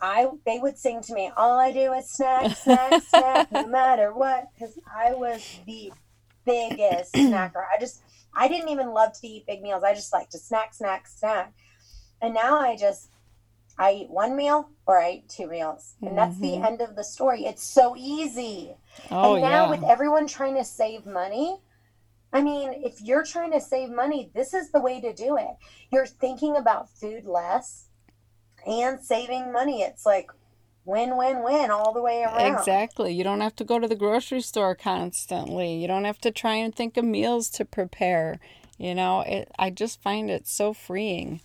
i 0.02 0.26
they 0.46 0.58
would 0.58 0.78
sing 0.78 1.00
to 1.02 1.14
me 1.14 1.30
all 1.36 1.58
i 1.58 1.72
do 1.72 1.92
is 1.92 2.10
snack 2.10 2.56
snack 2.56 3.00
snack 3.02 3.50
no 3.52 3.66
matter 3.68 4.12
what 4.12 4.44
because 4.54 4.78
i 4.96 5.12
was 5.12 5.40
the 5.66 5.92
biggest 6.44 7.14
snacker 7.14 7.64
i 7.74 7.78
just 7.80 8.02
I 8.34 8.48
didn't 8.48 8.68
even 8.68 8.90
love 8.94 9.12
to 9.20 9.26
eat 9.26 9.46
big 9.46 9.60
meals. 9.60 9.82
I 9.82 9.92
just 9.94 10.12
like 10.12 10.30
to 10.30 10.38
snack, 10.38 10.72
snack, 10.72 11.08
snack. 11.08 11.52
And 12.22 12.32
now 12.32 12.60
I 12.60 12.76
just 12.76 13.08
I 13.78 13.92
eat 13.92 14.10
one 14.10 14.36
meal 14.36 14.68
or 14.86 15.00
I 15.00 15.10
eat 15.12 15.28
two 15.28 15.48
meals. 15.48 15.94
And 16.02 16.16
that's 16.16 16.38
the 16.38 16.52
Mhm. 16.52 16.64
end 16.64 16.80
of 16.80 16.94
the 16.96 17.04
story. 17.04 17.44
It's 17.44 17.62
so 17.62 17.96
easy. 17.96 18.76
Oh, 19.10 19.34
and 19.34 19.42
now 19.42 19.64
yeah. 19.64 19.70
with 19.70 19.82
everyone 19.82 20.26
trying 20.26 20.54
to 20.54 20.64
save 20.64 21.06
money, 21.06 21.60
I 22.32 22.42
mean, 22.42 22.72
if 22.84 23.00
you're 23.00 23.24
trying 23.24 23.50
to 23.52 23.60
save 23.60 23.90
money, 23.90 24.30
this 24.32 24.54
is 24.54 24.70
the 24.70 24.80
way 24.80 25.00
to 25.00 25.12
do 25.12 25.36
it. 25.36 25.56
You're 25.90 26.06
thinking 26.06 26.56
about 26.56 26.88
food 26.88 27.26
less 27.26 27.88
and 28.66 29.00
saving 29.00 29.52
money. 29.52 29.82
It's 29.82 30.06
like 30.06 30.30
win, 30.84 31.16
win, 31.16 31.42
win 31.42 31.70
all 31.70 31.92
the 31.92 32.02
way 32.02 32.22
around. 32.22 32.58
Exactly. 32.58 33.12
You 33.12 33.24
don't 33.24 33.40
have 33.40 33.56
to 33.56 33.64
go 33.64 33.78
to 33.78 33.88
the 33.88 33.96
grocery 33.96 34.40
store 34.40 34.74
constantly. 34.74 35.74
You 35.74 35.88
don't 35.88 36.04
have 36.04 36.20
to 36.20 36.30
try 36.30 36.54
and 36.56 36.74
think 36.74 36.96
of 36.96 37.04
meals 37.04 37.48
to 37.50 37.64
prepare. 37.64 38.40
You 38.78 38.94
know, 38.94 39.20
it, 39.20 39.52
I 39.58 39.68
just 39.68 40.00
find 40.00 40.30
it 40.30 40.46
so 40.46 40.72
freeing. 40.72 41.42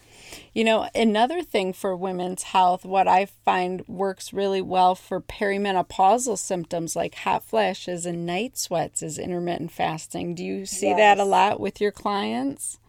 You 0.53 0.63
know, 0.63 0.89
another 0.95 1.41
thing 1.43 1.73
for 1.73 1.93
women's 1.93 2.43
health, 2.43 2.85
what 2.85 3.09
I 3.09 3.25
find 3.25 3.85
works 3.89 4.31
really 4.31 4.61
well 4.61 4.95
for 4.95 5.19
perimenopausal 5.19 6.37
symptoms 6.37 6.95
like 6.95 7.13
hot 7.13 7.43
flashes 7.43 8.05
and 8.05 8.25
night 8.25 8.57
sweats 8.57 9.03
is 9.03 9.19
intermittent 9.19 9.71
fasting. 9.71 10.33
Do 10.33 10.45
you 10.45 10.65
see 10.65 10.93
that 10.93 11.19
a 11.19 11.25
lot 11.25 11.59
with 11.59 11.81
your 11.81 11.91
clients? 11.91 12.79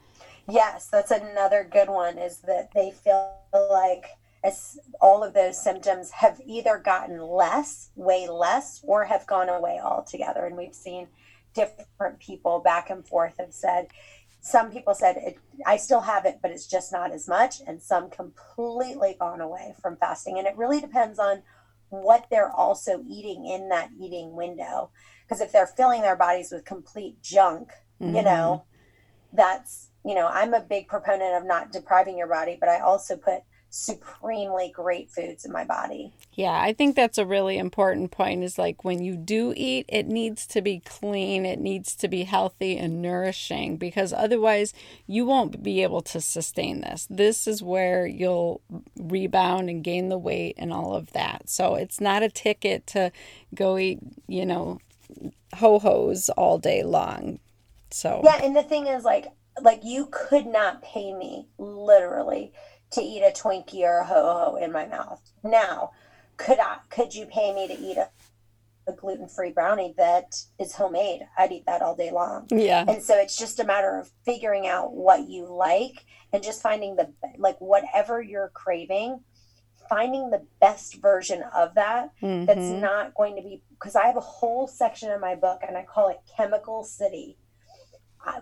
Yes, 0.49 0.89
that's 0.91 1.11
another 1.11 1.69
good 1.71 1.89
one 1.89 2.19
is 2.19 2.39
that 2.43 2.71
they 2.75 2.91
feel 2.91 3.37
like 3.71 4.07
as 4.45 4.79
all 5.01 5.25
of 5.25 5.35
those 5.35 5.63
symptoms 5.63 6.11
have 6.11 6.41
either 6.47 6.79
gotten 6.79 7.21
less, 7.21 7.91
way 7.97 8.29
less, 8.29 8.81
or 8.85 9.05
have 9.05 9.27
gone 9.27 9.49
away 9.49 9.81
altogether. 9.83 10.47
And 10.47 10.57
we've 10.57 10.75
seen 10.75 11.09
different 11.53 12.21
people 12.21 12.61
back 12.61 12.91
and 12.91 13.05
forth 13.05 13.35
have 13.39 13.53
said, 13.53 13.89
some 14.41 14.71
people 14.71 14.95
said, 14.95 15.17
it, 15.17 15.39
I 15.67 15.77
still 15.77 16.03
have 16.03 16.25
it, 16.27 16.39
but 16.41 16.53
it's 16.53 16.69
just 16.69 16.93
not 16.93 17.11
as 17.11 17.27
much. 17.27 17.57
And 17.67 17.83
some 17.83 18.09
completely 18.09 19.17
gone 19.19 19.41
away 19.41 19.75
from 19.83 19.97
fasting. 19.97 20.39
And 20.39 20.47
it 20.47 20.57
really 20.57 20.81
depends 20.81 21.19
on 21.19 21.43
what 21.89 22.27
they're 22.31 22.53
also 22.53 23.03
eating 23.09 23.47
in 23.47 23.69
that 23.71 23.91
eating 24.01 24.37
window. 24.37 24.91
Because 25.25 25.41
if 25.41 25.51
they're 25.51 25.67
filling 25.67 26.03
their 26.03 26.15
bodies 26.15 26.53
with 26.53 26.65
complete 26.65 27.21
junk, 27.21 27.73
you 27.99 28.09
mm-hmm. 28.09 28.25
know, 28.25 28.65
that's 29.33 29.91
you 30.05 30.15
know 30.15 30.27
i'm 30.29 30.55
a 30.55 30.61
big 30.61 30.89
proponent 30.89 31.35
of 31.35 31.45
not 31.45 31.73
depriving 31.73 32.17
your 32.17 32.29
body 32.29 32.57
but 32.59 32.69
i 32.69 32.81
also 32.81 33.17
put 33.17 33.43
supremely 33.69 34.71
great 34.75 35.11
foods 35.11 35.45
in 35.45 35.53
my 35.53 35.65
body 35.65 36.13
Yeah, 36.33 36.59
I 36.59 36.73
think 36.73 36.97
that's 36.97 37.19
a 37.19 37.27
really 37.27 37.59
important 37.59 38.11
point 38.11 38.43
is 38.43 38.59
like 38.59 38.85
when 38.85 39.03
you 39.03 39.17
do 39.17 39.53
eat, 39.57 39.87
it 39.89 40.07
needs 40.07 40.47
to 40.49 40.63
be 40.63 40.81
clean, 40.81 41.45
it 41.45 41.59
needs 41.59 41.95
to 41.97 42.09
be 42.09 42.25
healthy 42.25 42.79
and 42.79 43.03
nourishing 43.03 43.77
because 43.77 44.13
otherwise 44.13 44.73
you 45.07 45.27
won't 45.27 45.63
be 45.63 45.83
able 45.83 46.01
to 46.03 46.21
sustain 46.21 46.81
this. 46.81 47.07
This 47.11 47.47
is 47.47 47.63
where 47.63 48.07
you'll 48.07 48.61
rebound 48.97 49.69
and 49.69 49.85
gain 49.85 50.09
the 50.09 50.19
weight 50.19 50.55
and 50.59 50.73
all 50.73 50.95
of 50.95 51.13
that. 51.13 51.51
So 51.51 51.75
it's 51.75 52.01
not 52.01 52.23
a 52.23 52.31
ticket 52.31 52.87
to 52.89 53.13
go 53.55 53.77
eat, 53.77 53.99
you 54.27 54.47
know, 54.47 54.79
ho-hos 55.55 56.31
all 56.31 56.59
day 56.59 56.83
long. 56.83 57.41
So 57.97 58.21
yeah 58.23 58.41
and 58.45 58.55
the 58.55 58.63
thing 58.63 58.87
is 58.87 59.05
like 59.05 59.27
like 59.63 59.81
you 59.83 60.09
could 60.13 60.47
not 60.47 60.83
pay 60.83 61.15
me 61.15 61.49
literally 61.59 62.53
to 62.91 63.01
eat 63.01 63.23
a 63.23 63.31
twinkie 63.33 63.83
or 63.85 64.01
a 64.01 64.05
ho-ho 64.05 64.57
in 64.57 64.71
my 64.71 64.87
mouth 64.87 65.23
now 65.43 65.93
could 66.37 66.59
i 66.61 66.77
could 66.91 67.15
you 67.15 67.25
pay 67.25 67.55
me 67.55 67.67
to 67.67 67.73
eat 67.75 67.97
a, 67.97 68.11
a 68.87 68.93
gluten-free 68.93 69.53
brownie 69.53 69.95
that 69.97 70.27
is 70.59 70.75
homemade 70.75 71.23
i'd 71.39 71.53
eat 71.53 71.65
that 71.67 71.81
all 71.81 71.97
day 71.97 72.11
long 72.13 72.47
yeah. 72.51 72.85
And 72.87 73.03
so 73.03 73.17
it's 73.17 73.37
just 73.37 73.61
a 73.61 73.65
matter 73.65 73.99
of 73.99 74.11
figuring 74.27 74.67
out 74.67 74.93
what 74.95 75.29
you 75.29 75.47
like 75.51 76.05
and 76.35 76.43
just 76.43 76.61
finding 76.63 76.97
the 76.97 77.13
like 77.39 77.57
whatever 77.61 78.21
you're 78.21 78.51
craving, 78.53 79.21
finding 79.89 80.31
the 80.31 80.45
best 80.61 80.97
version 81.01 81.43
of 81.55 81.75
that 81.77 82.11
that's 82.21 82.59
Mhm. 82.61 82.81
not 82.81 83.15
going 83.15 83.37
to 83.37 83.43
be 83.43 83.63
because 83.71 83.97
I 83.97 84.07
have 84.07 84.17
a 84.17 84.21
whole 84.39 84.67
section 84.69 85.11
in 85.11 85.21
my 85.21 85.35
book 85.35 85.61
and 85.67 85.77
I 85.79 85.85
call 85.85 86.09
it 86.09 86.19
Chemical 86.37 86.85
City. 86.85 87.39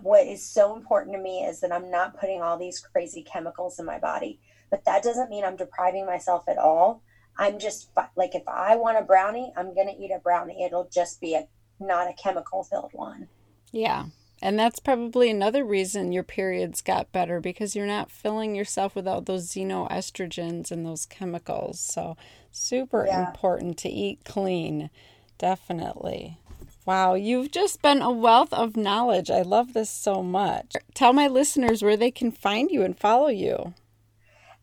What 0.01 0.27
is 0.27 0.47
so 0.47 0.75
important 0.75 1.15
to 1.15 1.21
me 1.21 1.43
is 1.43 1.59
that 1.61 1.71
I'm 1.71 1.89
not 1.91 2.19
putting 2.19 2.41
all 2.41 2.57
these 2.57 2.79
crazy 2.79 3.23
chemicals 3.23 3.79
in 3.79 3.85
my 3.85 3.99
body, 3.99 4.39
but 4.69 4.83
that 4.85 5.03
doesn't 5.03 5.29
mean 5.29 5.43
I'm 5.43 5.55
depriving 5.55 6.05
myself 6.05 6.43
at 6.47 6.57
all. 6.57 7.01
I'm 7.37 7.59
just 7.59 7.89
like 8.15 8.33
if 8.35 8.47
I 8.47 8.75
want 8.75 8.97
a 8.97 9.03
brownie, 9.03 9.53
I'm 9.57 9.73
going 9.73 9.87
to 9.87 10.03
eat 10.03 10.11
a 10.11 10.19
brownie. 10.19 10.63
It'll 10.63 10.89
just 10.91 11.19
be 11.19 11.35
a 11.35 11.47
not 11.79 12.09
a 12.09 12.13
chemical 12.13 12.63
filled 12.63 12.91
one. 12.93 13.27
Yeah. 13.71 14.05
And 14.41 14.59
that's 14.59 14.79
probably 14.79 15.29
another 15.29 15.63
reason 15.63 16.11
your 16.11 16.23
periods 16.23 16.81
got 16.81 17.11
better 17.11 17.39
because 17.39 17.75
you're 17.75 17.85
not 17.85 18.11
filling 18.11 18.53
yourself 18.53 18.95
with 18.95 19.07
all 19.07 19.21
those 19.21 19.47
xenoestrogens 19.49 20.71
and 20.71 20.85
those 20.85 21.05
chemicals. 21.05 21.79
So, 21.79 22.17
super 22.51 23.05
Yeah. 23.05 23.27
important 23.27 23.77
to 23.79 23.89
eat 23.89 24.23
clean. 24.25 24.89
Definitely. 25.37 26.37
Wow, 26.85 27.15
you've 27.15 27.51
just 27.51 27.81
been 27.81 28.01
a 28.01 28.11
wealth 28.11 28.53
of 28.53 28.77
knowledge. 28.77 29.31
I 29.31 29.41
love 29.41 29.73
this 29.73 29.89
so 29.89 30.21
much. 30.21 30.73
Tell 30.93 31.13
my 31.13 31.27
listeners 31.27 31.81
where 31.81 31.97
they 31.97 32.11
can 32.11 32.31
find 32.31 32.69
you 32.69 32.83
and 32.83 32.97
follow 32.97 33.29
you. 33.29 33.73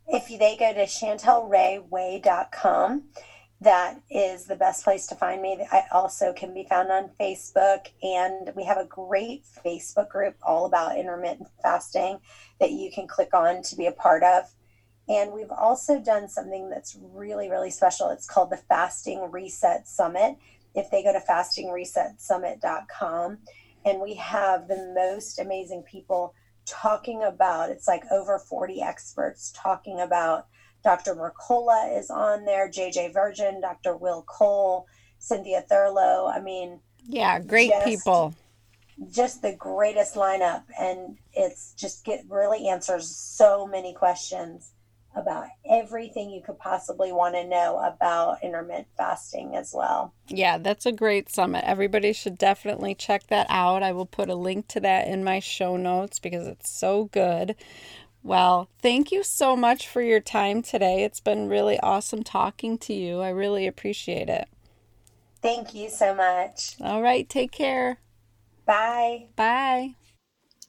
if 0.07 0.29
they 0.29 0.57
go 0.59 0.73
to 0.73 0.85
chantelrayway.com 0.85 3.03
that 3.61 4.01
is 4.11 4.47
the 4.47 4.57
best 4.57 4.83
place 4.83 5.07
to 5.07 5.15
find 5.15 5.41
me 5.41 5.65
i 5.71 5.85
also 5.93 6.33
can 6.33 6.53
be 6.53 6.65
found 6.69 6.91
on 6.91 7.09
facebook 7.21 7.87
and 8.03 8.51
we 8.57 8.65
have 8.65 8.79
a 8.79 8.85
great 8.87 9.45
facebook 9.65 10.09
group 10.09 10.35
all 10.43 10.67
about 10.67 10.99
intermittent 10.99 11.49
fasting 11.63 12.19
that 12.59 12.73
you 12.73 12.91
can 12.91 13.07
click 13.07 13.33
on 13.33 13.63
to 13.63 13.77
be 13.77 13.87
a 13.87 13.93
part 13.93 14.25
of 14.25 14.45
and 15.09 15.33
we've 15.33 15.51
also 15.51 16.01
done 16.01 16.29
something 16.29 16.69
that's 16.69 16.99
really 17.01 17.49
really 17.49 17.71
special 17.71 18.11
it's 18.11 18.27
called 18.27 18.51
the 18.51 18.57
fasting 18.57 19.31
reset 19.31 19.87
summit 19.87 20.37
if 20.75 20.91
they 20.91 21.03
go 21.03 21.13
to 21.13 21.21
fastingresetsummit.com 21.21 23.39
and 23.85 24.01
we 24.01 24.15
have 24.15 24.69
the 24.69 24.93
most 24.95 25.39
amazing 25.41 25.83
people 25.83 26.35
talking 26.65 27.23
about 27.25 27.71
it's 27.71 27.89
like 27.89 28.05
over 28.13 28.39
40 28.39 28.81
experts 28.83 29.53
talking 29.55 30.01
about 30.01 30.47
Dr. 30.85 31.15
Mercola 31.15 31.97
is 31.97 32.11
on 32.11 32.45
there, 32.45 32.69
JJ 32.69 33.13
Virgin, 33.13 33.61
Dr. 33.61 33.97
Will 33.97 34.23
Cole, 34.23 34.87
Cynthia 35.19 35.65
Thurlow. 35.71 36.27
I 36.33 36.41
mean, 36.41 36.81
Yeah, 37.07 37.39
great 37.41 37.71
Just- 37.71 37.87
people. 37.87 38.35
just 39.11 39.43
the 39.43 39.53
greatest 39.55 40.15
lineup 40.15 40.63
and 40.79 41.17
it's 41.33 41.73
just 41.75 42.05
get 42.05 42.25
really 42.29 42.69
answers 42.69 43.09
so 43.17 43.67
many 43.67 43.93
questions 43.95 44.71
about 45.15 45.47
everything 45.69 46.31
you 46.31 46.41
could 46.41 46.59
possibly 46.59 47.13
want 47.13 47.35
to 47.35 47.47
know 47.47 47.79
about 47.79 48.43
intermittent 48.43 48.89
fasting 48.97 49.55
as 49.55 49.73
well. 49.75 50.15
Yeah, 50.29 50.59
that's 50.59 50.87
a 50.87 50.93
great 50.93 51.31
summit. 51.31 51.65
Everybody 51.67 52.13
should 52.13 52.39
definitely 52.39 52.95
check 52.95 53.27
that 53.29 53.47
out. 53.51 53.83
I 53.83 53.93
will 53.93 54.07
put 54.07 54.31
a 54.31 54.35
link 54.35 54.69
to 54.69 54.81
that 54.81 55.09
in 55.09 55.25
my 55.25 55.41
show 55.41 55.77
notes 55.77 56.19
because 56.19 56.47
it's 56.47 56.71
so 56.71 57.05
good. 57.13 57.55
Well, 58.23 58.69
thank 58.81 59.11
you 59.11 59.25
so 59.25 59.57
much 59.57 59.89
for 59.89 60.01
your 60.01 60.21
time 60.21 60.63
today. 60.63 61.03
It's 61.05 61.21
been 61.21 61.49
really 61.49 61.79
awesome 61.81 62.23
talking 62.23 62.79
to 62.79 62.95
you. 62.95 63.21
I 63.21 63.31
really 63.31 63.67
appreciate 63.67 64.29
it. 64.29 64.49
Thank 65.43 65.75
you 65.75 65.91
so 65.91 66.15
much. 66.15 66.77
All 66.81 67.03
right, 67.03 67.29
take 67.29 67.51
care. 67.51 67.99
Bye. 68.65 69.27
Bye. 69.35 69.97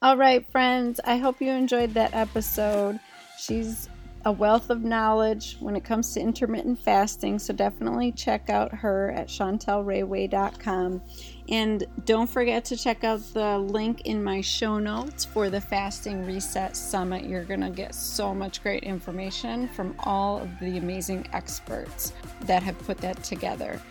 All 0.02 0.18
right, 0.18 0.50
friends. 0.52 1.00
I 1.06 1.18
hope 1.18 1.42
you 1.42 1.52
enjoyed 1.52 1.94
that 1.94 2.14
episode. 2.14 3.00
She's 3.38 3.88
a 4.26 4.32
wealth 4.32 4.70
of 4.70 4.84
knowledge 4.84 5.58
when 5.60 5.76
it 5.76 5.84
comes 5.84 6.14
to 6.14 6.20
intermittent 6.20 6.80
fasting, 6.80 7.40
so 7.40 7.54
definitely 7.54 8.12
check 8.12 8.50
out 8.50 8.74
her 8.74 9.12
at 9.12 9.28
chantelrayway.com. 9.28 11.02
And 11.50 11.84
don't 12.06 12.30
forget 12.30 12.64
to 12.66 12.78
check 12.78 13.04
out 13.04 13.22
the 13.34 13.58
link 13.58 14.02
in 14.02 14.24
my 14.24 14.40
show 14.40 14.80
notes 14.80 15.26
for 15.26 15.50
the 15.50 15.60
Fasting 15.60 16.26
Reset 16.26 16.76
Summit. 16.76 17.26
You're 17.26 17.44
going 17.44 17.62
to 17.62 17.70
get 17.70 17.94
so 17.94 18.34
much 18.34 18.64
great 18.64 18.84
information 18.84 19.68
from 19.70 19.94
all 20.00 20.38
of 20.40 20.50
the 20.60 20.78
amazing 20.78 21.28
experts 21.34 22.14
that 22.42 22.64
have 22.64 22.80
put 22.80 22.98
that 23.00 23.22
together. 23.24 23.82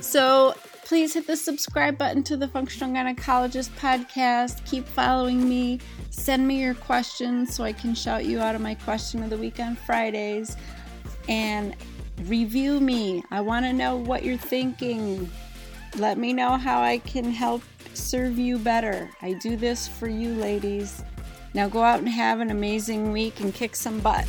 So 0.00 0.54
please 0.84 1.14
hit 1.14 1.26
the 1.26 1.36
subscribe 1.36 1.96
button 1.96 2.22
to 2.24 2.36
the 2.36 2.48
Functional 2.48 2.92
Gynecologist 2.92 3.70
podcast. 3.78 4.64
Keep 4.66 4.86
following 4.86 5.48
me. 5.48 5.80
Send 6.10 6.46
me 6.46 6.60
your 6.60 6.74
questions 6.74 7.54
so 7.54 7.64
I 7.64 7.72
can 7.72 7.94
shout 7.94 8.24
you 8.24 8.40
out 8.40 8.54
of 8.54 8.60
my 8.60 8.74
question 8.74 9.22
of 9.22 9.30
the 9.30 9.38
week 9.38 9.60
on 9.60 9.76
Fridays. 9.76 10.56
And 11.28 11.76
review 12.24 12.80
me. 12.80 13.22
I 13.30 13.40
want 13.40 13.64
to 13.66 13.72
know 13.72 13.96
what 13.96 14.24
you're 14.24 14.36
thinking. 14.36 15.30
Let 15.98 16.18
me 16.18 16.32
know 16.32 16.56
how 16.56 16.82
I 16.82 16.98
can 16.98 17.30
help 17.30 17.62
serve 17.94 18.38
you 18.38 18.58
better. 18.58 19.10
I 19.22 19.34
do 19.34 19.56
this 19.56 19.86
for 19.86 20.08
you, 20.08 20.34
ladies. 20.34 21.02
Now 21.54 21.68
go 21.68 21.82
out 21.82 21.98
and 21.98 22.08
have 22.08 22.40
an 22.40 22.50
amazing 22.50 23.12
week 23.12 23.40
and 23.40 23.54
kick 23.54 23.76
some 23.76 24.00
butt. 24.00 24.26